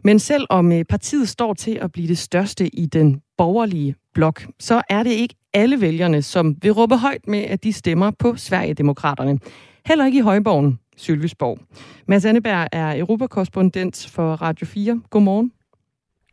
Men 0.04 0.20
selvom 0.20 0.72
øh, 0.72 0.86
partiet 0.86 1.30
står 1.30 1.54
til 1.54 1.80
at 1.82 1.92
blive 1.92 2.08
det 2.08 2.18
største 2.18 2.76
i 2.76 2.86
den 2.86 3.22
borgerlige 3.38 3.96
blok, 4.14 4.46
så 4.60 4.82
er 4.90 5.04
det 5.04 5.12
ikke 5.12 5.36
alle 5.54 5.82
vælgerne, 5.82 6.22
som 6.22 6.56
vil 6.62 6.72
råbe 6.72 6.98
højt 6.98 7.28
med, 7.28 7.40
at 7.40 7.64
de 7.64 7.74
stemmer 7.74 8.12
på 8.12 8.36
Sverigedemokraterne. 8.36 9.40
Heller 9.86 10.06
ikke 10.06 10.18
i 10.18 10.22
Højborgen, 10.22 10.80
Sylvesborg. 10.98 11.60
Mads 12.08 12.26
Anneberg 12.26 12.68
er 12.72 13.00
europakorrespondent 13.00 14.08
for 14.12 14.34
Radio 14.34 14.66
4. 14.66 15.02
Godmorgen. 15.10 15.52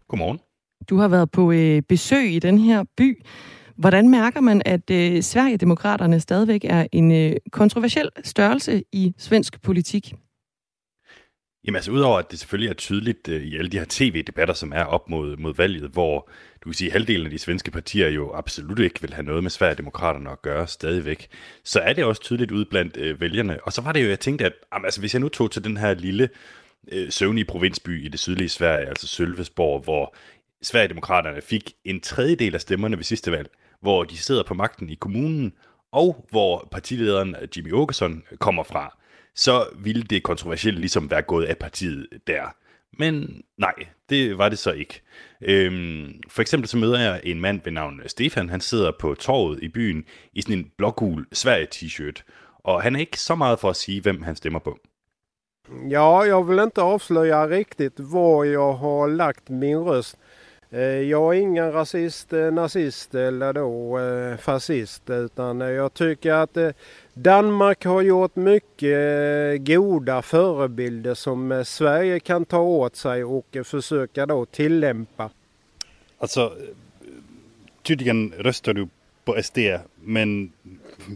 Godmorgen. 0.08 0.38
Du 0.88 0.96
har 0.96 1.08
været 1.08 1.30
på 1.30 1.52
øh, 1.52 1.82
besøg 1.82 2.34
i 2.34 2.38
den 2.38 2.58
her 2.58 2.84
by. 2.96 3.22
Hvordan 3.76 4.08
mærker 4.08 4.40
man, 4.40 4.62
at 4.64 4.90
øh, 4.90 5.22
Sverigedemokraterne 5.22 6.20
stadigvæk 6.20 6.64
er 6.64 6.86
en 6.92 7.12
øh, 7.12 7.32
kontroversiel 7.52 8.08
størrelse 8.24 8.82
i 8.92 9.14
svensk 9.18 9.62
politik? 9.62 10.14
Jamen 11.64 11.76
altså, 11.76 11.90
udover 11.90 12.18
at 12.18 12.30
det 12.30 12.38
selvfølgelig 12.38 12.70
er 12.70 12.74
tydeligt 12.74 13.28
øh, 13.28 13.42
i 13.42 13.56
alle 13.56 13.70
de 13.70 13.78
her 13.78 13.86
tv-debatter, 13.88 14.54
som 14.54 14.72
er 14.72 14.84
op 14.84 15.10
mod, 15.10 15.36
mod 15.36 15.54
valget, 15.54 15.90
hvor 15.90 16.30
du 16.64 16.68
kan 16.68 16.74
sige, 16.74 16.88
at 16.88 16.92
halvdelen 16.92 17.26
af 17.26 17.30
de 17.30 17.38
svenske 17.38 17.70
partier 17.70 18.08
jo 18.08 18.34
absolut 18.34 18.78
ikke 18.78 19.00
vil 19.00 19.14
have 19.14 19.24
noget 19.24 19.42
med 19.42 19.50
Sverigedemokraterne 19.50 20.30
at 20.30 20.42
gøre 20.42 20.66
stadigvæk, 20.66 21.28
så 21.64 21.80
er 21.80 21.92
det 21.92 22.04
også 22.04 22.22
tydeligt 22.22 22.50
ud 22.50 22.64
blandt 22.64 22.96
øh, 22.96 23.20
vælgerne. 23.20 23.58
Og 23.64 23.72
så 23.72 23.82
var 23.82 23.92
det 23.92 24.04
jo, 24.04 24.08
jeg 24.08 24.20
tænkte, 24.20 24.44
at 24.44 24.52
jamen, 24.74 24.84
altså, 24.84 25.00
hvis 25.00 25.14
jeg 25.14 25.20
nu 25.20 25.28
tog 25.28 25.50
til 25.50 25.64
den 25.64 25.76
her 25.76 25.94
lille 25.94 26.28
øh, 26.92 27.10
søvnige 27.10 27.44
provinsby 27.44 28.04
i 28.04 28.08
det 28.08 28.20
sydlige 28.20 28.48
Sverige, 28.48 28.86
altså 28.86 29.06
Sølvesborg, 29.06 29.82
hvor 29.82 30.14
Sverigedemokraterne 30.62 31.40
fik 31.40 31.72
en 31.84 32.00
tredjedel 32.00 32.54
af 32.54 32.60
stemmerne 32.60 32.96
ved 32.96 33.04
sidste 33.04 33.32
valg, 33.32 33.48
hvor 33.80 34.04
de 34.04 34.18
sidder 34.18 34.42
på 34.42 34.54
magten 34.54 34.90
i 34.90 34.94
kommunen, 34.94 35.52
og 35.92 36.26
hvor 36.30 36.68
partilederen 36.70 37.36
øh, 37.42 37.48
Jimmy 37.56 37.72
Åkesson 37.72 38.22
øh, 38.32 38.38
kommer 38.38 38.62
fra, 38.62 38.96
så 39.34 39.66
ville 39.78 40.02
det 40.02 40.22
kontroversielle 40.22 40.80
ligesom 40.80 41.10
være 41.10 41.22
gået 41.22 41.44
af 41.44 41.56
partiet 41.58 42.06
der. 42.26 42.54
Men 42.98 43.42
nej, 43.58 43.74
det 44.10 44.38
var 44.38 44.48
det 44.48 44.58
så 44.58 44.72
ikke. 44.72 45.02
Øhm, 45.42 46.20
for 46.28 46.42
eksempel 46.42 46.68
så 46.68 46.76
møder 46.76 47.00
jeg 47.00 47.20
en 47.24 47.40
mand 47.40 47.60
ved 47.64 47.72
navn 47.72 48.00
Stefan. 48.06 48.48
Han 48.48 48.60
sidder 48.60 48.92
på 49.00 49.14
torvet 49.14 49.62
i 49.62 49.68
byen 49.68 50.04
i 50.32 50.42
sådan 50.42 50.58
en 50.58 50.70
blågul 50.78 51.26
Sverige-t-shirt. 51.32 52.22
Og 52.64 52.82
han 52.82 52.96
er 52.96 53.00
ikke 53.00 53.20
så 53.20 53.34
meget 53.34 53.58
for 53.58 53.70
at 53.70 53.76
sige, 53.76 54.00
hvem 54.02 54.22
han 54.22 54.36
stemmer 54.36 54.58
på. 54.58 54.78
Ja, 55.90 56.22
jag 56.22 56.48
vill 56.48 56.58
inte 56.58 56.82
avslöja 56.82 57.48
riktigt 57.48 57.94
var 57.98 58.44
jag 58.44 58.72
har 58.72 59.06
lagt 59.06 59.50
min 59.50 59.78
röst. 59.78 60.16
Eh, 60.72 60.80
Jag 61.10 61.36
är 61.36 61.40
ingen 61.40 61.72
rasist, 61.72 62.32
eh, 62.32 62.52
nazist 62.52 63.14
eller 63.14 63.52
då 63.52 63.98
fascist 64.38 65.10
eh, 65.10 65.16
utan 65.16 65.60
jag 65.60 65.94
tycker 65.94 66.32
att 66.32 66.56
Danmark 67.22 67.84
har 67.84 68.02
gjort 68.02 68.36
mycket 68.36 68.98
eh, 68.98 69.62
goda 69.62 70.22
förebilder 70.22 71.14
som 71.14 71.52
eh, 71.52 71.62
Sverige 71.62 72.20
kan 72.20 72.44
ta 72.44 72.58
åt 72.58 72.96
sig 72.96 73.24
och 73.24 73.56
eh, 73.56 73.62
försöka 73.62 74.26
då 74.26 74.46
tillämpa. 74.46 75.30
Alltså, 76.18 76.52
tydligen 77.82 78.32
röstar 78.38 78.74
du 78.74 78.88
på 79.24 79.42
SD, 79.42 79.58
men 80.04 80.52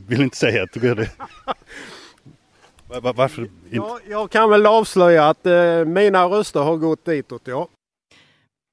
vill 0.08 0.22
inte 0.22 0.36
säga 0.36 0.62
att 0.62 0.72
du 0.72 0.86
gör 0.86 0.94
det. 0.94 1.10
Va- 2.88 3.00
va- 3.00 3.12
Varför 3.16 3.42
inte? 3.42 3.54
Ja, 3.70 3.98
jag 4.10 4.30
kan 4.30 4.50
väl 4.50 4.66
avslöja 4.66 5.28
att 5.28 5.46
eh, 5.46 5.84
mina 5.84 6.24
röster 6.24 6.60
har 6.60 6.76
gått 6.76 7.04
ditåt, 7.04 7.42
ja. 7.44 7.68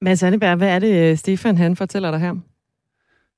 Mads 0.06 0.24
Anneberg, 0.24 0.56
hvad 0.58 0.70
er 0.76 0.80
det, 0.80 1.18
Stefan 1.20 1.58
han 1.58 1.76
fortæller 1.76 2.12
dig 2.12 2.20
her? 2.20 2.40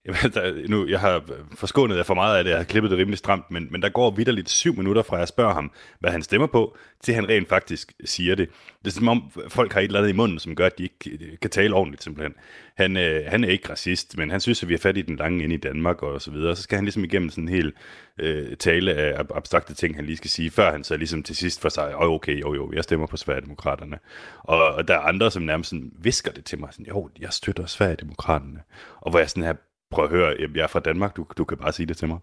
Jamen, 0.06 0.32
der, 0.34 0.68
nu, 0.68 0.88
jeg 0.88 1.00
har 1.00 1.16
øh, 1.16 1.22
forskånet 1.56 1.98
jer 1.98 2.04
for 2.04 2.14
meget 2.14 2.38
af 2.38 2.44
det, 2.44 2.52
jeg 2.52 2.60
har 2.60 2.64
klippet 2.64 2.92
det 2.92 3.00
rimelig 3.00 3.18
stramt, 3.18 3.52
men, 3.52 3.68
men 3.72 3.82
der 3.82 3.90
går 3.90 4.12
vidderligt 4.12 4.50
syv 4.50 4.78
minutter 4.78 5.02
fra, 5.02 5.18
jeg 5.18 5.28
spørger 5.28 5.54
ham, 5.54 5.72
hvad 6.00 6.12
han 6.12 6.24
stemmer 6.24 6.48
på, 6.48 6.78
til 7.04 7.14
han 7.14 7.30
rent 7.30 7.50
faktisk 7.50 7.94
siger 8.06 8.36
det. 8.36 8.50
Det 8.80 8.88
er 8.88 8.92
som 8.92 9.08
om, 9.08 9.32
folk 9.50 9.74
har 9.74 9.80
et 9.80 9.86
eller 9.86 10.00
andet 10.00 10.10
i 10.10 10.16
munden, 10.16 10.40
som 10.40 10.56
gør, 10.56 10.66
at 10.66 10.78
de 10.78 10.84
ikke 10.84 11.26
øh, 11.26 11.38
kan 11.42 11.50
tale 11.50 11.76
ordentligt, 11.76 12.04
simpelthen. 12.04 12.34
Han, 12.78 12.98
øh, 12.98 13.24
han 13.28 13.44
er 13.44 13.48
ikke 13.48 13.70
racist, 13.70 14.18
men 14.18 14.32
han 14.32 14.42
synes, 14.42 14.64
at 14.64 14.70
vi 14.70 14.74
er 14.74 14.78
fat 14.78 14.98
i 14.98 15.02
den 15.02 15.16
lange 15.16 15.44
inde 15.44 15.56
i 15.56 15.58
Danmark 15.58 16.04
og 16.04 16.22
så 16.22 16.32
videre. 16.32 16.56
Så 16.56 16.64
skal 16.64 16.76
han 16.76 16.86
ligesom 16.86 17.04
igennem 17.04 17.30
sådan 17.30 17.44
en 17.44 17.50
hel 17.50 17.74
øh, 18.20 18.58
tale 18.58 18.94
af 18.94 19.24
ab- 19.24 19.38
abstrakte 19.38 19.74
ting, 19.74 19.96
han 19.96 20.06
lige 20.06 20.18
skal 20.18 20.30
sige, 20.30 20.52
før 20.52 20.72
han 20.72 20.84
så 20.84 20.98
ligesom 20.98 21.24
til 21.24 21.36
sidst 21.36 21.62
for 21.62 21.70
sig, 21.70 21.96
oh, 21.96 22.12
okay, 22.12 22.42
jo 22.42 22.54
jo, 22.54 22.72
jeg 22.74 22.84
stemmer 22.84 23.08
på 23.08 23.18
Sverigedemokraterne. 23.18 24.00
Og, 24.40 24.68
og 24.68 24.88
der 24.88 24.94
er 24.94 25.00
andre, 25.00 25.32
som 25.32 25.44
nærmest 25.44 25.70
sådan 25.70 25.92
visker 26.00 26.32
det 26.32 26.46
til 26.46 26.60
mig, 26.60 26.70
sådan, 26.72 26.86
jo, 26.86 27.10
jeg 27.20 27.34
støtter 27.34 27.66
Sverigedemokraterne. 27.66 28.60
Og 29.02 29.10
hvor 29.10 29.20
jeg 29.20 29.30
sådan 29.30 29.44
her, 29.44 29.54
prøv 29.94 30.06
at 30.06 30.12
høre, 30.12 30.36
jeg 30.56 30.64
er 30.64 30.68
fra 30.68 30.80
Danmark, 30.80 31.16
du, 31.16 31.26
du 31.38 31.44
kan 31.44 31.58
bare 31.58 31.74
sige 31.74 31.86
det 31.86 31.98
til 31.98 32.08
mig. 32.08 32.18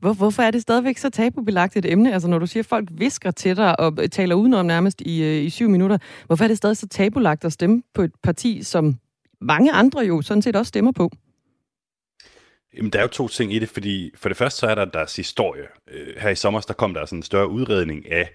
Hvor, 0.00 0.12
hvorfor 0.12 0.42
er 0.42 0.50
det 0.50 0.62
stadigvæk 0.62 0.98
så 0.98 1.10
tabubelagt 1.10 1.76
et 1.76 1.92
emne? 1.92 2.12
Altså 2.12 2.28
når 2.28 2.38
du 2.38 2.46
siger, 2.46 2.62
at 2.62 2.66
folk 2.66 2.88
visker 2.92 3.30
til 3.30 3.56
dig 3.56 3.80
og 3.80 4.10
taler 4.10 4.34
udenom 4.34 4.66
nærmest 4.66 5.00
i, 5.00 5.22
øh, 5.22 5.44
i 5.44 5.50
syv 5.50 5.68
minutter. 5.68 5.98
Hvorfor 6.26 6.44
er 6.44 6.48
det 6.48 6.56
stadig 6.56 6.76
så 6.76 6.88
tabulagt 6.88 7.44
at 7.44 7.52
stemme 7.52 7.82
på 7.94 8.02
et 8.02 8.12
parti, 8.22 8.62
som 8.62 8.94
mange 9.40 9.72
andre 9.72 10.00
jo 10.00 10.22
sådan 10.22 10.42
set 10.42 10.56
også 10.56 10.68
stemmer 10.68 10.92
på? 10.92 11.10
Jamen, 12.76 12.90
der 12.90 12.98
er 12.98 13.02
jo 13.02 13.08
to 13.08 13.28
ting 13.28 13.54
i 13.54 13.58
det, 13.58 13.68
fordi 13.68 14.10
for 14.16 14.28
det 14.28 14.38
første 14.38 14.60
så 14.60 14.66
er 14.66 14.74
der 14.74 14.84
deres 14.84 15.16
historie. 15.16 15.64
Øh, 15.90 16.14
her 16.18 16.30
i 16.30 16.34
sommer, 16.34 16.60
der 16.60 16.74
kom 16.74 16.94
der 16.94 17.06
sådan 17.06 17.18
en 17.18 17.22
større 17.22 17.48
udredning 17.48 18.12
af 18.12 18.30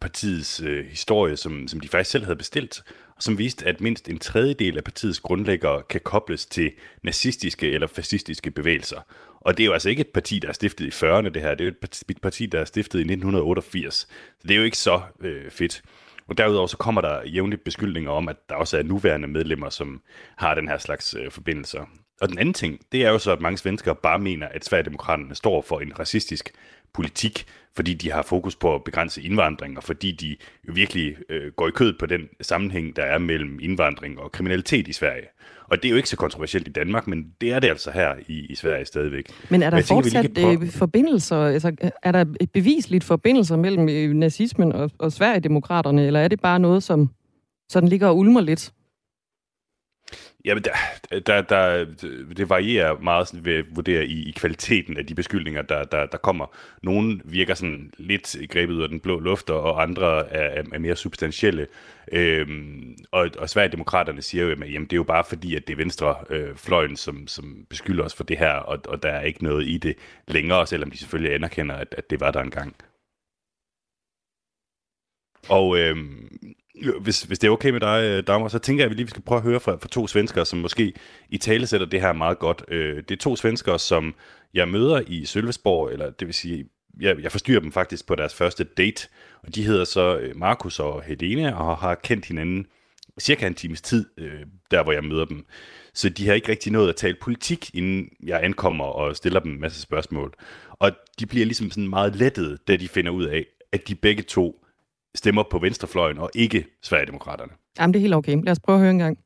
partiets 0.00 0.60
øh, 0.60 0.86
historie, 0.86 1.36
som, 1.36 1.68
som 1.68 1.80
de 1.80 1.88
faktisk 1.88 2.10
selv 2.10 2.24
havde 2.24 2.36
bestilt, 2.36 2.82
som 3.20 3.38
viste, 3.38 3.66
at 3.66 3.80
mindst 3.80 4.08
en 4.08 4.18
tredjedel 4.18 4.76
af 4.76 4.84
partiets 4.84 5.20
grundlæggere 5.20 5.82
kan 5.82 6.00
kobles 6.00 6.46
til 6.46 6.72
nazistiske 7.02 7.70
eller 7.70 7.86
fascistiske 7.86 8.50
bevægelser. 8.50 9.00
Og 9.40 9.56
det 9.56 9.64
er 9.64 9.66
jo 9.66 9.72
altså 9.72 9.88
ikke 9.88 10.00
et 10.00 10.08
parti, 10.08 10.38
der 10.38 10.48
er 10.48 10.52
stiftet 10.52 10.86
i 10.86 11.04
40'erne, 11.04 11.28
det 11.28 11.42
her. 11.42 11.54
Det 11.54 11.60
er 11.60 11.64
jo 11.64 11.90
et 12.08 12.20
parti, 12.22 12.46
der 12.46 12.60
er 12.60 12.64
stiftet 12.64 12.98
i 12.98 13.02
1988. 13.02 13.94
Så 13.94 14.06
det 14.42 14.50
er 14.50 14.56
jo 14.56 14.64
ikke 14.64 14.78
så 14.78 15.00
øh, 15.20 15.50
fedt. 15.50 15.82
Og 16.28 16.38
derudover 16.38 16.66
så 16.66 16.76
kommer 16.76 17.00
der 17.00 17.28
jævnligt 17.28 17.64
beskyldninger 17.64 18.10
om, 18.10 18.28
at 18.28 18.36
der 18.48 18.54
også 18.54 18.78
er 18.78 18.82
nuværende 18.82 19.28
medlemmer, 19.28 19.70
som 19.70 20.02
har 20.36 20.54
den 20.54 20.68
her 20.68 20.78
slags 20.78 21.14
øh, 21.14 21.30
forbindelser. 21.30 21.86
Og 22.20 22.28
den 22.28 22.38
anden 22.38 22.54
ting, 22.54 22.80
det 22.92 23.04
er 23.04 23.10
jo 23.10 23.18
så, 23.18 23.32
at 23.32 23.40
mange 23.40 23.58
svenskere 23.58 23.94
bare 23.94 24.18
mener, 24.18 24.48
at 24.48 24.64
Sverigedemokraterne 24.64 25.34
står 25.34 25.62
for 25.62 25.80
en 25.80 25.98
racistisk 25.98 26.50
politik, 26.92 27.44
fordi 27.76 27.94
de 27.94 28.12
har 28.12 28.22
fokus 28.22 28.56
på 28.56 28.74
at 28.74 28.84
begrænse 28.84 29.22
indvandring, 29.22 29.76
og 29.76 29.84
fordi 29.84 30.12
de 30.12 30.36
jo 30.68 30.72
virkelig 30.72 31.16
øh, 31.28 31.52
går 31.52 31.68
i 31.68 31.70
kød 31.70 31.94
på 31.98 32.06
den 32.06 32.28
sammenhæng, 32.40 32.96
der 32.96 33.02
er 33.02 33.18
mellem 33.18 33.58
indvandring 33.62 34.20
og 34.20 34.32
kriminalitet 34.32 34.88
i 34.88 34.92
Sverige. 34.92 35.26
Og 35.64 35.76
det 35.76 35.84
er 35.84 35.90
jo 35.90 35.96
ikke 35.96 36.08
så 36.08 36.16
kontroversielt 36.16 36.68
i 36.68 36.70
Danmark, 36.70 37.06
men 37.06 37.26
det 37.40 37.52
er 37.52 37.58
det 37.58 37.68
altså 37.68 37.90
her 37.90 38.14
i, 38.28 38.46
i 38.46 38.54
Sverige 38.54 38.84
stadigvæk. 38.84 39.26
Men 39.50 39.62
er 39.62 39.70
der 39.70 39.80
tænker, 39.80 39.94
fortsat 39.94 40.30
prøve... 40.34 40.62
Øh, 40.62 40.70
forbindelser, 40.70 41.36
altså 41.36 41.72
er 42.02 42.12
der 42.12 42.24
et 42.40 42.50
bevisligt 42.50 43.04
forbindelser 43.04 43.56
mellem 43.56 43.88
øh, 43.88 44.12
nazismen 44.12 44.72
og, 44.72 44.90
og 44.98 45.12
Sverigedemokraterne, 45.12 46.06
eller 46.06 46.20
er 46.20 46.28
det 46.28 46.40
bare 46.40 46.58
noget, 46.58 46.82
som 46.82 47.10
sådan 47.68 47.88
ligger 47.88 48.08
og 48.08 48.18
ulmer 48.18 48.40
lidt? 48.40 48.72
Jamen, 50.44 50.64
der, 50.64 50.72
der, 51.20 51.42
der, 51.42 51.84
det 52.36 52.48
varierer 52.48 52.98
meget 52.98 53.28
sådan, 53.28 53.44
ved 53.44 53.54
at 53.54 53.64
vurdere 53.76 54.06
i, 54.06 54.28
i 54.28 54.32
kvaliteten 54.32 54.96
af 54.96 55.06
de 55.06 55.14
beskyldninger, 55.14 55.62
der, 55.62 55.84
der, 55.84 56.06
der 56.06 56.18
kommer. 56.18 56.46
Nogle 56.82 57.20
virker 57.24 57.54
sådan 57.54 57.92
lidt 57.98 58.36
grebet 58.50 58.74
ud 58.74 58.82
af 58.82 58.88
den 58.88 59.00
blå 59.00 59.18
luft, 59.18 59.50
og 59.50 59.82
andre 59.82 60.28
er, 60.28 60.62
er 60.72 60.78
mere 60.78 60.96
substantielle. 60.96 61.66
Øhm, 62.12 62.96
og, 63.10 63.30
og 63.38 63.50
Sverigedemokraterne 63.50 64.22
siger 64.22 64.44
jo, 64.44 64.50
at 64.50 64.72
jamen, 64.72 64.84
det 64.84 64.92
er 64.92 64.96
jo 64.96 65.02
bare 65.02 65.24
fordi, 65.24 65.56
at 65.56 65.66
det 65.66 65.72
er 65.72 65.76
venstrefløjen, 65.76 66.90
øh, 66.90 66.96
som, 66.96 67.26
som 67.26 67.66
beskylder 67.70 68.04
os 68.04 68.14
for 68.14 68.24
det 68.24 68.38
her, 68.38 68.52
og, 68.52 68.78
og 68.88 69.02
der 69.02 69.10
er 69.10 69.22
ikke 69.22 69.44
noget 69.44 69.66
i 69.68 69.78
det 69.78 69.96
længere, 70.28 70.66
selvom 70.66 70.90
de 70.90 70.98
selvfølgelig 70.98 71.34
anerkender, 71.34 71.74
at, 71.74 71.94
at 71.98 72.10
det 72.10 72.20
var 72.20 72.30
der 72.30 72.40
engang. 72.40 72.76
Og 75.48 75.78
øhm, 75.78 76.54
hvis, 77.00 77.22
hvis 77.22 77.38
det 77.38 77.48
er 77.48 77.52
okay 77.52 77.70
med 77.70 77.80
dig, 77.80 78.02
øh, 78.04 78.26
Dagmar, 78.26 78.48
så 78.48 78.58
tænker 78.58 78.84
jeg, 78.84 78.86
at 78.86 78.90
vi 78.90 78.96
lige 78.96 79.08
skal 79.08 79.22
prøve 79.22 79.36
at 79.36 79.44
høre 79.44 79.60
fra, 79.60 79.72
fra 79.72 79.88
to 79.88 80.06
svenskere, 80.06 80.46
som 80.46 80.58
måske 80.58 80.92
i 81.28 81.38
tale 81.38 81.66
sætter 81.66 81.86
det 81.86 82.00
her 82.00 82.12
meget 82.12 82.38
godt. 82.38 82.64
Øh, 82.68 82.96
det 82.96 83.10
er 83.10 83.16
to 83.16 83.36
svenskere, 83.36 83.78
som 83.78 84.14
jeg 84.54 84.68
møder 84.68 85.02
i 85.06 85.24
Sølvesborg, 85.24 85.92
eller 85.92 86.10
det 86.10 86.26
vil 86.26 86.34
sige, 86.34 86.66
jeg, 87.00 87.22
jeg 87.22 87.32
forstyrrer 87.32 87.60
dem 87.60 87.72
faktisk 87.72 88.06
på 88.06 88.14
deres 88.14 88.34
første 88.34 88.64
date, 88.64 89.08
og 89.42 89.54
de 89.54 89.64
hedder 89.64 89.84
så 89.84 90.18
øh, 90.18 90.36
Markus 90.36 90.80
og 90.80 91.02
Helene, 91.02 91.56
og 91.56 91.78
har 91.78 91.94
kendt 91.94 92.26
hinanden 92.26 92.66
cirka 93.20 93.46
en 93.46 93.54
times 93.54 93.80
tid, 93.80 94.06
øh, 94.18 94.40
der 94.70 94.82
hvor 94.82 94.92
jeg 94.92 95.04
møder 95.04 95.24
dem. 95.24 95.46
Så 95.94 96.08
de 96.08 96.26
har 96.26 96.34
ikke 96.34 96.48
rigtig 96.48 96.72
nået 96.72 96.88
at 96.88 96.96
tale 96.96 97.16
politik, 97.20 97.70
inden 97.74 98.08
jeg 98.22 98.44
ankommer 98.44 98.84
og 98.84 99.16
stiller 99.16 99.40
dem 99.40 99.52
en 99.52 99.60
masse 99.60 99.80
spørgsmål. 99.80 100.34
Og 100.70 100.92
de 101.18 101.26
bliver 101.26 101.46
ligesom 101.46 101.70
sådan 101.70 101.88
meget 101.88 102.16
lettet, 102.16 102.58
da 102.68 102.76
de 102.76 102.88
finder 102.88 103.10
ud 103.10 103.24
af, 103.24 103.46
at 103.72 103.88
de 103.88 103.94
begge 103.94 104.22
to 104.22 104.59
stemmer 105.14 105.42
på 105.50 105.58
venstrefløjen 105.58 106.18
og 106.18 106.30
ikke 106.34 106.66
Sverigedemokraterne. 106.82 107.52
Jamen, 107.78 107.94
det 107.94 107.98
er 107.98 108.00
helt 108.00 108.14
okay. 108.14 108.36
Lad 108.44 108.52
os 108.52 108.60
prøve 108.60 108.76
at 108.76 108.80
høre 108.80 108.90
en 108.90 108.98
gang. 108.98 109.18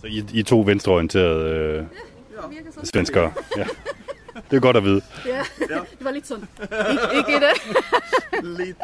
Så 0.00 0.06
I, 0.06 0.24
I 0.32 0.42
to 0.42 0.60
venstreorienterede 0.66 1.50
øh, 1.50 1.84
ja, 2.52 2.84
svenskere. 2.84 3.32
Ja. 3.56 3.64
Det 4.50 4.56
er 4.56 4.60
godt 4.60 4.76
at 4.76 4.84
vide. 4.84 5.00
Ja, 5.26 5.40
det 5.58 6.04
var 6.04 6.10
lidt 6.10 6.26
sådan. 6.26 6.44
Ik- 6.62 7.16
ikke 7.16 7.40
det? 7.46 7.76
lidt 8.58 8.76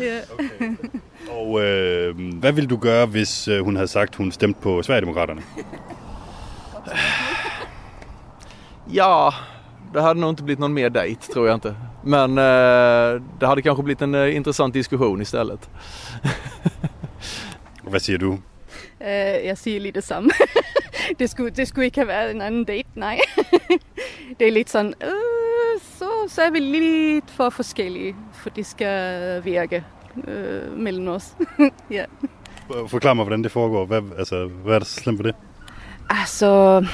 ja. 0.00 0.20
okay. 0.34 0.76
Og 1.30 1.60
øh, 1.64 2.34
hvad 2.34 2.52
ville 2.52 2.68
du 2.70 2.76
gøre, 2.76 3.06
hvis 3.06 3.48
øh, 3.48 3.64
hun 3.64 3.76
havde 3.76 3.88
sagt, 3.88 4.14
hun 4.14 4.32
stemte 4.32 4.60
på 4.60 4.82
Sverigedemokraterne? 4.82 5.42
Ja, 8.92 9.28
det 9.94 10.02
hade 10.02 10.20
nog 10.20 10.30
inte 10.30 10.42
blivit 10.42 10.58
någon 10.58 10.72
mer 10.72 10.88
dejt 10.88 11.20
tror 11.34 11.46
jag 11.46 11.54
inte. 11.54 11.76
Men 12.06 12.38
eh, 12.38 13.20
det 13.40 13.48
hade 13.48 13.62
kanske 13.62 13.82
blivit 13.82 14.02
en 14.02 14.14
eh, 14.14 14.36
intressant 14.36 14.74
diskussion 14.74 15.20
istället. 15.20 15.70
Vad 17.92 18.00
siger 18.00 18.18
du? 18.18 18.32
Uh, 19.00 19.46
jeg 19.46 19.58
siger 19.58 19.80
lige 19.80 19.92
det 19.92 20.04
samme. 20.04 20.30
det, 21.18 21.30
skulle, 21.30 21.50
det 21.50 21.68
skulle 21.68 21.84
ikke 21.84 21.98
have 21.98 22.08
været 22.08 22.30
en 22.30 22.40
anden 22.40 22.64
date, 22.64 22.88
nej. 22.94 23.20
det 24.38 24.48
er 24.48 24.52
lidt 24.52 24.70
sådan, 24.70 24.94
uh, 25.04 25.80
så, 25.82 26.08
så 26.28 26.42
er 26.42 26.50
vi 26.50 26.58
lidt 26.58 27.30
for 27.30 27.50
forskellige, 27.50 28.16
for 28.32 28.50
det 28.50 28.66
skal 28.66 29.44
virke 29.44 29.84
uh, 30.16 30.78
mellem 30.78 31.08
os. 31.08 31.36
ja. 31.90 32.04
Forklar 32.86 33.14
mig, 33.14 33.24
hvordan 33.24 33.42
det 33.42 33.52
foregår. 33.52 33.86
Hvad, 33.86 34.02
altså, 34.18 34.46
hvad 34.64 34.74
er 34.74 34.78
der 34.78 34.86
så 34.86 34.94
slemt 34.94 35.18
på 35.18 35.22
det? 35.22 35.34
Altså, 36.10 36.84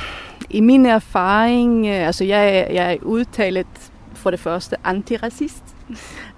i 0.50 0.60
min 0.60 0.86
erfaring, 0.86 1.86
øh, 1.86 2.06
altså 2.06 2.24
jeg, 2.24 2.68
jeg 2.72 2.92
er 2.92 2.96
udtalet 3.02 3.91
for 4.22 4.30
det 4.30 4.40
første 4.40 4.76
antiracist, 4.84 5.64
uh, 5.88 5.96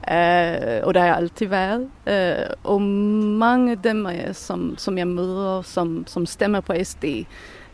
eh, 0.16 0.80
og 0.82 0.94
det 0.94 1.02
har 1.02 1.08
jeg 1.08 1.16
altid 1.16 1.46
været. 1.46 1.80
Uh, 2.06 2.12
eh, 2.12 2.50
og 2.64 2.82
mange 2.82 3.70
af 3.70 3.78
dem, 3.78 4.06
som, 4.32 4.74
som 4.78 4.98
jeg 4.98 5.08
møder, 5.08 5.62
som, 5.62 6.04
som 6.06 6.26
stemmer 6.26 6.60
på 6.60 6.74
SD, 6.82 7.04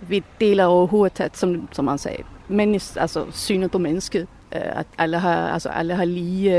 vi 0.01 0.25
deler 0.41 0.65
overhovedet, 0.65 1.31
som, 1.37 1.69
som 1.73 1.85
man 1.85 1.99
sagde, 1.99 2.23
menneske, 2.49 3.01
altså 3.01 3.27
synet 3.33 3.71
på 3.71 3.79
mennesket, 3.79 4.27
eh, 4.53 4.61
uh, 4.61 4.79
at 4.79 4.87
alle 4.99 5.19
har, 5.19 5.53
altså 5.53 5.69
alle 5.69 5.95
har 5.95 6.05
lige 6.05 6.51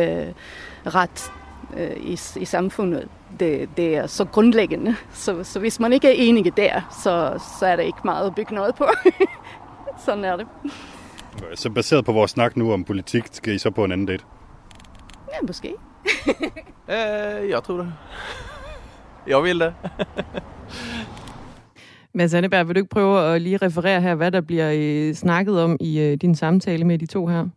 uh, 0.85 0.95
ret 0.95 1.31
uh, 1.73 2.05
i, 2.05 2.19
i 2.35 2.45
samfundet. 2.45 3.07
Det, 3.39 3.69
det 3.77 3.97
er 3.97 4.07
så 4.07 4.25
grundlæggende. 4.25 4.95
Så, 5.13 5.43
så 5.43 5.59
hvis 5.59 5.79
man 5.79 5.93
ikke 5.93 6.07
er 6.07 6.13
enige 6.15 6.51
der, 6.57 6.81
så, 7.03 7.39
så 7.59 7.65
er 7.65 7.75
der 7.75 7.83
ikke 7.83 7.99
meget 8.05 8.27
at 8.27 8.35
bygge 8.35 8.55
noget 8.55 8.75
på. 8.75 8.85
Sådan 10.05 10.23
er 10.23 10.35
det. 10.35 10.47
Så 11.55 11.69
baseret 11.69 12.05
på 12.05 12.11
vores 12.11 12.31
snak 12.31 12.57
nu 12.57 12.73
om 12.73 12.83
politik, 12.83 13.23
skal 13.31 13.53
I 13.53 13.57
så 13.57 13.71
på 13.71 13.83
en 13.83 13.91
anden 13.91 14.07
date? 14.07 14.23
Ja, 15.33 15.47
måske. 15.47 15.73
øh, 16.95 17.49
jeg 17.49 17.63
tror 17.63 17.77
det. 17.77 17.93
Jeg 19.27 19.43
vil 19.43 19.59
det. 19.59 19.73
Mads 22.13 22.33
Anneberg, 22.33 22.67
vil 22.67 22.75
du 22.75 22.79
ikke 22.79 22.89
prøve 22.89 23.35
at 23.35 23.41
lige 23.41 23.57
referere 23.57 24.01
her, 24.01 24.15
hvad 24.15 24.31
der 24.31 24.41
bliver 24.41 24.71
øh, 24.75 25.13
snakket 25.13 25.61
om 25.63 25.77
i 25.79 25.99
øh, 25.99 26.17
din 26.17 26.35
samtale 26.35 26.85
med 26.85 26.97
de 26.97 27.05
to 27.05 27.27
her? 27.27 27.47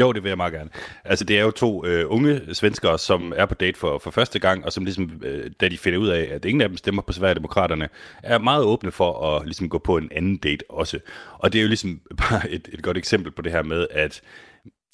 Jo, 0.00 0.12
det 0.12 0.22
vil 0.22 0.28
jeg 0.28 0.36
meget 0.36 0.52
gerne. 0.52 0.70
Altså, 1.04 1.24
det 1.24 1.38
er 1.38 1.42
jo 1.42 1.50
to 1.50 1.86
øh, 1.86 2.04
unge 2.08 2.54
svenskere, 2.54 2.98
som 2.98 3.32
er 3.36 3.46
på 3.46 3.54
date 3.54 3.78
for, 3.78 3.98
for 3.98 4.10
første 4.10 4.38
gang, 4.38 4.64
og 4.64 4.72
som 4.72 4.84
ligesom, 4.84 5.22
øh, 5.24 5.50
da 5.60 5.68
de 5.68 5.78
finder 5.78 5.98
ud 5.98 6.08
af, 6.08 6.28
at 6.32 6.44
ingen 6.44 6.60
af 6.60 6.68
dem 6.68 6.76
stemmer 6.76 7.02
på 7.02 7.12
Sverigedemokraterne, 7.12 7.88
er 8.22 8.38
meget 8.38 8.64
åbne 8.64 8.92
for 8.92 9.26
at 9.26 9.44
ligesom 9.44 9.68
gå 9.68 9.78
på 9.78 9.96
en 9.96 10.08
anden 10.12 10.36
date 10.36 10.70
også. 10.70 10.98
Og 11.38 11.52
det 11.52 11.58
er 11.58 11.62
jo 11.62 11.68
ligesom 11.68 12.00
bare 12.28 12.50
et, 12.50 12.68
et 12.72 12.82
godt 12.82 12.98
eksempel 12.98 13.32
på 13.32 13.42
det 13.42 13.52
her 13.52 13.62
med, 13.62 13.86
at 13.90 14.22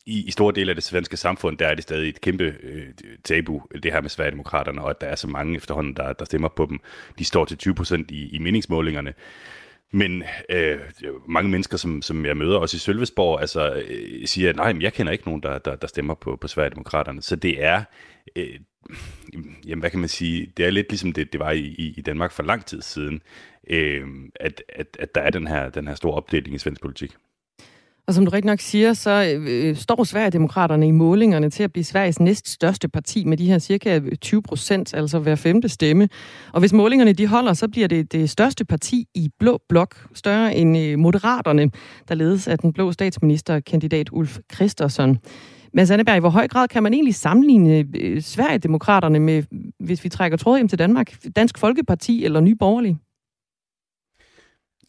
i, 0.06 0.26
i 0.26 0.30
store 0.30 0.54
dele 0.54 0.70
af 0.70 0.76
det 0.76 0.84
svenske 0.84 1.16
samfund, 1.16 1.58
der 1.58 1.66
er 1.66 1.74
det 1.74 1.82
stadig 1.82 2.08
et 2.08 2.20
kæmpe 2.20 2.54
øh, 2.62 2.86
tabu, 3.24 3.62
det 3.82 3.92
her 3.92 4.00
med 4.00 4.10
Sverigedemokraterne, 4.10 4.82
og 4.82 4.90
at 4.90 5.00
der 5.00 5.06
er 5.06 5.16
så 5.16 5.28
mange 5.28 5.56
efterhånden, 5.56 5.94
der, 5.94 6.12
der 6.12 6.24
stemmer 6.24 6.48
på 6.48 6.66
dem. 6.66 6.80
De 7.18 7.24
står 7.24 7.44
til 7.44 7.58
20 7.58 7.74
procent 7.74 8.10
i, 8.10 8.28
i 8.28 8.38
meningsmålingerne. 8.38 9.14
Men 9.92 10.22
øh, 10.50 10.78
mange 11.28 11.50
mennesker, 11.50 11.76
som, 11.76 12.02
som 12.02 12.26
jeg 12.26 12.36
møder 12.36 12.58
også 12.58 12.76
i 12.76 12.78
Sølvesborg, 12.78 13.40
altså, 13.40 13.84
øh, 13.88 14.26
siger, 14.26 14.50
at 14.50 14.56
nej, 14.56 14.72
men 14.72 14.82
jeg 14.82 14.92
kender 14.92 15.12
ikke 15.12 15.24
nogen, 15.24 15.42
der, 15.42 15.58
der, 15.58 15.76
der 15.76 15.86
stemmer 15.86 16.14
på, 16.14 16.36
på 16.36 16.48
Sverigedemokraterne. 16.48 17.22
Så 17.22 17.36
det 17.36 17.64
er, 17.64 17.82
øh, 18.36 18.60
jamen 19.66 19.80
hvad 19.80 19.90
kan 19.90 20.00
man 20.00 20.08
sige, 20.08 20.52
det 20.56 20.66
er 20.66 20.70
lidt 20.70 20.88
ligesom 20.90 21.12
det, 21.12 21.32
det 21.32 21.40
var 21.40 21.50
i, 21.50 21.94
i 21.96 22.00
Danmark 22.00 22.32
for 22.32 22.42
lang 22.42 22.64
tid 22.64 22.82
siden, 22.82 23.22
øh, 23.70 24.06
at, 24.40 24.62
at, 24.68 24.96
at 24.98 25.14
der 25.14 25.20
er 25.20 25.30
den 25.30 25.46
her, 25.46 25.70
den 25.70 25.88
her 25.88 25.94
store 25.94 26.14
opdeling 26.14 26.54
i 26.54 26.58
svensk 26.58 26.82
politik. 26.82 27.16
Og 28.08 28.14
som 28.14 28.24
du 28.24 28.30
rigtig 28.30 28.46
nok 28.46 28.60
siger, 28.60 28.92
så 28.92 29.38
øh, 29.40 29.76
står 29.76 30.04
Sverigedemokraterne 30.04 30.88
i 30.88 30.90
målingerne 30.90 31.50
til 31.50 31.62
at 31.62 31.72
blive 31.72 31.84
Sveriges 31.84 32.20
næst 32.20 32.48
største 32.48 32.88
parti 32.88 33.24
med 33.24 33.36
de 33.36 33.46
her 33.46 33.58
cirka 33.58 34.00
øh, 34.04 34.16
20 34.16 34.42
procent, 34.42 34.94
altså 34.94 35.18
hver 35.18 35.34
femte 35.34 35.68
stemme. 35.68 36.08
Og 36.52 36.60
hvis 36.60 36.72
målingerne 36.72 37.12
de 37.12 37.26
holder, 37.26 37.52
så 37.52 37.68
bliver 37.68 37.88
det 37.88 38.12
det 38.12 38.30
største 38.30 38.64
parti 38.64 39.06
i 39.14 39.28
blå 39.38 39.60
blok, 39.68 40.06
større 40.14 40.56
end 40.56 40.78
øh, 40.78 40.98
Moderaterne, 40.98 41.70
der 42.08 42.14
ledes 42.14 42.48
af 42.48 42.58
den 42.58 42.72
blå 42.72 42.92
statsministerkandidat 42.92 44.08
Ulf 44.12 44.38
Christensen. 44.54 45.18
Men 45.72 45.86
Sandeberg, 45.86 46.16
i 46.16 46.20
hvor 46.20 46.30
høj 46.30 46.48
grad 46.48 46.68
kan 46.68 46.82
man 46.82 46.94
egentlig 46.94 47.14
sammenligne 47.14 47.86
øh, 47.94 48.22
Sverigedemokraterne 48.22 49.20
med, 49.20 49.42
hvis 49.80 50.04
vi 50.04 50.08
trækker 50.08 50.38
tråd 50.38 50.58
hjem 50.58 50.68
til 50.68 50.78
Danmark, 50.78 51.16
Dansk 51.36 51.58
Folkeparti 51.58 52.24
eller 52.24 52.40
Nye 52.40 52.56
Borgerlige? 52.56 52.98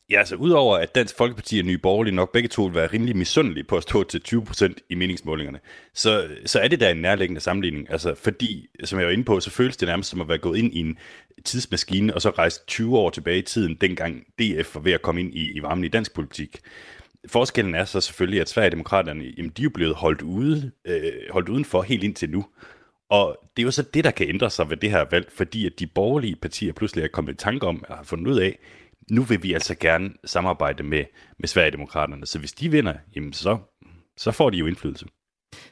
Ja, 0.09 0.19
altså 0.19 0.35
udover 0.35 0.77
at 0.77 0.95
Dansk 0.95 1.17
Folkeparti 1.17 1.59
og 1.59 1.65
Nye 1.65 1.77
Borgerlige 1.77 2.15
nok 2.15 2.31
begge 2.31 2.49
to 2.49 2.63
vil 2.63 2.75
være 2.75 2.87
rimelig 2.87 3.17
misundelige 3.17 3.63
på 3.63 3.77
at 3.77 3.83
stå 3.83 4.03
til 4.03 4.21
20% 4.27 4.73
i 4.89 4.95
meningsmålingerne, 4.95 5.59
så, 5.93 6.27
så 6.45 6.59
er 6.59 6.67
det 6.67 6.79
da 6.79 6.91
en 6.91 6.97
nærliggende 6.97 7.41
sammenligning. 7.41 7.91
Altså 7.91 8.15
fordi, 8.15 8.67
som 8.83 8.99
jeg 8.99 9.05
var 9.05 9.13
inde 9.13 9.23
på, 9.23 9.39
så 9.39 9.49
føles 9.49 9.77
det 9.77 9.87
nærmest 9.87 10.09
som 10.09 10.21
at 10.21 10.27
være 10.27 10.37
gået 10.37 10.57
ind 10.57 10.73
i 10.73 10.79
en 10.79 10.97
tidsmaskine, 11.45 12.13
og 12.13 12.21
så 12.21 12.29
rejst 12.29 12.67
20 12.67 12.97
år 12.97 13.09
tilbage 13.09 13.37
i 13.37 13.41
tiden, 13.41 13.75
dengang 13.75 14.23
DF 14.39 14.75
var 14.75 14.81
ved 14.81 14.91
at 14.91 15.01
komme 15.01 15.21
ind 15.21 15.33
i, 15.33 15.51
i 15.51 15.61
varmen 15.61 15.83
i 15.83 15.87
dansk 15.87 16.13
politik. 16.13 16.59
Forskellen 17.27 17.75
er 17.75 17.85
så 17.85 18.01
selvfølgelig, 18.01 18.41
at 18.41 18.49
Sverigedemokraterne, 18.49 19.23
jamen, 19.37 19.51
de 19.57 19.61
er 19.61 19.63
jo 19.63 19.69
blevet 19.73 19.95
holdt, 19.95 20.21
ude, 20.21 20.71
øh, 20.85 21.11
holdt 21.29 21.49
udenfor 21.49 21.81
helt 21.81 22.03
indtil 22.03 22.29
nu. 22.29 22.45
Og 23.09 23.37
det 23.57 23.63
er 23.63 23.65
jo 23.65 23.71
så 23.71 23.81
det, 23.81 24.03
der 24.03 24.11
kan 24.11 24.29
ændre 24.29 24.49
sig 24.49 24.69
ved 24.69 24.77
det 24.77 24.91
her 24.91 25.05
valg, 25.11 25.31
fordi 25.31 25.65
at 25.65 25.79
de 25.79 25.87
borgerlige 25.87 26.35
partier 26.35 26.73
pludselig 26.73 27.03
er 27.03 27.07
kommet 27.07 27.33
i 27.33 27.37
tanke 27.37 27.67
om, 27.67 27.83
og 27.89 27.95
har 27.95 28.03
fundet 28.03 28.27
ud 28.27 28.39
af, 28.39 28.59
nu 29.11 29.21
vil 29.21 29.43
vi 29.43 29.53
altså 29.53 29.75
gerne 29.79 30.09
samarbejde 30.25 30.83
med, 30.83 31.03
med 31.39 31.47
Sverigedemokraterne. 31.47 32.25
Så 32.25 32.39
hvis 32.39 32.53
de 32.53 32.71
vinder, 32.71 32.93
jamen 33.15 33.33
så, 33.33 33.57
så 34.17 34.31
får 34.31 34.49
de 34.49 34.57
jo 34.57 34.65
indflydelse. 34.65 35.05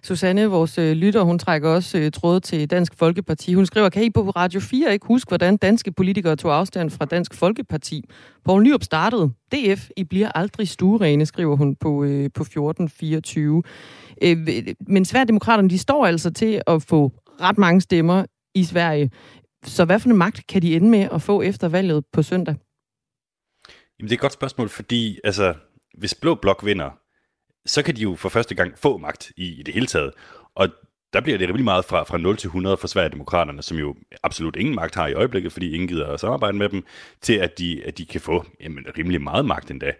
Susanne, 0.03 0.45
vores 0.45 0.77
øh, 0.77 0.91
lytter, 0.91 1.21
hun 1.21 1.39
trækker 1.39 1.69
også 1.69 1.97
øh, 1.97 2.11
tråd 2.11 2.39
til 2.39 2.69
Dansk 2.69 2.93
Folkeparti. 2.95 3.53
Hun 3.53 3.65
skriver, 3.65 3.89
kan 3.89 4.03
I 4.03 4.09
på 4.09 4.29
Radio 4.29 4.59
4 4.59 4.93
ikke 4.93 5.05
huske, 5.05 5.29
hvordan 5.29 5.57
danske 5.57 5.91
politikere 5.91 6.35
tog 6.35 6.55
afstand 6.55 6.89
fra 6.89 7.05
Dansk 7.05 7.33
Folkeparti? 7.33 8.03
Poul 8.45 8.63
Nyrup 8.63 8.83
startede. 8.83 9.31
DF, 9.51 9.89
I 9.97 10.03
bliver 10.03 10.31
aldrig 10.35 10.67
stuerene, 10.67 11.25
skriver 11.25 11.55
hun 11.55 11.75
på, 11.75 12.03
øh, 12.03 12.29
på 12.33 12.43
1424. 12.43 13.63
Øh, 14.23 14.37
men 14.87 15.05
Sverigedemokraterne, 15.05 15.69
de 15.69 15.77
står 15.77 16.05
altså 16.05 16.33
til 16.33 16.61
at 16.67 16.83
få 16.83 17.11
ret 17.41 17.57
mange 17.57 17.81
stemmer 17.81 18.25
i 18.55 18.63
Sverige. 18.63 19.11
Så 19.65 19.85
hvad 19.85 19.99
for 19.99 20.09
en 20.09 20.17
magt 20.17 20.47
kan 20.47 20.61
de 20.61 20.75
ende 20.75 20.89
med 20.89 21.07
at 21.13 21.21
få 21.21 21.41
efter 21.41 21.69
valget 21.69 22.03
på 22.13 22.21
søndag? 22.21 22.55
Jamen, 23.99 24.09
det 24.09 24.11
er 24.11 24.17
et 24.17 24.21
godt 24.21 24.33
spørgsmål, 24.33 24.69
fordi 24.69 25.19
altså, 25.23 25.53
hvis 25.97 26.15
Blå 26.15 26.35
Blok 26.35 26.65
vinder, 26.65 26.89
så 27.65 27.83
kan 27.83 27.95
de 27.95 28.01
jo 28.01 28.15
for 28.15 28.29
første 28.29 28.55
gang 28.55 28.77
få 28.77 28.97
magt 28.97 29.31
i, 29.37 29.59
i 29.59 29.63
det 29.63 29.73
hele 29.73 29.87
taget. 29.87 30.13
Og 30.55 30.69
der 31.13 31.21
bliver 31.21 31.37
det 31.37 31.47
rimelig 31.47 31.63
meget 31.65 31.85
fra, 31.85 32.03
fra 32.03 32.17
0 32.17 32.37
til 32.37 32.47
100 32.47 32.77
for 32.77 32.87
Sverigedemokraterne, 32.87 33.61
som 33.61 33.77
jo 33.77 33.95
absolut 34.23 34.55
ingen 34.55 34.75
magt 34.75 34.95
har 34.95 35.07
i 35.07 35.13
øjeblikket, 35.13 35.51
fordi 35.51 35.73
ingen 35.73 35.87
gider 35.87 36.07
at 36.07 36.19
samarbejde 36.19 36.57
med 36.57 36.69
dem, 36.69 36.83
til 37.21 37.33
at 37.33 37.59
de, 37.59 37.83
at 37.85 37.97
de 37.97 38.05
kan 38.05 38.21
få 38.21 38.45
jamen, 38.59 38.85
rimelig 38.97 39.21
meget 39.21 39.45
magt 39.45 39.71
endda. 39.71 39.93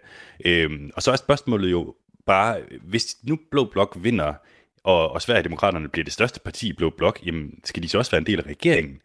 Øhm, 0.44 0.90
og 0.96 1.02
så 1.02 1.12
er 1.12 1.16
spørgsmålet 1.16 1.70
jo 1.70 1.94
bare, 2.26 2.60
hvis 2.82 3.16
nu 3.22 3.38
Blå 3.50 3.64
Blok 3.64 3.96
vinder, 4.00 4.34
og, 4.84 5.10
og 5.10 5.22
Sverigedemokraterne 5.22 5.88
bliver 5.88 6.04
det 6.04 6.12
største 6.12 6.40
parti 6.40 6.68
i 6.68 6.72
Blå 6.72 6.90
Blok, 6.90 7.26
jamen 7.26 7.60
skal 7.64 7.82
de 7.82 7.88
så 7.88 7.98
også 7.98 8.10
være 8.10 8.18
en 8.18 8.26
del 8.26 8.38
af 8.38 8.46
regeringen? 8.46 9.00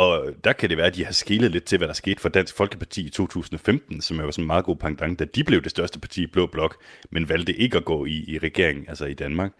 Og 0.00 0.34
der 0.44 0.52
kan 0.52 0.68
det 0.70 0.76
være, 0.76 0.86
at 0.86 0.94
de 0.94 1.04
har 1.04 1.12
skilet 1.12 1.50
lidt 1.50 1.64
til, 1.64 1.78
hvad 1.78 1.88
der 1.88 1.94
skete 1.94 2.20
for 2.20 2.28
Dansk 2.28 2.56
Folkeparti 2.56 3.06
i 3.06 3.10
2015, 3.10 4.00
som 4.00 4.18
er 4.18 4.24
var 4.24 4.30
sådan 4.30 4.42
en 4.42 4.46
meget 4.46 4.64
god 4.64 4.76
pangdang, 4.76 5.18
da 5.18 5.24
de 5.24 5.44
blev 5.44 5.62
det 5.62 5.70
største 5.70 6.00
parti 6.00 6.22
i 6.22 6.26
Blå 6.26 6.46
Blok, 6.46 6.82
men 7.10 7.28
valgte 7.28 7.54
ikke 7.54 7.76
at 7.76 7.84
gå 7.84 8.04
i, 8.04 8.24
i 8.28 8.38
regeringen, 8.38 8.84
altså 8.88 9.04
i 9.04 9.14
Danmark. 9.14 9.52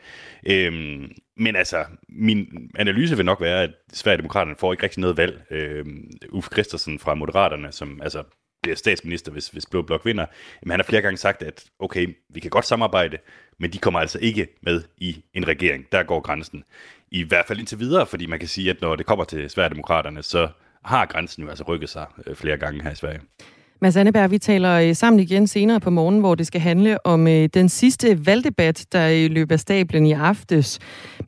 Øhm, 0.47 1.13
men 1.37 1.57
altså, 1.57 1.85
min 2.09 2.71
analyse 2.75 3.17
vil 3.17 3.25
nok 3.25 3.41
være, 3.41 3.63
at 3.63 3.71
Sverigedemokraterne 3.93 4.57
får 4.57 4.73
ikke 4.73 4.83
rigtig 4.83 5.01
noget 5.01 5.17
valg. 5.17 5.43
Øhm, 5.51 6.11
Uffe 6.31 6.51
Christensen 6.53 6.99
fra 6.99 7.15
Moderaterne, 7.15 7.73
som 7.73 8.01
altså 8.03 8.23
bliver 8.63 8.77
statsminister, 8.77 9.33
hvis, 9.33 9.49
hvis 9.49 9.67
Blå 9.67 9.83
Blok 9.83 10.05
vinder, 10.05 10.27
men 10.63 10.71
han 10.71 10.81
har 10.81 10.85
flere 10.85 11.03
gange 11.03 11.17
sagt, 11.17 11.43
at 11.43 11.65
okay, 11.79 12.17
vi 12.29 12.41
kan 12.41 12.51
godt 12.51 12.67
samarbejde, 12.67 13.19
men 13.59 13.73
de 13.73 13.79
kommer 13.79 14.01
altså 14.01 14.19
ikke 14.23 14.49
med 14.63 14.83
i 14.99 15.25
en 15.35 15.49
regering. 15.49 15.87
Der 15.93 16.03
går 16.03 16.21
grænsen. 16.21 16.65
I 17.13 17.23
hvert 17.23 17.47
fald 17.47 17.59
indtil 17.59 17.79
videre, 17.79 18.07
fordi 18.07 18.27
man 18.27 18.39
kan 18.39 18.49
sige, 18.49 18.71
at 18.71 18.81
når 18.81 18.97
det 18.97 19.07
kommer 19.07 19.25
til 19.25 19.51
Sverigedemokraterne, 19.51 20.23
så 20.23 20.49
har 20.85 21.07
grænsen 21.07 21.43
jo 21.43 21.49
altså 21.49 21.65
rykket 21.69 21.89
sig 21.89 22.07
øh, 22.27 22.37
flere 22.37 22.57
gange 22.57 22.83
her 22.83 22.91
i 22.91 22.95
Sverige. 22.95 23.21
Mads 23.83 23.97
Anneberg, 23.97 24.31
vi 24.31 24.39
taler 24.39 24.73
øh, 24.73 24.97
sammen 24.97 25.21
igen 25.21 25.47
senere 25.47 25.81
på 25.81 25.91
morgen, 25.91 26.21
hvor 26.21 26.35
det 26.35 26.47
skal 26.47 26.61
handle 26.61 27.07
om 27.07 27.29
øh, 27.29 27.49
den 27.55 27.69
sidste 27.69 28.27
valgdebat, 28.27 28.87
der 28.93 29.29
løber 29.29 29.55
af 29.55 29.61
stablen 29.61 30.07
i 30.07 30.13
aftes. 30.13 30.79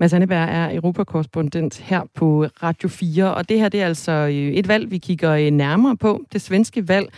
Mads 0.01 0.12
Anneberg 0.12 0.49
er 0.49 0.74
europakorrespondent 0.74 1.78
her 1.78 2.03
på 2.14 2.47
Radio 2.62 2.89
4, 2.89 3.35
og 3.35 3.49
det 3.49 3.59
her 3.61 3.68
det 3.68 3.83
er 3.83 3.87
altså 3.87 4.12
et 4.33 4.68
valg, 4.68 4.91
vi 4.91 4.99
kigger 4.99 5.51
nærmere 5.51 5.97
på, 5.97 6.22
det 6.33 6.41
svenske 6.41 6.89
valg 6.89 7.12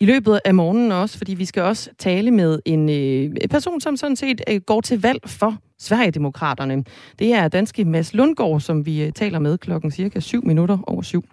i 0.00 0.06
løbet 0.06 0.40
af 0.44 0.54
morgenen 0.54 0.92
også, 0.92 1.18
fordi 1.18 1.34
vi 1.34 1.44
skal 1.44 1.62
også 1.62 1.90
tale 1.98 2.30
med 2.30 2.58
en 2.64 2.88
øh, 2.88 3.48
person, 3.50 3.80
som 3.80 3.96
sådan 3.96 4.16
set 4.16 4.40
øh, 4.50 4.60
går 4.60 4.80
til 4.80 5.02
valg 5.02 5.20
for 5.26 5.56
Sverigedemokraterne. 5.78 6.84
Det 7.18 7.32
er 7.32 7.48
danske 7.48 7.84
Mads 7.84 8.14
Lundgaard, 8.14 8.60
som 8.60 8.86
vi 8.86 9.02
øh, 9.02 9.12
taler 9.12 9.38
med 9.38 9.58
klokken 9.58 9.90
cirka 9.90 10.20
7 10.20 10.46
minutter 10.46 10.78
over 10.86 11.02
syv. 11.02 11.24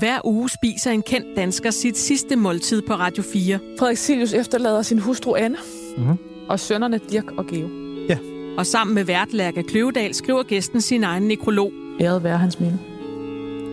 Hver 0.00 0.26
uge 0.26 0.48
spiser 0.50 0.90
en 0.90 1.02
kendt 1.02 1.36
dansker 1.36 1.70
sit 1.70 1.98
sidste 1.98 2.36
måltid 2.36 2.82
på 2.82 2.94
Radio 2.94 3.22
4. 3.32 3.58
Frederik 3.78 3.96
Silius 3.96 4.32
efterlader 4.32 4.82
sin 4.82 4.98
hustru 4.98 5.34
Anne 5.34 5.56
mm-hmm. 5.96 6.18
og 6.48 6.60
sønnerne 6.60 7.00
Dirk 7.10 7.30
og 7.38 7.46
Geo. 7.46 7.68
Ja. 8.08 8.18
Og 8.58 8.66
sammen 8.66 8.94
med 8.94 9.04
vært 9.04 9.32
Lærke 9.32 9.62
Kløvedal 9.62 10.14
skriver 10.14 10.42
gæsten 10.42 10.80
sin 10.80 11.04
egen 11.04 11.22
nekrolog. 11.22 11.72
Æret 12.00 12.24
være 12.24 12.38
hans 12.38 12.60
minde. 12.60 12.78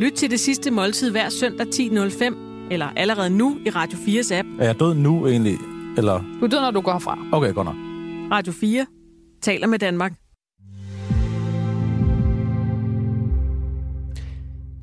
Lyt 0.04 0.12
til 0.12 0.32
det 0.32 0.40
sidste 0.40 0.72
måltid 0.72 1.12
hver 1.12 1.30
søndag 1.30 1.68
10.05, 1.68 2.36
eller 2.72 2.86
allerede 2.96 3.30
nu 3.30 3.58
i 3.66 3.70
Radio 3.70 3.98
4's 3.98 4.34
app. 4.34 4.48
Er 4.60 4.66
jeg 4.66 4.80
død 4.80 4.94
nu 4.94 5.28
egentlig? 5.28 5.58
Eller? 5.98 6.38
Du 6.40 6.46
er 6.46 6.50
død, 6.50 6.62
når 6.62 6.72
du 6.72 6.82
går 6.82 7.00
fra. 7.00 7.18
Okay, 7.32 7.54
godt 7.54 7.66
nok. 7.66 7.76
Radio 8.32 8.54
4 8.54 8.86
taler 9.42 9.68
med 9.68 9.80
Danmark. 9.80 10.14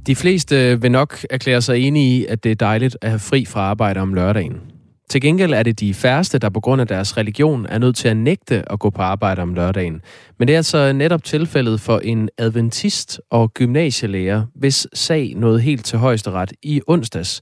De 0.07 0.17
fleste 0.17 0.81
vil 0.81 0.91
nok 0.91 1.19
erklære 1.31 1.63
sig 1.63 1.79
enige 1.79 2.21
i, 2.21 2.27
at 2.27 2.45
det 2.45 2.51
er 2.51 2.57
dejligt 2.57 2.97
at 3.03 3.11
have 3.11 3.19
fri 3.19 3.45
fra 3.45 3.61
arbejde 3.61 4.01
om 4.01 4.15
lørdagen. 4.15 4.61
Til 5.11 5.21
gengæld 5.21 5.53
er 5.53 5.63
det 5.63 5.81
de 5.81 5.95
færreste, 5.95 6.39
der 6.39 6.49
på 6.49 6.61
grund 6.61 6.81
af 6.81 6.87
deres 6.87 7.17
religion 7.17 7.67
er 7.69 7.79
nødt 7.79 7.97
til 7.97 8.09
at 8.09 8.17
nægte 8.17 8.73
at 8.73 8.79
gå 8.79 8.91
på 8.91 9.03
arbejde 9.03 9.43
om 9.43 9.55
lørdagen. 9.55 10.03
Men 10.39 10.49
det 10.49 10.55
er 10.55 10.59
altså 10.59 10.93
netop 10.93 11.25
tilfældet 11.25 11.81
for 11.81 11.99
en 11.99 12.29
adventist 12.39 13.21
og 13.31 13.55
gymnasielærer, 13.55 14.43
hvis 14.55 14.87
sag 14.93 15.33
nåede 15.37 15.61
helt 15.61 15.85
til 15.85 15.99
højesteret 15.99 16.53
i 16.63 16.81
onsdags. 16.87 17.41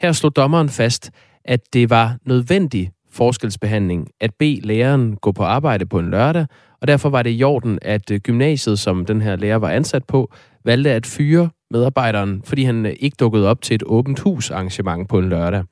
Her 0.00 0.12
slog 0.12 0.36
dommeren 0.36 0.68
fast, 0.68 1.10
at 1.44 1.60
det 1.72 1.90
var 1.90 2.16
nødvendig 2.26 2.90
forskelsbehandling 3.10 4.08
at 4.20 4.30
bede 4.38 4.60
læreren 4.60 5.16
gå 5.16 5.32
på 5.32 5.42
arbejde 5.42 5.86
på 5.86 5.98
en 5.98 6.10
lørdag, 6.10 6.46
og 6.80 6.88
derfor 6.88 7.08
var 7.08 7.22
det 7.22 7.30
i 7.38 7.42
orden, 7.42 7.78
at 7.82 8.10
øh, 8.10 8.20
gymnasiet, 8.20 8.78
som 8.78 9.06
den 9.06 9.20
her 9.20 9.36
lærer 9.36 9.56
var 9.56 9.70
ansat 9.70 10.04
på, 10.04 10.32
valgte 10.64 10.90
at 10.90 11.06
fyre 11.06 11.50
medarbejderen, 11.70 12.42
fordi 12.44 12.64
han 12.64 12.86
øh, 12.86 12.92
ikke 13.00 13.16
dukkede 13.20 13.48
op 13.48 13.62
til 13.62 13.74
et 13.74 13.82
åbent 13.86 14.20
hus 14.20 14.50
arrangement 14.50 15.08
på 15.08 15.18
en 15.18 15.28
lørdag. 15.28 15.64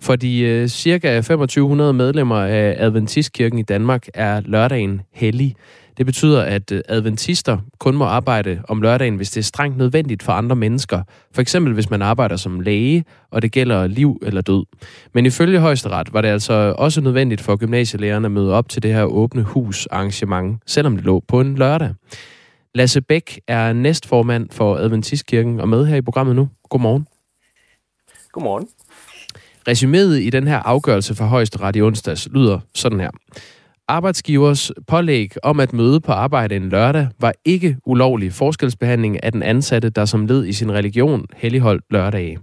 For 0.00 0.16
de 0.16 0.40
øh, 0.40 0.68
cirka 0.68 1.16
2500 1.16 1.92
medlemmer 1.92 2.36
af 2.36 2.76
Adventistkirken 2.78 3.58
i 3.58 3.62
Danmark 3.62 4.06
er 4.14 4.40
lørdagen 4.40 5.00
hellig. 5.12 5.56
Det 5.96 6.06
betyder, 6.06 6.42
at 6.42 6.72
øh, 6.72 6.82
adventister 6.88 7.58
kun 7.78 7.96
må 7.96 8.04
arbejde 8.04 8.62
om 8.68 8.82
lørdagen, 8.82 9.16
hvis 9.16 9.30
det 9.30 9.40
er 9.40 9.44
strengt 9.44 9.76
nødvendigt 9.76 10.22
for 10.22 10.32
andre 10.32 10.56
mennesker. 10.56 11.02
For 11.34 11.42
eksempel 11.42 11.74
hvis 11.74 11.90
man 11.90 12.02
arbejder 12.02 12.36
som 12.36 12.60
læge, 12.60 13.04
og 13.30 13.42
det 13.42 13.52
gælder 13.52 13.86
liv 13.86 14.18
eller 14.22 14.40
død. 14.40 14.64
Men 15.14 15.26
ifølge 15.26 15.60
højesteret 15.60 16.12
var 16.12 16.20
det 16.20 16.28
altså 16.28 16.74
også 16.78 17.00
nødvendigt 17.00 17.40
for 17.40 17.56
gymnasielærerne 17.56 18.26
at 18.26 18.32
møde 18.32 18.52
op 18.52 18.68
til 18.68 18.82
det 18.82 18.94
her 18.94 19.04
åbne 19.04 19.42
hus 19.42 19.86
arrangement, 19.86 20.62
selvom 20.66 20.96
det 20.96 21.04
lå 21.04 21.22
på 21.28 21.40
en 21.40 21.54
lørdag. 21.54 21.94
Lasse 22.74 23.00
Bæk 23.00 23.40
er 23.48 23.72
næstformand 23.72 24.50
for 24.50 24.76
Adventistkirken 24.76 25.60
og 25.60 25.68
med 25.68 25.86
her 25.86 25.96
i 25.96 26.02
programmet 26.02 26.36
nu. 26.36 26.48
Godmorgen. 26.70 27.06
Godmorgen. 28.32 28.68
Resuméet 29.68 30.20
i 30.20 30.30
den 30.30 30.46
her 30.46 30.58
afgørelse 30.58 31.14
fra 31.14 31.26
højesteret 31.26 31.76
i 31.76 31.82
onsdags 31.82 32.28
lyder 32.32 32.60
sådan 32.74 33.00
her. 33.00 33.10
Arbejdsgivers 33.88 34.72
pålæg 34.86 35.32
om 35.42 35.60
at 35.60 35.72
møde 35.72 36.00
på 36.00 36.12
arbejde 36.12 36.56
en 36.56 36.68
lørdag 36.68 37.08
var 37.18 37.34
ikke 37.44 37.76
ulovlig 37.84 38.32
forskelsbehandling 38.32 39.24
af 39.24 39.32
den 39.32 39.42
ansatte, 39.42 39.90
der 39.90 40.04
som 40.04 40.26
led 40.26 40.46
i 40.46 40.52
sin 40.52 40.72
religion 40.72 41.26
helligholdt 41.36 41.84
lørdage. 41.90 42.38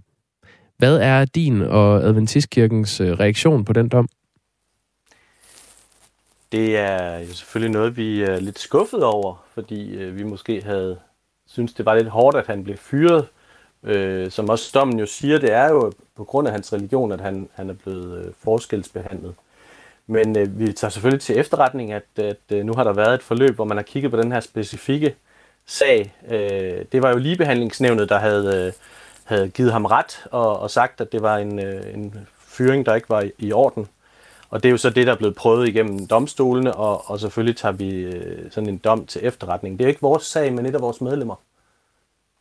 Hvad 0.78 0.98
er 0.98 1.26
din 1.26 1.62
og 1.62 2.04
Adventistkirkens 2.04 3.02
øh, 3.02 3.12
reaktion 3.12 3.66
på 3.66 3.74
den 3.74 3.90
dom? 3.90 4.08
Det 6.52 6.78
er 6.78 7.20
jo 7.20 7.34
selvfølgelig 7.34 7.74
noget, 7.74 7.98
vi 7.98 8.22
er 8.22 8.40
lidt 8.40 8.60
skuffet 8.60 9.04
over, 9.04 9.46
fordi 9.54 9.96
øh, 9.96 10.18
vi 10.18 10.24
måske 10.24 10.62
havde 10.62 11.00
synes 11.48 11.74
det 11.74 11.86
var 11.86 11.96
lidt 11.96 12.08
hårdt, 12.08 12.38
at 12.38 12.48
han 12.48 12.64
blev 12.64 12.78
fyret. 12.78 13.28
Øh, 13.84 14.32
som 14.32 14.50
også 14.50 14.72
dommen 14.74 15.00
jo 15.00 15.06
siger, 15.06 15.40
det 15.40 15.54
er 15.54 15.70
jo 15.70 15.92
på 16.16 16.24
grund 16.24 16.48
af 16.48 16.54
hans 16.54 16.74
religion, 16.74 17.12
at 17.12 17.22
han, 17.22 17.50
han 17.54 17.70
er 17.70 17.74
blevet 17.74 18.26
øh, 18.26 18.34
forskelsbehandlet. 18.38 19.36
Men 20.08 20.38
øh, 20.38 20.60
vi 20.60 20.74
tager 20.74 20.90
selvfølgelig 20.90 21.22
til 21.22 21.40
efterretning, 21.40 21.92
at, 21.92 22.04
at 22.18 22.38
øh, 22.52 22.66
nu 22.66 22.74
har 22.74 22.84
der 22.84 22.94
været 22.94 23.14
et 23.14 23.24
forløb, 23.24 23.56
hvor 23.56 23.66
man 23.66 23.78
har 23.78 23.84
kigget 23.84 24.12
på 24.12 24.18
den 24.18 24.32
her 24.32 24.40
specifikke 24.40 25.16
sag. 25.66 26.16
Øh, 26.30 26.86
det 26.92 27.02
var 27.02 27.10
jo 27.10 27.18
ligebehandlingsnævnet, 27.18 28.10
der 28.10 28.20
havde, 28.20 28.66
øh, 28.68 28.74
havde 29.24 29.50
givet 29.50 29.72
ham 29.72 29.86
ret 29.86 30.26
og, 30.32 30.60
og 30.60 30.72
sagt, 30.72 31.02
at 31.02 31.12
det 31.12 31.22
var 31.22 31.38
en, 31.38 31.60
øh, 31.60 31.94
en 31.94 32.28
fyring, 32.38 32.86
der 32.86 32.96
ikke 32.96 33.10
var 33.10 33.22
i, 33.22 33.32
i 33.38 33.52
orden. 33.52 33.88
Og 34.50 34.64
det 34.64 34.70
er 34.70 34.72
jo 34.72 34.78
så 34.78 34.90
det, 34.90 35.08
der 35.08 35.14
er 35.14 35.18
blevet 35.18 35.36
prøvet 35.36 35.68
igennem 35.68 36.08
domstolene, 36.08 36.74
og, 36.74 37.10
og 37.10 37.20
selvfølgelig 37.20 37.58
tager 37.58 37.72
vi 37.72 37.90
øh, 37.90 38.52
sådan 38.52 38.70
en 38.70 38.78
dom 38.78 39.06
til 39.06 39.26
efterretning. 39.26 39.80
Det 39.80 39.86
er 39.86 39.88
jo 39.88 39.90
ikke 39.90 40.02
vores 40.02 40.24
sag, 40.24 40.54
men 40.54 40.66
et 40.66 40.76
af 40.76 40.82
vores 40.82 41.02
medlemmer. 41.02 41.36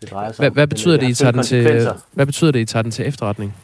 Det 0.02 0.10
drejer 0.10 0.32
sig 0.32 0.42
hvad, 0.42 0.50
hvad, 0.50 0.66
betyder 0.66 0.96
det, 0.96 1.08
I 1.08 1.14
tager 1.14 1.32
den 1.32 1.42
til, 1.42 1.88
hvad 2.12 2.26
betyder 2.26 2.50
det, 2.50 2.60
I 2.60 2.64
tager 2.64 2.82
den 2.82 2.90
til 2.90 3.06
efterretning? 3.06 3.54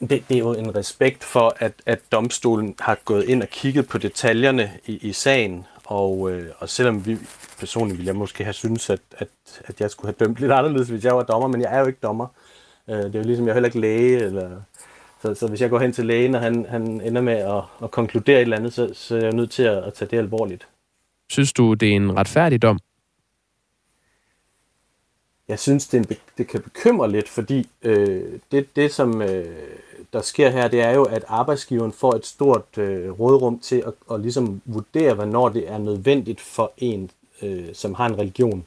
Det, 0.00 0.10
det 0.10 0.34
er 0.34 0.38
jo 0.38 0.54
en 0.54 0.74
respekt 0.74 1.24
for, 1.24 1.56
at, 1.58 1.72
at 1.86 2.00
domstolen 2.12 2.74
har 2.80 2.98
gået 3.04 3.24
ind 3.24 3.42
og 3.42 3.48
kigget 3.48 3.88
på 3.88 3.98
detaljerne 3.98 4.70
i, 4.86 4.98
i 5.08 5.12
sagen, 5.12 5.66
og, 5.84 6.30
øh, 6.30 6.50
og 6.58 6.68
selvom 6.68 7.06
vi 7.06 7.16
personligt 7.58 7.98
ville 7.98 8.08
jeg 8.08 8.16
måske 8.16 8.44
have 8.44 8.52
synes, 8.52 8.90
at, 8.90 9.00
at, 9.18 9.28
at 9.64 9.80
jeg 9.80 9.90
skulle 9.90 10.14
have 10.18 10.26
dømt 10.26 10.38
lidt 10.38 10.52
anderledes, 10.52 10.88
hvis 10.88 11.04
jeg 11.04 11.16
var 11.16 11.22
dommer, 11.22 11.48
men 11.48 11.60
jeg 11.60 11.74
er 11.74 11.80
jo 11.80 11.86
ikke 11.86 11.98
dommer. 12.02 12.26
Øh, 12.90 12.96
det 12.96 13.14
er 13.14 13.18
jo 13.18 13.24
ligesom, 13.24 13.46
jeg 13.46 13.50
er 13.50 13.54
heller 13.54 13.68
ikke 13.68 13.80
læge, 13.80 14.18
eller, 14.18 14.50
så, 15.22 15.34
så 15.34 15.46
hvis 15.48 15.60
jeg 15.60 15.70
går 15.70 15.78
hen 15.78 15.92
til 15.92 16.06
lægen, 16.06 16.34
og 16.34 16.40
han, 16.40 16.66
han 16.68 17.00
ender 17.00 17.20
med 17.20 17.34
at, 17.34 17.62
at 17.82 17.90
konkludere 17.90 18.36
et 18.36 18.42
eller 18.42 18.56
andet, 18.56 18.72
så, 18.72 18.90
så 18.94 19.16
er 19.16 19.20
jeg 19.20 19.32
nødt 19.32 19.50
til 19.50 19.62
at, 19.62 19.84
at 19.84 19.94
tage 19.94 20.08
det 20.10 20.18
alvorligt. 20.18 20.68
Synes 21.30 21.52
du, 21.52 21.74
det 21.74 21.88
er 21.88 21.96
en 21.96 22.16
retfærdig 22.16 22.62
dom? 22.62 22.78
Jeg 25.48 25.58
synes, 25.58 25.86
det, 25.86 25.98
en, 25.98 26.16
det 26.38 26.48
kan 26.48 26.62
bekymre 26.62 27.10
lidt, 27.10 27.28
fordi 27.28 27.68
øh, 27.82 28.38
det, 28.52 28.76
det, 28.76 28.92
som 28.92 29.22
øh, 29.22 29.56
der 30.12 30.22
sker 30.22 30.50
her, 30.50 30.68
det 30.68 30.80
er 30.80 30.90
jo, 30.90 31.04
at 31.04 31.24
arbejdsgiveren 31.28 31.92
får 31.92 32.12
et 32.12 32.26
stort 32.26 32.78
øh, 32.78 33.20
rådrum 33.20 33.58
til 33.58 33.82
at, 33.86 33.92
at 34.12 34.20
ligesom 34.20 34.60
vurdere, 34.64 35.14
hvornår 35.14 35.48
det 35.48 35.68
er 35.68 35.78
nødvendigt 35.78 36.40
for 36.40 36.72
en, 36.76 37.10
øh, 37.42 37.74
som 37.74 37.94
har 37.94 38.06
en 38.06 38.18
religion. 38.18 38.66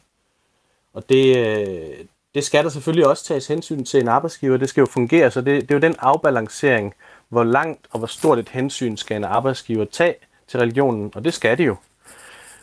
Og 0.94 1.10
det, 1.10 1.38
øh, 1.38 2.06
det 2.36 2.44
skal 2.44 2.64
der 2.64 2.70
selvfølgelig 2.70 3.08
også 3.08 3.24
tages 3.24 3.48
hensyn 3.48 3.84
til 3.86 4.00
en 4.00 4.08
arbejdsgiver. 4.08 4.58
Det 4.58 4.70
skal 4.70 4.82
jo 4.82 4.86
fungere, 4.86 5.32
så 5.32 5.42
det, 5.42 5.62
det 5.62 5.72
er 5.72 5.76
jo 5.76 5.82
den 5.82 5.96
afbalancering, 6.00 6.94
hvor 7.30 7.44
langt 7.44 7.88
og 7.92 8.00
hvor 8.00 8.08
stort 8.08 8.40
et 8.40 8.50
hensyn 8.50 8.98
skal 8.98 9.18
en 9.18 9.24
arbejdsgiver 9.24 9.86
tage 9.86 10.16
til 10.48 10.60
religionen, 10.60 11.12
og 11.16 11.24
det 11.24 11.34
skal 11.34 11.58
det 11.58 11.68
jo. 11.68 11.76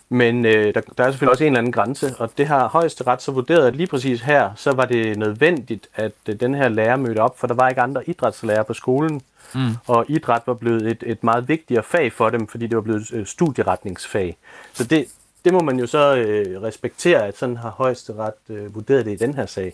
Men 0.09 0.47
øh, 0.47 0.75
der, 0.75 0.81
der 0.99 1.05
er 1.05 1.11
selvfølgelig 1.11 1.31
også 1.31 1.45
en 1.45 1.49
eller 1.49 1.59
anden 1.59 1.73
grænse, 1.73 2.15
og 2.19 2.31
det 2.39 2.47
har 2.47 2.69
højesteret 2.69 3.23
så 3.23 3.33
vurderet, 3.33 3.67
at 3.67 3.77
lige 3.77 3.87
præcis 3.87 4.21
her, 4.21 4.51
så 4.57 4.73
var 4.73 4.85
det 4.85 5.19
nødvendigt, 5.19 5.87
at 5.95 6.13
øh, 6.29 6.41
den 6.41 6.55
her 6.55 6.69
lærer 6.69 6.97
mødte 6.97 7.19
op, 7.19 7.39
for 7.39 7.47
der 7.47 7.55
var 7.55 7.69
ikke 7.69 7.81
andre 7.81 8.09
idrætslærer 8.09 8.63
på 8.63 8.75
skolen, 8.75 9.23
mm. 9.55 9.61
og 9.87 10.05
idræt 10.09 10.43
var 10.47 10.55
blevet 10.55 10.87
et, 10.87 11.05
et 11.07 11.25
meget 11.25 11.49
vigtigere 11.49 11.83
fag 11.83 12.13
for 12.13 12.31
dem, 12.31 12.47
fordi 12.47 12.67
det 12.67 12.77
var 12.77 12.83
blevet 12.83 13.13
øh, 13.13 13.27
studieretningsfag. 13.27 14.37
Så 14.73 14.85
det, 14.85 15.07
det 15.45 15.53
må 15.53 15.61
man 15.61 15.79
jo 15.79 15.87
så 15.87 16.17
øh, 16.17 16.63
respektere, 16.63 17.27
at 17.27 17.39
sådan 17.39 17.57
har 17.57 17.71
højesteret 17.71 18.35
øh, 18.49 18.75
vurderet 18.75 19.05
det 19.05 19.13
i 19.13 19.17
den 19.17 19.35
her 19.35 19.47
sag. 19.47 19.73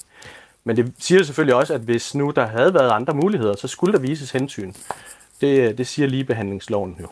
Men 0.65 0.77
det 0.77 0.93
siger 0.99 1.23
selvfølgelig 1.23 1.55
også, 1.55 1.75
at 1.75 1.81
hvis 1.81 2.15
nu 2.15 2.31
der 2.31 2.47
havde 2.47 2.75
været 2.75 2.91
andre 2.91 3.15
muligheder, 3.15 3.57
så 3.57 3.69
skulle 3.69 3.93
der 3.93 3.99
vises 3.99 4.31
hensyn. 4.31 4.73
Det, 5.41 5.79
det 5.79 5.87
siger 5.87 6.09
ligebehandlingsloven 6.09 6.97
jo. 7.01 7.09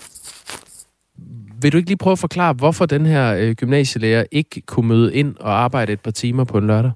Vil 1.63 1.73
du 1.73 1.77
ikke 1.77 1.91
lige 1.91 1.99
prøve 1.99 2.13
at 2.13 2.19
forklare, 2.19 2.53
hvorfor 2.53 2.87
den 2.87 3.07
her 3.07 3.35
øh, 3.35 3.55
gymnasielærer 3.55 4.25
ikke 4.31 4.61
kunne 4.61 4.89
møde 4.89 5.15
ind 5.15 5.37
og 5.41 5.53
arbejde 5.53 5.93
et 5.93 6.01
par 6.01 6.11
timer 6.11 6.45
på 6.45 6.59
en 6.59 6.67
lørdag? 6.67 6.93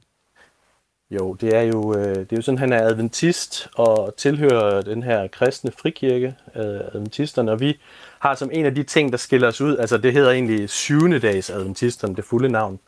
Jo, 1.10 1.34
det 1.34 1.56
er 1.56 1.62
jo, 1.62 1.94
øh, 1.94 2.16
det 2.16 2.32
er 2.32 2.36
jo 2.36 2.42
sådan, 2.42 2.58
han 2.58 2.72
er 2.72 2.82
adventist 2.82 3.68
og 3.74 4.14
tilhører 4.16 4.82
den 4.82 5.02
her 5.02 5.26
kristne 5.26 5.72
frikirke, 5.82 6.34
øh, 6.56 6.62
adventisterne, 6.64 7.52
og 7.52 7.60
vi 7.60 7.78
har 8.18 8.34
som 8.34 8.50
en 8.52 8.66
af 8.66 8.74
de 8.74 8.82
ting, 8.82 9.12
der 9.12 9.18
skiller 9.18 9.48
os 9.48 9.60
ud, 9.60 9.76
altså 9.76 9.98
det 9.98 10.12
hedder 10.12 10.30
egentlig 10.30 10.70
syvende 10.70 11.18
dags 11.18 11.50
adventisterne, 11.50 12.16
det 12.16 12.24
fulde 12.24 12.48
navn. 12.48 12.78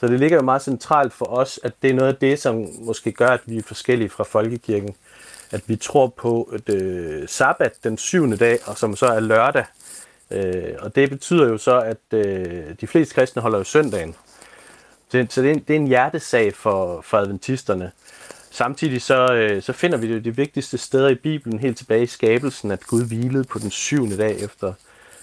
Så 0.00 0.08
det 0.08 0.20
ligger 0.20 0.36
jo 0.36 0.42
meget 0.42 0.62
centralt 0.62 1.12
for 1.12 1.26
os, 1.26 1.60
at 1.62 1.72
det 1.82 1.90
er 1.90 1.94
noget 1.94 2.12
af 2.12 2.16
det, 2.16 2.38
som 2.38 2.66
måske 2.80 3.12
gør, 3.12 3.28
at 3.28 3.40
vi 3.46 3.56
er 3.56 3.62
forskellige 3.62 4.08
fra 4.08 4.24
folkekirken. 4.24 4.94
At 5.50 5.62
vi 5.66 5.76
tror 5.76 6.06
på 6.06 6.52
et 6.54 6.74
øh, 6.74 7.28
sabbat 7.28 7.72
den 7.84 7.98
syvende 7.98 8.36
dag, 8.36 8.58
og 8.66 8.78
som 8.78 8.96
så 8.96 9.06
er 9.06 9.20
lørdag. 9.20 9.64
Øh, 10.30 10.74
og 10.78 10.94
det 10.94 11.10
betyder 11.10 11.48
jo 11.48 11.58
så, 11.58 11.80
at 11.80 12.18
øh, 12.18 12.74
de 12.80 12.86
fleste 12.86 13.14
kristne 13.14 13.42
holder 13.42 13.58
jo 13.58 13.64
søndagen. 13.64 14.14
Så, 15.08 15.26
så 15.30 15.42
det, 15.42 15.50
er 15.50 15.54
en, 15.54 15.64
det 15.68 15.76
er 15.76 15.80
en 15.80 15.86
hjertesag 15.86 16.54
for, 16.54 17.00
for 17.00 17.18
adventisterne. 17.18 17.90
Samtidig 18.50 19.02
så, 19.02 19.32
øh, 19.32 19.62
så 19.62 19.72
finder 19.72 19.98
vi 19.98 20.14
det 20.14 20.24
de 20.24 20.36
vigtigste 20.36 20.78
steder 20.78 21.08
i 21.08 21.14
Bibelen 21.14 21.58
helt 21.58 21.78
tilbage 21.78 22.02
i 22.02 22.06
skabelsen, 22.06 22.70
at 22.70 22.86
Gud 22.86 23.04
hvilede 23.04 23.44
på 23.44 23.58
den 23.58 23.70
syvende 23.70 24.16
dag 24.16 24.40
efter 24.40 24.72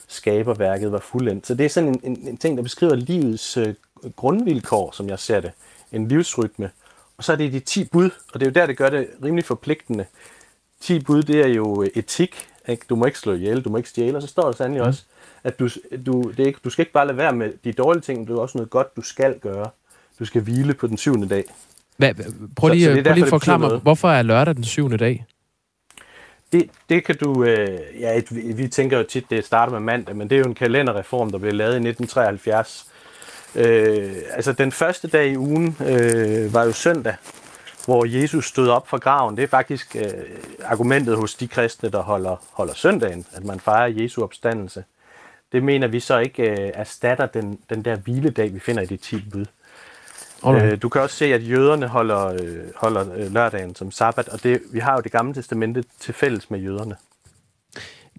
skaberværket 0.07 0.91
var 0.91 0.99
fuldendt. 0.99 1.47
Så 1.47 1.53
det 1.55 1.65
er 1.65 1.69
sådan 1.69 1.89
en, 1.89 1.99
en, 2.03 2.27
en 2.27 2.37
ting, 2.37 2.57
der 2.57 2.63
beskriver 2.63 2.95
livets 2.95 3.57
øh, 3.57 3.73
grundvilkår, 4.15 4.91
som 4.91 5.09
jeg 5.09 5.19
ser 5.19 5.39
det. 5.39 5.51
En 5.91 6.07
livsrytme. 6.07 6.71
Og 7.17 7.23
så 7.23 7.31
er 7.31 7.35
det 7.35 7.53
de 7.53 7.59
10 7.59 7.83
bud, 7.83 8.09
og 8.33 8.39
det 8.39 8.45
er 8.45 8.49
jo 8.49 8.53
der, 8.53 8.65
det 8.65 8.77
gør 8.77 8.89
det 8.89 9.07
rimelig 9.23 9.45
forpligtende. 9.45 10.05
10 10.81 10.99
bud, 10.99 11.23
det 11.23 11.41
er 11.41 11.47
jo 11.47 11.85
etik. 11.95 12.47
Ikke? 12.67 12.85
Du 12.89 12.95
må 12.95 13.05
ikke 13.05 13.19
slå 13.19 13.33
ihjel, 13.33 13.61
du 13.61 13.69
må 13.69 13.77
ikke 13.77 13.89
stjæle, 13.89 14.17
og 14.17 14.21
så 14.21 14.27
står 14.27 14.43
der 14.43 14.51
sandelig 14.51 14.81
mm. 14.81 14.87
også, 14.87 15.03
at 15.43 15.59
du, 15.59 15.69
du, 16.05 16.21
det 16.21 16.39
er 16.39 16.47
ikke, 16.47 16.59
du 16.63 16.69
skal 16.69 16.81
ikke 16.81 16.91
bare 16.91 17.07
lade 17.07 17.17
være 17.17 17.33
med 17.33 17.53
de 17.63 17.73
dårlige 17.73 18.01
ting, 18.01 18.19
men 18.19 18.27
det 18.27 18.33
er 18.33 18.37
også 18.37 18.57
noget 18.57 18.69
godt, 18.69 18.95
du 18.95 19.01
skal 19.01 19.39
gøre. 19.39 19.69
Du 20.19 20.25
skal 20.25 20.41
hvile 20.41 20.73
på 20.73 20.87
den 20.87 20.97
syvende 20.97 21.29
dag. 21.29 21.43
Hvad, 21.97 22.13
prøv 22.55 22.69
lige, 22.69 22.85
så, 22.85 22.95
så 22.95 23.03
prøv 23.03 23.13
lige 23.13 23.23
at 23.23 23.29
forklare 23.29 23.59
mig, 23.59 23.77
hvorfor 23.77 24.09
er 24.09 24.21
lørdag 24.21 24.55
den 24.55 24.63
syvende 24.63 24.97
dag? 24.97 25.25
Det, 26.51 26.69
det 26.89 27.05
kan 27.05 27.15
du... 27.17 27.43
Øh, 27.43 27.79
ja, 27.99 28.21
vi 28.31 28.67
tænker 28.67 28.97
jo 28.97 29.03
tit, 29.03 29.29
det 29.29 29.45
starter 29.45 29.73
med 29.73 29.79
mandag, 29.79 30.15
men 30.15 30.29
det 30.29 30.35
er 30.35 30.39
jo 30.39 30.45
en 30.45 30.55
kalenderreform, 30.55 31.31
der 31.31 31.37
blev 31.37 31.53
lavet 31.53 31.73
i 31.73 31.87
1973. 31.87 32.91
Øh, 33.55 34.15
altså, 34.31 34.53
den 34.53 34.71
første 34.71 35.07
dag 35.07 35.27
i 35.27 35.37
ugen 35.37 35.77
øh, 35.87 36.53
var 36.53 36.63
jo 36.63 36.71
søndag, 36.71 37.15
hvor 37.85 38.05
Jesus 38.05 38.45
stod 38.45 38.67
op 38.67 38.87
fra 38.87 38.97
graven. 38.97 39.37
Det 39.37 39.43
er 39.43 39.47
faktisk 39.47 39.95
øh, 39.95 40.11
argumentet 40.63 41.17
hos 41.17 41.35
de 41.35 41.47
kristne, 41.47 41.89
der 41.89 42.01
holder, 42.01 42.35
holder 42.51 42.73
søndagen, 42.73 43.25
at 43.33 43.43
man 43.43 43.59
fejrer 43.59 43.87
Jesu 43.87 44.23
opstandelse. 44.23 44.83
Det 45.51 45.63
mener 45.63 45.87
vi 45.87 45.99
så 45.99 46.17
ikke 46.17 46.43
øh, 46.51 46.71
erstatter 46.73 47.25
den, 47.25 47.59
den 47.69 47.85
der 47.85 47.95
hviledag, 47.95 48.53
vi 48.53 48.59
finder 48.59 48.83
i 48.83 48.85
de 48.85 48.97
10 48.97 49.29
bud. 49.31 49.45
Okay. 50.41 50.71
Øh, 50.71 50.81
du 50.81 50.89
kan 50.89 51.01
også 51.01 51.15
se, 51.15 51.33
at 51.33 51.49
jøderne 51.49 51.87
holder, 51.87 52.27
øh, 52.27 52.63
holder 52.75 53.13
øh, 53.15 53.33
lørdagen 53.33 53.75
som 53.75 53.91
sabbat, 53.91 54.29
og 54.29 54.43
det, 54.43 54.61
vi 54.71 54.79
har 54.79 54.93
jo 54.93 54.99
det 54.99 55.11
gamle 55.11 55.33
testamente 55.33 55.83
til 55.99 56.13
fælles 56.13 56.51
med 56.51 56.59
jøderne. 56.59 56.95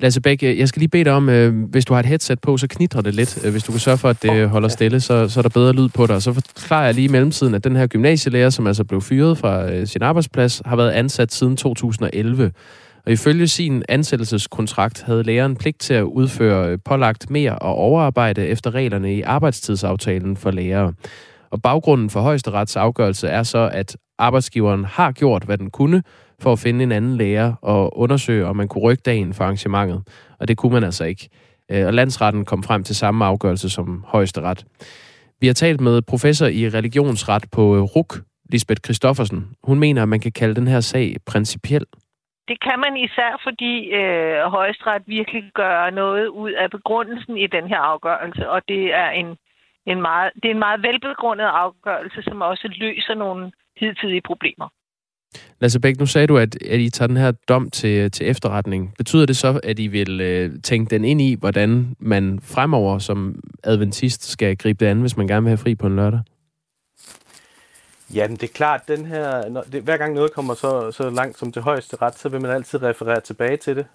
Lasse 0.01 0.20
Bæk, 0.20 0.42
øh, 0.42 0.59
jeg 0.59 0.68
skal 0.68 0.80
lige 0.80 0.88
bede 0.88 1.05
dig 1.05 1.12
om, 1.12 1.28
øh, 1.28 1.64
hvis 1.70 1.84
du 1.84 1.94
har 1.94 2.01
et 2.01 2.07
headset 2.07 2.40
på, 2.40 2.57
så 2.57 2.66
knitrer 2.66 3.01
det 3.01 3.14
lidt. 3.14 3.44
Øh, 3.44 3.51
hvis 3.51 3.62
du 3.62 3.72
kan 3.72 3.80
sørge 3.80 3.99
for, 3.99 4.09
at 4.09 4.22
det 4.22 4.30
oh, 4.44 4.51
holder 4.51 4.68
ja. 4.68 4.72
stille, 4.72 5.01
så, 5.01 5.28
så 5.28 5.40
er 5.40 5.42
der 5.42 5.49
bedre 5.49 5.72
lyd 5.72 5.88
på 5.88 6.07
dig. 6.07 6.22
Så 6.22 6.32
forklarer 6.32 6.84
jeg 6.84 6.94
lige 6.94 7.05
i 7.05 7.09
mellemtiden, 7.09 7.55
at 7.55 7.64
den 7.64 7.76
her 7.76 7.86
gymnasielærer, 7.86 8.51
som 8.51 8.66
altså 8.66 8.84
blev 8.84 9.01
fyret 9.01 9.38
fra 9.38 9.72
øh, 9.72 9.86
sin 9.86 10.03
arbejdsplads, 10.03 10.62
har 10.64 10.76
været 10.76 10.90
ansat 10.90 11.32
siden 11.32 11.57
2011. 11.57 12.53
Og 13.07 13.12
ifølge 13.12 13.49
sin 13.49 13.82
ansættelseskontrakt 13.88 15.03
havde 15.03 15.22
læreren 15.22 15.57
pligt 15.57 15.80
til 15.80 15.94
at 15.94 16.03
udføre 16.03 16.70
øh, 16.70 16.78
pålagt 16.84 17.30
mere 17.30 17.59
og 17.59 17.74
overarbejde 17.74 18.47
efter 18.47 18.74
reglerne 18.74 19.14
i 19.14 19.22
arbejdstidsaftalen 19.22 20.36
for 20.36 20.51
lærere. 20.51 20.92
Og 21.51 21.62
baggrunden 21.62 22.11
for 22.11 22.20
højesterets 22.20 22.76
afgørelse 22.76 23.28
er 23.28 23.42
så, 23.42 23.70
at 23.72 23.97
arbejdsgiveren 24.18 24.84
har 24.84 25.12
gjort, 25.12 25.44
hvad 25.44 25.59
den 25.59 25.70
kunne, 25.70 26.03
for 26.43 26.53
at 26.53 26.59
finde 26.59 26.84
en 26.84 26.93
anden 26.93 27.16
lærer 27.16 27.55
og 27.62 27.99
undersøge, 27.99 28.47
om 28.47 28.57
man 28.57 28.68
kunne 28.68 28.82
rykke 28.82 29.03
dagen 29.03 29.34
for 29.34 29.45
arrangementet. 29.45 30.03
Og 30.41 30.49
det 30.49 30.57
kunne 30.57 30.72
man 30.72 30.84
altså 30.84 31.05
ikke. 31.05 31.28
Øh, 31.70 31.87
og 31.87 31.95
landsretten 31.95 32.45
kom 32.45 32.62
frem 32.62 32.84
til 32.84 32.97
samme 32.97 33.24
afgørelse 33.24 33.70
som 33.70 34.05
højesteret. 34.09 34.64
Vi 35.41 35.47
har 35.47 35.55
talt 35.55 35.80
med 35.80 36.03
professor 36.03 36.47
i 36.47 36.68
religionsret 36.68 37.45
på 37.53 37.76
øh, 37.76 37.82
RUK, 37.82 38.14
Lisbeth 38.51 38.80
Christoffersen. 38.84 39.49
Hun 39.64 39.78
mener, 39.78 40.03
at 40.03 40.09
man 40.09 40.20
kan 40.20 40.32
kalde 40.32 40.55
den 40.55 40.68
her 40.68 40.80
sag 40.80 41.16
principiel. 41.26 41.84
Det 42.49 42.61
kan 42.61 42.78
man 42.84 42.97
især, 42.97 43.41
fordi 43.47 43.74
øh, 44.01 44.51
højesteret 44.51 45.03
virkelig 45.07 45.51
gør 45.55 45.91
noget 45.91 46.26
ud 46.28 46.51
af 46.51 46.70
begrundelsen 46.70 47.37
i 47.37 47.47
den 47.47 47.68
her 47.68 47.78
afgørelse, 47.78 48.51
og 48.51 48.62
det 48.68 48.95
er 48.95 49.11
en 49.11 49.37
en 49.87 50.01
meget, 50.01 50.32
det 50.34 50.45
er 50.49 50.55
en 50.55 50.66
meget 50.66 50.82
velbegrundet 50.82 51.45
afgørelse, 51.45 52.22
som 52.22 52.43
også 52.43 52.68
løser 52.76 53.14
nogle 53.14 53.53
hidtidige 53.80 54.26
problemer. 54.30 54.68
Lasse 55.61 55.80
Bæk, 55.80 55.98
nu 55.98 56.07
sagde 56.07 56.26
du, 56.26 56.38
at, 56.38 56.62
at 56.62 56.80
I 56.80 56.90
tager 56.90 57.07
den 57.07 57.16
her 57.16 57.32
dom 57.48 57.70
til, 57.70 58.11
til 58.11 58.28
efterretning. 58.28 58.94
Betyder 58.98 59.26
det 59.26 59.36
så, 59.36 59.61
at 59.62 59.78
I 59.78 59.86
vil 59.86 60.20
øh, 60.20 60.62
tænke 60.62 60.90
den 60.90 61.04
ind 61.04 61.20
i, 61.20 61.34
hvordan 61.34 61.96
man 61.98 62.40
fremover 62.42 62.98
som 62.98 63.40
adventist 63.62 64.24
skal 64.30 64.57
gribe 64.57 64.84
det 64.84 64.90
an, 64.90 65.00
hvis 65.00 65.16
man 65.16 65.26
gerne 65.26 65.42
vil 65.42 65.50
have 65.50 65.59
fri 65.59 65.74
på 65.74 65.86
en 65.86 65.96
lørdag? 65.96 66.20
Jamen, 68.14 68.36
det 68.36 68.42
er 68.42 68.52
klart, 68.52 68.88
den 68.88 69.07
her, 69.07 69.48
når, 69.48 69.62
det, 69.62 69.82
hver 69.82 69.96
gang 69.96 70.14
noget 70.14 70.32
kommer 70.32 70.54
så, 70.54 70.90
så 70.90 71.11
langt 71.11 71.38
som 71.38 71.52
til 71.52 71.62
højeste 71.62 71.96
ret, 72.02 72.18
så 72.18 72.28
vil 72.28 72.40
man 72.40 72.50
altid 72.50 72.82
referere 72.82 73.20
tilbage 73.20 73.57
til 73.57 73.76
det. 73.76 73.86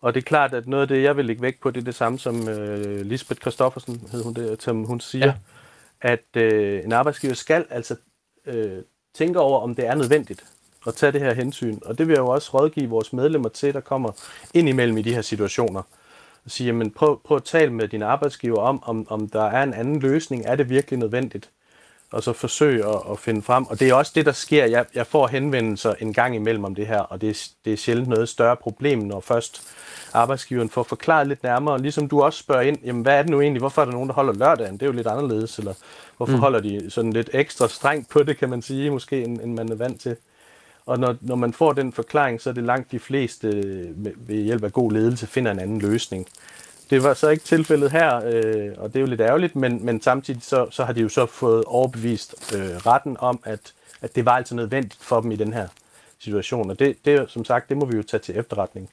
Og 0.00 0.14
det 0.14 0.20
er 0.20 0.24
klart, 0.24 0.54
at 0.54 0.66
noget 0.66 0.82
af 0.82 0.88
det, 0.88 1.02
jeg 1.02 1.16
vil 1.16 1.24
lægge 1.24 1.42
vægt 1.42 1.60
på, 1.60 1.70
det 1.70 1.80
er 1.80 1.84
det 1.84 1.94
samme, 1.94 2.18
som 2.18 2.48
øh, 2.48 3.00
Lisbeth 3.06 3.40
Christoffersen, 3.40 4.08
hed 4.12 4.22
hun 4.22 4.34
det, 4.34 4.62
som 4.62 4.84
hun 4.84 5.00
siger, 5.00 5.26
ja. 5.26 5.34
at 6.00 6.42
øh, 6.42 6.84
en 6.84 6.92
arbejdsgiver 6.92 7.34
skal 7.34 7.64
altså 7.70 7.96
øh, 8.46 8.78
tænke 9.14 9.40
over, 9.40 9.60
om 9.60 9.74
det 9.74 9.86
er 9.86 9.94
nødvendigt 9.94 10.44
at 10.86 10.94
tage 10.94 11.12
det 11.12 11.20
her 11.20 11.34
hensyn. 11.34 11.78
Og 11.84 11.98
det 11.98 12.06
vil 12.06 12.12
jeg 12.12 12.20
jo 12.20 12.28
også 12.28 12.50
rådgive 12.58 12.88
vores 12.88 13.12
medlemmer 13.12 13.48
til, 13.48 13.74
der 13.74 13.80
kommer 13.80 14.10
ind 14.54 14.68
imellem 14.68 14.98
i 14.98 15.02
de 15.02 15.14
her 15.14 15.22
situationer. 15.22 15.82
Og 16.44 16.50
sige, 16.50 16.66
jamen 16.66 16.90
prøv, 16.90 17.20
prøv 17.24 17.36
at 17.36 17.44
tale 17.44 17.72
med 17.72 17.88
din 17.88 18.02
arbejdsgiver 18.02 18.60
om, 18.60 18.82
om, 18.86 19.06
om 19.10 19.28
der 19.28 19.44
er 19.44 19.62
en 19.62 19.74
anden 19.74 20.00
løsning. 20.00 20.44
Er 20.46 20.56
det 20.56 20.68
virkelig 20.68 20.98
nødvendigt? 20.98 21.50
og 22.12 22.22
så 22.22 22.32
forsøge 22.32 22.86
at, 22.86 23.00
at 23.10 23.18
finde 23.18 23.42
frem. 23.42 23.66
Og 23.66 23.80
det 23.80 23.88
er 23.88 23.94
også 23.94 24.12
det, 24.14 24.26
der 24.26 24.32
sker. 24.32 24.64
Jeg, 24.64 24.84
jeg 24.94 25.06
får 25.06 25.26
henvendelser 25.26 25.94
en 26.00 26.12
gang 26.12 26.34
imellem 26.34 26.64
om 26.64 26.74
det 26.74 26.86
her, 26.86 27.00
og 27.00 27.20
det 27.20 27.30
er, 27.30 27.48
det 27.64 27.72
er 27.72 27.76
sjældent 27.76 28.08
noget 28.08 28.28
større 28.28 28.56
problem, 28.56 28.98
når 28.98 29.20
først 29.20 29.62
arbejdsgiveren 30.12 30.70
får 30.70 30.82
forklaret 30.82 31.28
lidt 31.28 31.42
nærmere. 31.42 31.82
Ligesom 31.82 32.08
du 32.08 32.22
også 32.22 32.38
spørger 32.38 32.62
ind, 32.62 32.78
jamen 32.84 33.02
hvad 33.02 33.18
er 33.18 33.22
det 33.22 33.30
nu 33.30 33.40
egentlig? 33.40 33.60
Hvorfor 33.60 33.82
er 33.82 33.86
der 33.86 33.92
nogen, 33.92 34.08
der 34.08 34.14
holder 34.14 34.32
lørdagen? 34.32 34.74
Det 34.74 34.82
er 34.82 34.86
jo 34.86 34.92
lidt 34.92 35.06
anderledes. 35.06 35.58
Eller 35.58 35.74
hvorfor 36.16 36.32
mm. 36.32 36.40
holder 36.40 36.60
de 36.60 36.90
sådan 36.90 37.12
lidt 37.12 37.30
ekstra 37.32 37.68
strengt 37.68 38.08
på 38.10 38.22
det, 38.22 38.38
kan 38.38 38.50
man 38.50 38.62
sige, 38.62 38.90
måske, 38.90 39.22
end, 39.22 39.40
end 39.40 39.54
man 39.54 39.72
er 39.72 39.76
vant 39.76 40.00
til. 40.00 40.16
Og 40.90 40.98
når, 40.98 41.16
når 41.20 41.34
man 41.36 41.52
får 41.52 41.72
den 41.72 41.92
forklaring, 41.92 42.40
så 42.40 42.50
er 42.50 42.54
det 42.54 42.64
langt 42.64 42.92
de 42.92 42.98
fleste 42.98 43.48
øh, 43.48 44.06
ved 44.28 44.42
hjælp 44.42 44.64
af 44.64 44.72
god 44.72 44.92
ledelse 44.92 45.26
finder 45.26 45.50
en 45.50 45.58
anden 45.58 45.80
løsning. 45.80 46.26
Det 46.90 47.02
var 47.02 47.14
så 47.14 47.28
ikke 47.28 47.44
tilfældet 47.44 47.90
her, 47.90 48.16
øh, 48.16 48.70
og 48.78 48.88
det 48.88 48.96
er 48.96 49.00
jo 49.00 49.06
lidt 49.06 49.20
ærgerligt, 49.20 49.56
men, 49.56 49.84
men 49.84 50.02
samtidig 50.02 50.42
så, 50.42 50.66
så 50.70 50.84
har 50.84 50.92
de 50.92 51.00
jo 51.00 51.08
så 51.08 51.26
fået 51.26 51.64
overbevist 51.64 52.54
øh, 52.54 52.60
retten 52.60 53.16
om, 53.20 53.40
at, 53.44 53.60
at 54.02 54.16
det 54.16 54.24
var 54.24 54.32
altså 54.32 54.54
nødvendigt 54.54 55.02
for 55.02 55.20
dem 55.20 55.30
i 55.30 55.36
den 55.36 55.52
her 55.52 55.68
situation. 56.18 56.70
Og 56.70 56.78
det, 56.78 56.96
det 57.04 57.30
som 57.30 57.44
sagt, 57.44 57.68
det 57.68 57.76
må 57.76 57.84
vi 57.84 57.96
jo 57.96 58.02
tage 58.02 58.20
til 58.20 58.38
efterretning. 58.38 58.88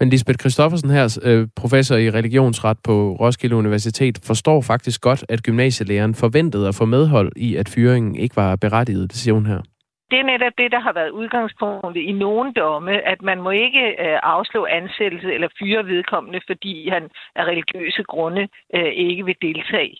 Men 0.00 0.08
Lisbeth 0.08 0.38
Christoffersen 0.38 0.90
her, 0.90 1.18
øh, 1.22 1.48
professor 1.56 1.96
i 1.96 2.10
religionsret 2.10 2.78
på 2.84 3.16
Roskilde 3.20 3.56
Universitet, 3.56 4.18
forstår 4.22 4.60
faktisk 4.60 5.00
godt, 5.00 5.24
at 5.28 5.42
gymnasielæreren 5.42 6.14
forventede 6.14 6.68
at 6.68 6.74
få 6.74 6.84
medhold 6.84 7.32
i, 7.36 7.56
at 7.56 7.68
fyringen 7.68 8.16
ikke 8.16 8.36
var 8.36 8.56
berettiget, 8.56 9.10
det 9.10 9.18
siger 9.18 9.34
hun 9.34 9.46
her. 9.46 9.60
Det 10.10 10.18
er 10.18 10.22
netop 10.22 10.52
det, 10.58 10.72
der 10.72 10.78
har 10.78 10.92
været 10.92 11.10
udgangspunktet 11.10 12.00
i 12.00 12.12
nogle 12.12 12.52
domme, 12.52 12.92
at 13.12 13.22
man 13.22 13.40
må 13.42 13.50
ikke 13.50 13.84
øh, 13.88 14.18
afslå 14.22 14.66
ansættelse 14.66 15.34
eller 15.34 15.48
fyre 15.58 15.86
vedkommende, 15.86 16.40
fordi 16.46 16.88
han 16.88 17.10
af 17.34 17.44
religiøse 17.44 18.02
grunde 18.02 18.48
øh, 18.74 18.92
ikke 18.92 19.24
vil 19.24 19.36
deltage. 19.42 19.96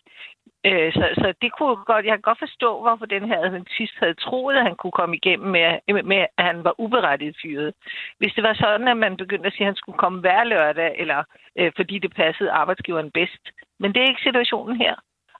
Øh, 0.66 0.92
så, 0.92 1.04
så 1.14 1.34
det 1.42 1.50
kunne 1.52 1.76
godt, 1.76 2.04
jeg 2.06 2.12
kan 2.12 2.28
godt 2.30 2.38
forstå, 2.38 2.80
hvorfor 2.82 3.06
den 3.06 3.24
her 3.28 3.38
adventist 3.44 3.94
havde 3.98 4.14
troet, 4.14 4.56
at 4.56 4.62
han 4.62 4.76
kunne 4.76 4.98
komme 5.00 5.16
igennem 5.16 5.50
med, 5.50 6.02
med, 6.02 6.26
at 6.38 6.44
han 6.44 6.64
var 6.64 6.74
uberettiget 6.80 7.36
fyret. 7.42 7.74
Hvis 8.18 8.34
det 8.34 8.42
var 8.44 8.54
sådan, 8.54 8.88
at 8.88 8.96
man 8.96 9.16
begyndte 9.16 9.46
at 9.46 9.52
sige, 9.52 9.64
at 9.64 9.72
han 9.72 9.76
skulle 9.76 9.98
komme 9.98 10.20
hver 10.20 10.44
lørdag, 10.44 10.94
eller 10.98 11.24
øh, 11.58 11.72
fordi 11.76 11.98
det 11.98 12.14
passede 12.14 12.50
arbejdsgiveren 12.50 13.10
bedst. 13.10 13.44
Men 13.80 13.94
det 13.94 14.02
er 14.02 14.08
ikke 14.08 14.22
situationen 14.22 14.76
her. 14.76 14.94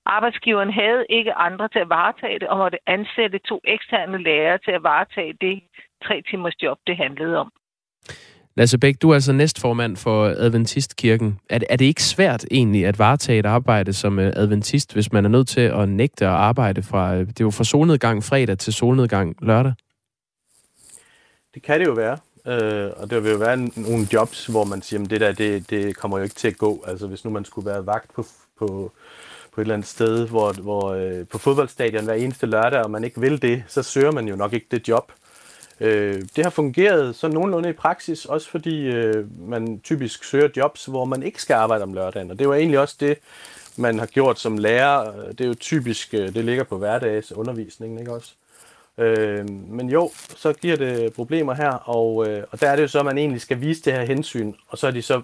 Arbejdsgiveren 0.06 0.72
havde 0.72 1.04
ikke 1.10 1.32
andre 1.34 1.68
til 1.68 1.78
at 1.78 1.88
varetage 1.88 2.38
det, 2.38 2.48
og 2.48 2.58
måtte 2.58 2.78
ansætte 2.86 3.38
to 3.38 3.60
eksterne 3.64 4.18
lærere 4.18 4.58
til 4.58 4.70
at 4.70 4.82
varetage 4.82 5.34
det 5.40 5.62
tre 6.04 6.22
timers 6.30 6.56
job, 6.62 6.78
det 6.86 6.96
handlede 6.96 7.36
om. 7.38 7.52
Lasse 8.56 8.78
Bæk, 8.78 9.02
du 9.02 9.10
er 9.10 9.14
altså 9.14 9.32
næstformand 9.32 9.96
for 9.96 10.24
Adventistkirken. 10.24 11.40
Er, 11.50 11.58
er 11.70 11.76
det 11.76 11.84
ikke 11.84 12.02
svært 12.02 12.44
egentlig 12.50 12.86
at 12.86 12.98
varetage 12.98 13.38
et 13.38 13.46
arbejde 13.46 13.92
som 13.92 14.18
øh, 14.18 14.32
adventist, 14.36 14.92
hvis 14.92 15.12
man 15.12 15.24
er 15.24 15.28
nødt 15.28 15.48
til 15.48 15.60
at 15.60 15.88
nægte 15.88 16.26
at 16.26 16.32
arbejde 16.32 16.82
fra, 16.82 17.14
øh, 17.14 17.20
det 17.20 17.40
er 17.40 17.44
jo 17.44 17.50
fra 17.50 17.64
solnedgang 17.64 18.24
fredag 18.24 18.58
til 18.58 18.72
solnedgang 18.72 19.36
lørdag? 19.42 19.72
Det 21.54 21.62
kan 21.62 21.80
det 21.80 21.86
jo 21.86 21.92
være. 21.92 22.18
Øh, 22.46 22.90
og 22.96 23.10
der 23.10 23.20
vil 23.20 23.30
jo 23.32 23.38
være 23.38 23.56
nogle 23.56 24.06
jobs, 24.12 24.46
hvor 24.46 24.64
man 24.64 24.82
siger, 24.82 25.02
at 25.02 25.10
det 25.10 25.20
der, 25.20 25.32
det, 25.32 25.70
det 25.70 25.96
kommer 25.96 26.18
jo 26.18 26.24
ikke 26.24 26.34
til 26.34 26.48
at 26.48 26.58
gå. 26.58 26.84
Altså 26.86 27.06
hvis 27.06 27.24
nu 27.24 27.30
man 27.30 27.44
skulle 27.44 27.70
være 27.70 27.86
vagt 27.86 28.14
på, 28.14 28.24
på, 28.58 28.92
på 29.56 29.60
et 29.60 29.64
eller 29.64 29.74
andet 29.74 29.88
sted, 29.88 30.28
hvor, 30.28 30.52
hvor 30.52 30.92
øh, 30.92 31.26
på 31.26 31.38
fodboldstadion 31.38 32.04
hver 32.04 32.14
eneste 32.14 32.46
lørdag, 32.46 32.82
og 32.82 32.90
man 32.90 33.04
ikke 33.04 33.20
vil 33.20 33.42
det, 33.42 33.64
så 33.68 33.82
søger 33.82 34.12
man 34.12 34.28
jo 34.28 34.36
nok 34.36 34.52
ikke 34.52 34.66
det 34.70 34.88
job. 34.88 35.12
Øh, 35.80 36.22
det 36.36 36.44
har 36.44 36.50
fungeret 36.50 37.16
så 37.16 37.28
nogenlunde 37.28 37.68
i 37.68 37.72
praksis, 37.72 38.24
også 38.24 38.50
fordi 38.50 38.86
øh, 38.86 39.48
man 39.48 39.80
typisk 39.80 40.24
søger 40.24 40.48
jobs, 40.56 40.86
hvor 40.86 41.04
man 41.04 41.22
ikke 41.22 41.42
skal 41.42 41.54
arbejde 41.54 41.82
om 41.82 41.94
lørdagen. 41.94 42.30
Og 42.30 42.38
det 42.38 42.48
var 42.48 42.54
egentlig 42.54 42.78
også 42.78 42.96
det, 43.00 43.18
man 43.76 43.98
har 43.98 44.06
gjort 44.06 44.40
som 44.40 44.58
lærer. 44.58 45.30
Det 45.32 45.40
er 45.40 45.48
jo 45.48 45.54
typisk, 45.54 46.14
øh, 46.14 46.34
det 46.34 46.44
ligger 46.44 46.64
på 46.64 46.78
hverdagsundervisningen, 46.78 47.98
ikke 47.98 48.12
også? 48.12 48.32
Øh, 48.98 49.50
men 49.50 49.90
jo, 49.90 50.10
så 50.36 50.52
giver 50.52 50.76
det 50.76 51.12
problemer 51.12 51.54
her, 51.54 51.70
og, 51.70 52.28
øh, 52.28 52.44
og 52.50 52.60
der 52.60 52.70
er 52.70 52.76
det 52.76 52.82
jo 52.82 52.88
så, 52.88 52.98
at 52.98 53.04
man 53.04 53.18
egentlig 53.18 53.40
skal 53.40 53.60
vise 53.60 53.82
det 53.82 53.92
her 53.92 54.04
hensyn, 54.04 54.52
og 54.68 54.78
så 54.78 54.86
er 54.86 54.90
de 54.90 55.02
så 55.02 55.22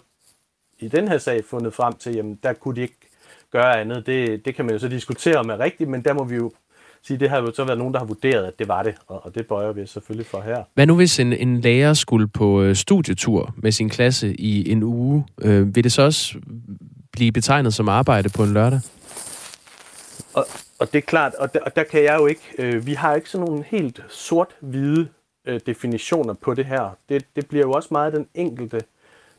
i 0.78 0.88
den 0.88 1.08
her 1.08 1.18
sag 1.18 1.44
fundet 1.44 1.74
frem 1.74 1.94
til, 1.94 2.14
jamen 2.14 2.38
der 2.42 2.52
kunne 2.52 2.76
de 2.76 2.80
ikke 2.80 3.11
gøre 3.52 3.80
andet. 3.80 4.06
Det, 4.06 4.44
det 4.44 4.54
kan 4.54 4.64
man 4.64 4.74
jo 4.74 4.78
så 4.78 4.88
diskutere 4.88 5.36
om 5.36 5.50
er 5.50 5.58
rigtigt, 5.58 5.90
men 5.90 6.02
der 6.04 6.12
må 6.12 6.24
vi 6.24 6.36
jo 6.36 6.52
sige, 7.02 7.20
det 7.20 7.30
har 7.30 7.40
jo 7.40 7.52
så 7.54 7.64
været 7.64 7.78
nogen, 7.78 7.94
der 7.94 8.00
har 8.00 8.06
vurderet, 8.06 8.44
at 8.44 8.58
det 8.58 8.68
var 8.68 8.82
det, 8.82 8.94
og, 9.06 9.26
og 9.26 9.34
det 9.34 9.46
bøjer 9.46 9.72
vi 9.72 9.86
selvfølgelig 9.86 10.26
for 10.26 10.40
her. 10.40 10.64
Hvad 10.74 10.86
nu 10.86 10.96
hvis 10.96 11.20
en, 11.20 11.32
en 11.32 11.60
lærer 11.60 11.94
skulle 11.94 12.28
på 12.28 12.62
øh, 12.62 12.76
studietur 12.76 13.54
med 13.56 13.72
sin 13.72 13.88
klasse 13.88 14.34
i 14.34 14.70
en 14.70 14.82
uge? 14.82 15.26
Øh, 15.42 15.76
vil 15.76 15.84
det 15.84 15.92
så 15.92 16.02
også 16.02 16.38
blive 17.12 17.32
betegnet 17.32 17.74
som 17.74 17.88
arbejde 17.88 18.28
på 18.28 18.42
en 18.42 18.52
lørdag? 18.52 18.80
Og, 20.34 20.46
og 20.78 20.92
det 20.92 20.98
er 20.98 21.02
klart, 21.02 21.34
og 21.34 21.54
der, 21.54 21.60
og 21.60 21.76
der 21.76 21.82
kan 21.82 22.04
jeg 22.04 22.16
jo 22.18 22.26
ikke, 22.26 22.42
øh, 22.58 22.86
vi 22.86 22.94
har 22.94 23.14
ikke 23.14 23.30
sådan 23.30 23.46
nogle 23.46 23.64
helt 23.66 24.02
sort-hvide 24.08 25.08
øh, 25.46 25.60
definitioner 25.66 26.34
på 26.34 26.54
det 26.54 26.64
her. 26.64 26.96
Det, 27.08 27.24
det 27.36 27.46
bliver 27.46 27.64
jo 27.64 27.72
også 27.72 27.88
meget 27.90 28.12
den 28.12 28.26
enkelte, 28.34 28.80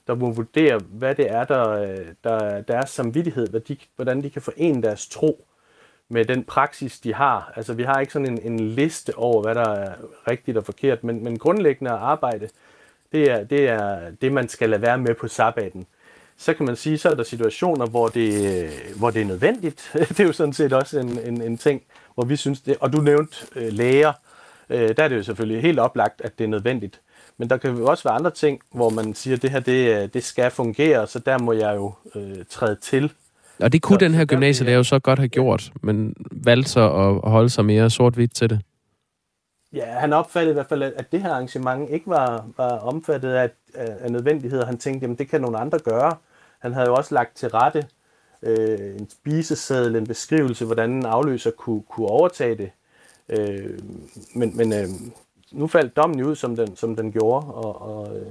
der 0.08 0.16
må 0.16 0.32
vurdere, 0.32 0.80
hvad 0.90 1.16
det 1.16 1.32
er, 1.32 1.44
der, 1.44 1.70
øh, 1.70 2.08
der 2.24 2.62
deres 2.62 2.90
samvittighed, 2.90 3.48
hvad 3.48 3.60
de, 3.60 3.78
hvordan 3.96 4.24
de 4.24 4.30
kan 4.30 4.42
forene 4.42 4.82
deres 4.84 5.08
tro 5.08 5.48
med 6.10 6.26
den 6.26 6.44
praksis, 6.44 7.00
de 7.00 7.14
har. 7.14 7.54
Altså, 7.56 7.74
vi 7.74 7.84
har 7.84 8.00
ikke 8.00 8.14
sådan 8.14 8.32
en, 8.32 8.54
en 8.54 8.60
liste 8.60 9.18
over, 9.18 9.42
hvad 9.42 9.56
der 9.56 9.70
er 9.70 9.96
rigtigt 10.30 10.58
og 10.58 10.66
forkert, 10.66 11.04
men, 11.04 11.24
men 11.24 11.40
grundlæggende 11.40 11.92
arbejde, 11.92 12.50
det 13.12 13.32
er, 13.32 13.44
det 13.44 13.70
er 13.70 14.12
det, 14.22 14.32
man 14.32 14.50
skal 14.50 14.70
lade 14.70 14.82
være 14.82 14.98
med 14.98 15.16
på 15.16 15.28
sabbaten. 15.28 15.86
Så 16.38 16.54
kan 16.54 16.66
man 16.66 16.76
sige, 16.76 16.98
så 16.98 17.10
er 17.10 17.16
der 17.16 17.24
situationer, 17.24 17.86
hvor 17.86 18.08
det, 18.08 18.64
øh, 18.64 18.72
hvor 18.98 19.10
det 19.10 19.22
er 19.22 19.26
nødvendigt. 19.26 19.92
det 20.10 20.20
er 20.20 20.24
jo 20.24 20.34
sådan 20.34 20.54
set 20.54 20.74
også 20.74 21.00
en, 21.00 21.20
en, 21.20 21.42
en 21.42 21.58
ting, 21.58 21.82
hvor 22.16 22.26
vi 22.26 22.36
synes 22.36 22.62
det. 22.62 22.78
Og 22.80 22.94
du 22.94 22.98
nævnte 22.98 23.36
øh, 23.56 23.74
læger. 23.74 24.14
Øh, 24.70 24.98
der 24.98 25.04
er 25.04 25.08
det 25.08 25.16
jo 25.16 25.24
selvfølgelig 25.24 25.62
helt 25.62 25.80
oplagt, 25.80 26.22
at 26.22 26.38
det 26.38 26.44
er 26.44 26.48
nødvendigt. 26.48 27.02
Men 27.38 27.50
der 27.50 27.58
kan 27.58 27.78
jo 27.78 27.86
også 27.86 28.04
være 28.04 28.14
andre 28.14 28.32
ting, 28.32 28.62
hvor 28.72 28.90
man 28.90 29.16
siger, 29.16 29.36
at 29.36 29.42
det 29.42 29.52
her 29.52 29.60
det, 29.60 30.14
det 30.14 30.24
skal 30.24 30.52
fungere, 30.52 31.08
så 31.08 31.20
der 31.20 31.38
må 31.40 31.54
jeg 31.54 31.76
jo 31.76 31.94
øh, 32.16 32.46
træde 32.50 32.76
til 32.76 33.12
og 33.60 33.74
det 33.74 33.82
kunne 33.82 34.00
så, 34.00 34.06
den 34.06 34.14
her 34.14 34.26
gymnasielærer 34.26 34.78
jo 34.78 34.84
så 34.84 35.00
godt 35.00 35.20
have 35.20 35.30
gjort, 35.30 35.72
men 35.82 36.16
valgte 36.32 36.72
så 36.72 36.92
at 36.94 37.32
holde 37.32 37.50
sig 37.50 37.66
mere 37.66 37.90
sort-hvidt 37.90 38.36
til 38.36 38.50
det. 38.50 38.62
Ja, 39.74 39.86
han 39.86 40.14
opfattede 40.14 40.52
i 40.52 40.54
hvert 40.54 40.70
fald, 40.70 40.84
at 40.84 41.12
det 41.12 41.22
her 41.22 41.30
arrangement 41.30 41.90
ikke 41.90 42.08
var, 42.08 42.46
var 42.58 42.70
omfattet 42.70 43.34
af, 43.34 43.50
af 43.76 44.12
nødvendighed. 44.12 44.64
Han 44.64 44.78
tænkte, 44.78 45.08
at 45.08 45.20
det 45.20 45.30
kan 45.30 45.42
nogle 45.42 45.58
andre 45.58 45.80
gøre. 45.80 46.16
Han 46.60 46.74
havde 46.74 46.88
jo 46.88 46.96
også 46.96 47.16
lagt 47.16 47.38
til 47.38 47.50
rette 47.50 47.86
øh, 48.44 48.96
en 49.00 49.10
spiseseddel, 49.10 49.96
en 49.96 50.08
beskrivelse, 50.08 50.66
hvordan 50.66 50.90
en 50.92 51.06
afløser 51.06 51.52
kunne, 51.52 51.84
kunne 51.90 52.08
overtage 52.08 52.58
det. 52.58 52.72
Øh, 53.30 53.80
men 54.36 54.58
men 54.58 54.74
øh, 54.74 54.88
nu 55.54 55.68
faldt 55.68 55.96
dommen 55.96 56.24
ud, 56.24 56.36
som 56.36 56.56
den, 56.56 56.76
som 56.76 56.96
den 56.96 57.12
gjorde, 57.12 57.46
og, 57.48 57.82
og, 57.82 58.18
øh, 58.18 58.26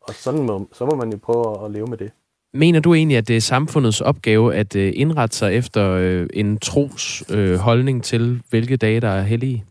og 0.00 0.14
sådan 0.14 0.42
må, 0.42 0.68
så 0.72 0.86
må 0.86 0.94
man 0.94 1.12
jo 1.12 1.18
prøve 1.22 1.64
at 1.64 1.70
leve 1.70 1.86
med 1.86 1.98
det. 1.98 2.10
Mener 2.52 2.80
du 2.80 2.94
egentlig, 2.94 3.16
at 3.18 3.28
det 3.28 3.36
er 3.36 3.40
samfundets 3.40 4.00
opgave 4.00 4.54
at 4.54 4.76
øh, 4.76 4.92
indrette 4.96 5.36
sig 5.36 5.54
efter 5.54 5.90
øh, 5.90 6.26
en 6.34 6.58
tros 6.58 7.24
øh, 7.30 7.56
holdning 7.56 8.04
til, 8.04 8.42
hvilke 8.50 8.76
dage, 8.76 9.00
der 9.00 9.08
er 9.08 9.22
hellige? 9.22 9.64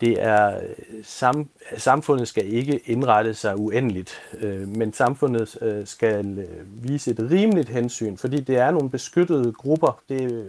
Det 0.00 0.22
er 0.22 0.60
sam, 1.02 1.48
samfundet 1.76 2.28
skal 2.28 2.52
ikke 2.52 2.80
indrette 2.84 3.34
sig 3.34 3.58
uendeligt, 3.58 4.20
øh, 4.40 4.68
men 4.68 4.92
samfundet 4.92 5.58
øh, 5.62 5.86
skal 5.86 6.48
vise 6.66 7.10
et 7.10 7.30
rimeligt 7.30 7.68
hensyn, 7.68 8.16
fordi 8.16 8.40
det 8.40 8.56
er 8.56 8.70
nogle 8.70 8.90
beskyttede 8.90 9.52
grupper. 9.52 10.02
Det 10.08 10.22
er 10.22 10.44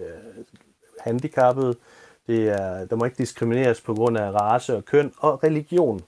handicappede, 1.02 1.76
det 2.28 2.50
er, 2.50 2.86
der 2.86 2.96
må 2.96 3.06
ikke 3.06 3.18
diskrimineres 3.18 3.82
på 3.82 3.94
grund 3.94 4.18
af 4.18 4.32
race 4.32 4.76
og 4.76 4.86
køn 4.86 5.14
og 5.18 5.44
religion. 5.44 6.02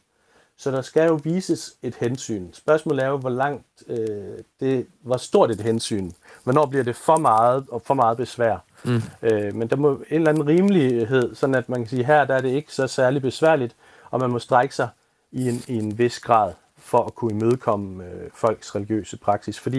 Så 0.57 0.71
der 0.71 0.81
skal 0.81 1.07
jo 1.07 1.19
vises 1.23 1.75
et 1.81 1.95
hensyn. 1.95 2.53
Spørgsmålet 2.53 3.03
er 3.03 3.07
jo, 3.07 3.17
hvor 3.17 3.29
langt 3.29 3.65
øh, 3.87 4.37
det, 4.59 4.87
hvor 5.01 5.17
stort 5.17 5.51
et 5.51 5.61
hensyn. 5.61 6.11
Hvornår 6.43 6.65
bliver 6.65 6.83
det 6.83 6.95
for 6.95 7.17
meget 7.17 7.65
og 7.71 7.81
for 7.81 7.93
meget 7.93 8.17
besvær? 8.17 8.57
Mm. 8.83 9.01
Øh, 9.21 9.55
men 9.55 9.67
der 9.67 9.75
må 9.75 9.93
en 9.93 10.05
eller 10.09 10.29
anden 10.29 10.47
rimelighed, 10.47 11.35
sådan 11.35 11.55
at 11.55 11.69
man 11.69 11.79
kan 11.79 11.89
sige, 11.89 12.05
her 12.05 12.25
der 12.25 12.35
er 12.35 12.41
det 12.41 12.49
ikke 12.49 12.73
så 12.73 12.87
særlig 12.87 13.21
besværligt, 13.21 13.75
og 14.11 14.19
man 14.19 14.29
må 14.29 14.39
strække 14.39 14.75
sig 14.75 14.89
i 15.31 15.49
en, 15.49 15.63
i 15.67 15.77
en 15.77 15.97
vis 15.97 16.19
grad 16.19 16.53
for 16.77 17.03
at 17.03 17.15
kunne 17.15 17.31
imødekomme 17.31 18.05
øh, 18.05 18.29
folks 18.33 18.75
religiøse 18.75 19.17
praksis. 19.17 19.59
Fordi 19.59 19.77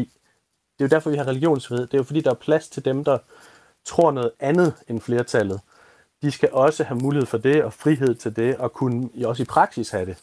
det 0.78 0.84
er 0.84 0.88
jo 0.88 0.88
derfor, 0.88 1.10
vi 1.10 1.16
har 1.16 1.26
religionsfrihed. 1.26 1.86
Det 1.86 1.94
er 1.94 1.98
jo 1.98 2.04
fordi, 2.04 2.20
der 2.20 2.30
er 2.30 2.34
plads 2.34 2.68
til 2.68 2.84
dem, 2.84 3.04
der 3.04 3.18
tror 3.84 4.10
noget 4.10 4.30
andet 4.40 4.74
end 4.88 5.00
flertallet. 5.00 5.60
De 6.26 6.30
skal 6.30 6.48
også 6.52 6.84
have 6.84 6.98
mulighed 7.02 7.26
for 7.26 7.38
det 7.38 7.64
og 7.64 7.72
frihed 7.72 8.14
til 8.14 8.36
det, 8.36 8.56
og 8.56 8.72
kunne 8.72 9.08
også 9.24 9.42
i 9.42 9.46
praksis 9.46 9.90
have 9.90 10.06
det. 10.06 10.16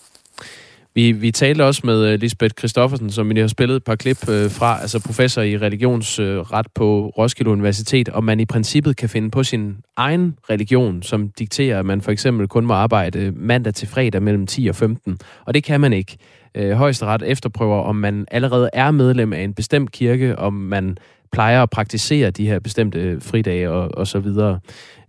Vi, 0.95 1.11
vi 1.11 1.31
talte 1.31 1.65
også 1.65 1.81
med 1.83 2.05
øh, 2.05 2.19
Lisbeth 2.19 2.53
Christoffersen, 2.57 3.11
som 3.11 3.29
vi 3.29 3.39
har 3.39 3.47
spillet 3.47 3.75
et 3.75 3.83
par 3.83 3.95
klip 3.95 4.29
øh, 4.29 4.51
fra, 4.51 4.81
altså 4.81 5.03
professor 5.05 5.41
i 5.41 5.57
religionsret 5.57 6.67
på 6.75 7.13
Roskilde 7.17 7.51
Universitet, 7.51 8.09
om 8.09 8.23
man 8.23 8.39
i 8.39 8.45
princippet 8.45 8.97
kan 8.97 9.09
finde 9.09 9.31
på 9.31 9.43
sin 9.43 9.75
egen 9.95 10.37
religion, 10.49 11.03
som 11.03 11.29
dikterer, 11.29 11.79
at 11.79 11.85
man 11.85 12.01
for 12.01 12.11
eksempel 12.11 12.47
kun 12.47 12.65
må 12.65 12.73
arbejde 12.73 13.31
mandag 13.35 13.73
til 13.73 13.87
fredag 13.87 14.23
mellem 14.23 14.47
10 14.47 14.67
og 14.67 14.75
15. 14.75 15.17
Og 15.45 15.53
det 15.53 15.63
kan 15.63 15.81
man 15.81 15.93
ikke. 15.93 16.17
Øh, 16.55 16.71
højesteret 16.71 17.23
efterprøver, 17.25 17.81
om 17.81 17.95
man 17.95 18.25
allerede 18.31 18.69
er 18.73 18.91
medlem 18.91 19.33
af 19.33 19.41
en 19.41 19.53
bestemt 19.53 19.91
kirke, 19.91 20.39
om 20.39 20.53
man 20.53 20.97
plejer 21.31 21.63
at 21.63 21.69
praktisere 21.69 22.31
de 22.31 22.47
her 22.47 22.59
bestemte 22.59 23.21
fridage 23.21 23.71
og, 23.71 23.89
og 23.97 24.07
så 24.07 24.19
videre. 24.19 24.59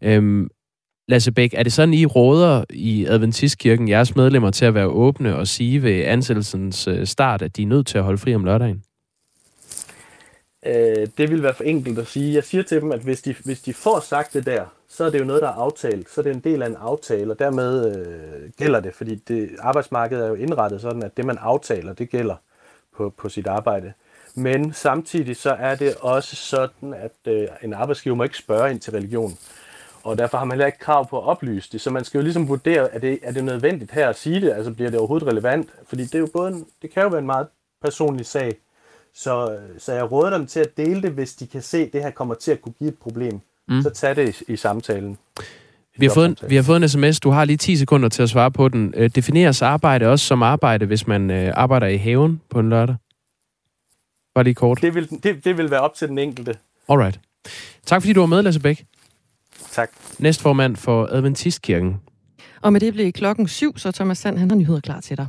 Øhm, 0.03 0.49
Lasse 1.09 1.33
Bæk, 1.33 1.55
er 1.55 1.63
det 1.63 1.73
sådan, 1.73 1.95
I 1.95 2.07
råder 2.07 2.65
i 2.71 3.07
Adventistkirken 3.07 3.89
jeres 3.89 4.17
medlemmer 4.17 4.51
til 4.51 4.65
at 4.65 4.75
være 4.75 4.87
åbne 4.87 5.37
og 5.37 5.49
sige 5.49 5.83
ved 5.83 6.05
ansættelsens 6.05 6.89
øh, 6.89 7.07
start, 7.07 7.43
at 7.43 7.57
de 7.57 7.63
er 7.63 7.67
nødt 7.67 7.87
til 7.87 7.99
at 7.99 8.05
holde 8.05 8.19
fri 8.19 8.35
om 8.35 8.45
lørdagen? 8.45 8.83
Øh, 10.67 11.09
det 11.19 11.31
vil 11.31 11.43
være 11.43 11.55
for 11.55 11.65
enkelt 11.65 11.99
at 11.99 12.07
sige. 12.07 12.35
Jeg 12.35 12.45
siger 12.45 12.63
til 12.63 12.81
dem, 12.81 12.93
at 12.93 13.01
hvis 13.01 13.23
de, 13.23 13.35
hvis 13.45 13.61
de 13.61 13.75
får 13.75 14.01
sagt 14.01 14.33
det 14.33 14.47
der, 14.47 14.65
så 14.89 15.05
er 15.05 15.11
det 15.11 15.21
jo 15.21 15.25
noget, 15.25 15.43
der 15.43 15.49
er 15.49 15.53
aftalt. 15.53 16.11
Så 16.11 16.21
er 16.21 16.23
det 16.23 16.35
en 16.35 16.41
del 16.41 16.63
af 16.63 16.67
en 16.67 16.77
aftale, 16.77 17.33
og 17.33 17.39
dermed 17.39 17.97
øh, 17.97 18.51
gælder 18.59 18.81
det, 18.81 18.95
fordi 18.95 19.15
det, 19.15 19.51
arbejdsmarkedet 19.59 20.25
er 20.25 20.29
jo 20.29 20.35
indrettet 20.35 20.81
sådan, 20.81 21.03
at 21.03 21.17
det, 21.17 21.25
man 21.25 21.39
aftaler, 21.41 21.93
det 21.93 22.11
gælder 22.11 22.37
på, 22.97 23.15
på 23.17 23.29
sit 23.29 23.47
arbejde. 23.47 23.93
Men 24.35 24.73
samtidig 24.73 25.37
så 25.37 25.51
er 25.51 25.75
det 25.75 25.95
også 26.01 26.37
sådan, 26.37 26.95
at 26.95 27.33
øh, 27.33 27.49
en 27.63 27.75
arbejdsgiver 27.75 28.17
må 28.17 28.23
ikke 28.23 28.37
spørge 28.37 28.71
ind 28.71 28.81
til 28.81 28.93
religion 28.93 29.39
og 30.05 30.19
derfor 30.19 30.39
har 30.39 30.45
man 30.45 30.55
heller 30.55 30.67
ikke 30.67 30.79
krav 30.79 31.09
på 31.09 31.19
at 31.19 31.25
oplyse 31.25 31.69
det. 31.73 31.81
Så 31.81 31.91
man 31.91 32.05
skal 32.05 32.19
jo 32.19 32.23
ligesom 32.23 32.49
vurdere, 32.49 32.95
er 32.95 32.99
det, 32.99 33.19
er 33.23 33.33
det 33.33 33.45
nødvendigt 33.45 33.91
her 33.91 34.09
at 34.09 34.19
sige 34.19 34.41
det? 34.41 34.53
Altså 34.53 34.73
bliver 34.73 34.91
det 34.91 34.99
overhovedet 34.99 35.29
relevant? 35.29 35.69
Fordi 35.89 36.05
det, 36.05 36.15
er 36.15 36.19
jo 36.19 36.29
både 36.33 36.53
en, 36.53 36.67
det 36.83 36.91
kan 36.91 37.03
jo 37.03 37.09
være 37.09 37.21
en 37.21 37.27
meget 37.27 37.47
personlig 37.83 38.27
sag. 38.27 38.55
Så, 39.15 39.59
så 39.79 39.93
jeg 39.93 40.13
råder 40.13 40.31
dem 40.39 40.47
til 40.47 40.61
at 40.61 40.77
dele 40.77 41.03
det, 41.03 41.11
hvis 41.11 41.35
de 41.35 41.47
kan 41.47 41.63
se, 41.63 41.79
at 41.79 41.93
det 41.93 42.03
her 42.03 42.11
kommer 42.11 42.35
til 42.35 42.53
at 42.53 42.63
kunne 42.63 42.73
give 42.79 42.89
et 42.89 42.99
problem. 42.99 43.41
Mm. 43.69 43.83
Så 43.83 43.91
tag 43.91 44.17
det 44.17 44.41
i, 44.41 44.53
i 44.53 44.57
samtalen. 44.57 45.19
Vi 45.97 46.07
har, 46.07 46.15
fået 46.15 46.27
en, 46.27 46.37
vi 46.49 46.57
har 46.57 46.63
fået 46.63 46.83
en 46.83 46.89
sms. 46.89 47.21
Du 47.21 47.31
har 47.31 47.45
lige 47.45 47.57
10 47.57 47.77
sekunder 47.77 48.09
til 48.09 48.23
at 48.23 48.31
svare 48.31 48.51
på 48.51 48.69
den. 48.69 48.95
Øh, 48.97 49.11
defineres 49.15 49.63
arbejde 49.63 50.07
også 50.07 50.27
som 50.27 50.43
arbejde, 50.43 50.87
hvis 50.87 51.07
man 51.07 51.31
øh, 51.31 51.53
arbejder 51.55 51.87
i 51.87 51.97
haven 51.97 52.41
på 52.51 52.61
en 52.61 52.71
lørdag? 52.71 52.97
Bare 54.35 54.45
lige 54.45 54.55
kort. 54.55 54.83
Det 54.83 54.95
vil, 54.95 55.11
det, 55.11 55.45
det 55.45 55.57
vil 55.57 55.71
være 55.71 55.81
op 55.81 55.95
til 55.95 56.09
den 56.09 56.19
enkelte. 56.19 56.57
Alright. 56.89 57.21
Tak 57.87 58.03
fordi 58.03 58.13
du 58.13 58.21
var 58.21 58.27
med, 58.27 58.43
Lasse 58.43 58.61
Bæk. 58.61 58.85
Tak. 59.75 59.91
Næstformand 60.19 60.77
for 60.77 61.09
Adventistkirken. 61.11 61.97
Og 62.63 62.73
med 62.73 62.81
det 62.81 62.93
blev 62.93 63.13
klokken 63.13 63.49
syv, 63.49 63.79
så 63.79 63.93
Thomas 63.93 64.19
Sand, 64.19 64.39
han 64.39 64.51
har 64.51 64.57
nyheder 64.57 64.81
klar 64.81 65.01
til 65.01 65.17
dig. 65.17 65.27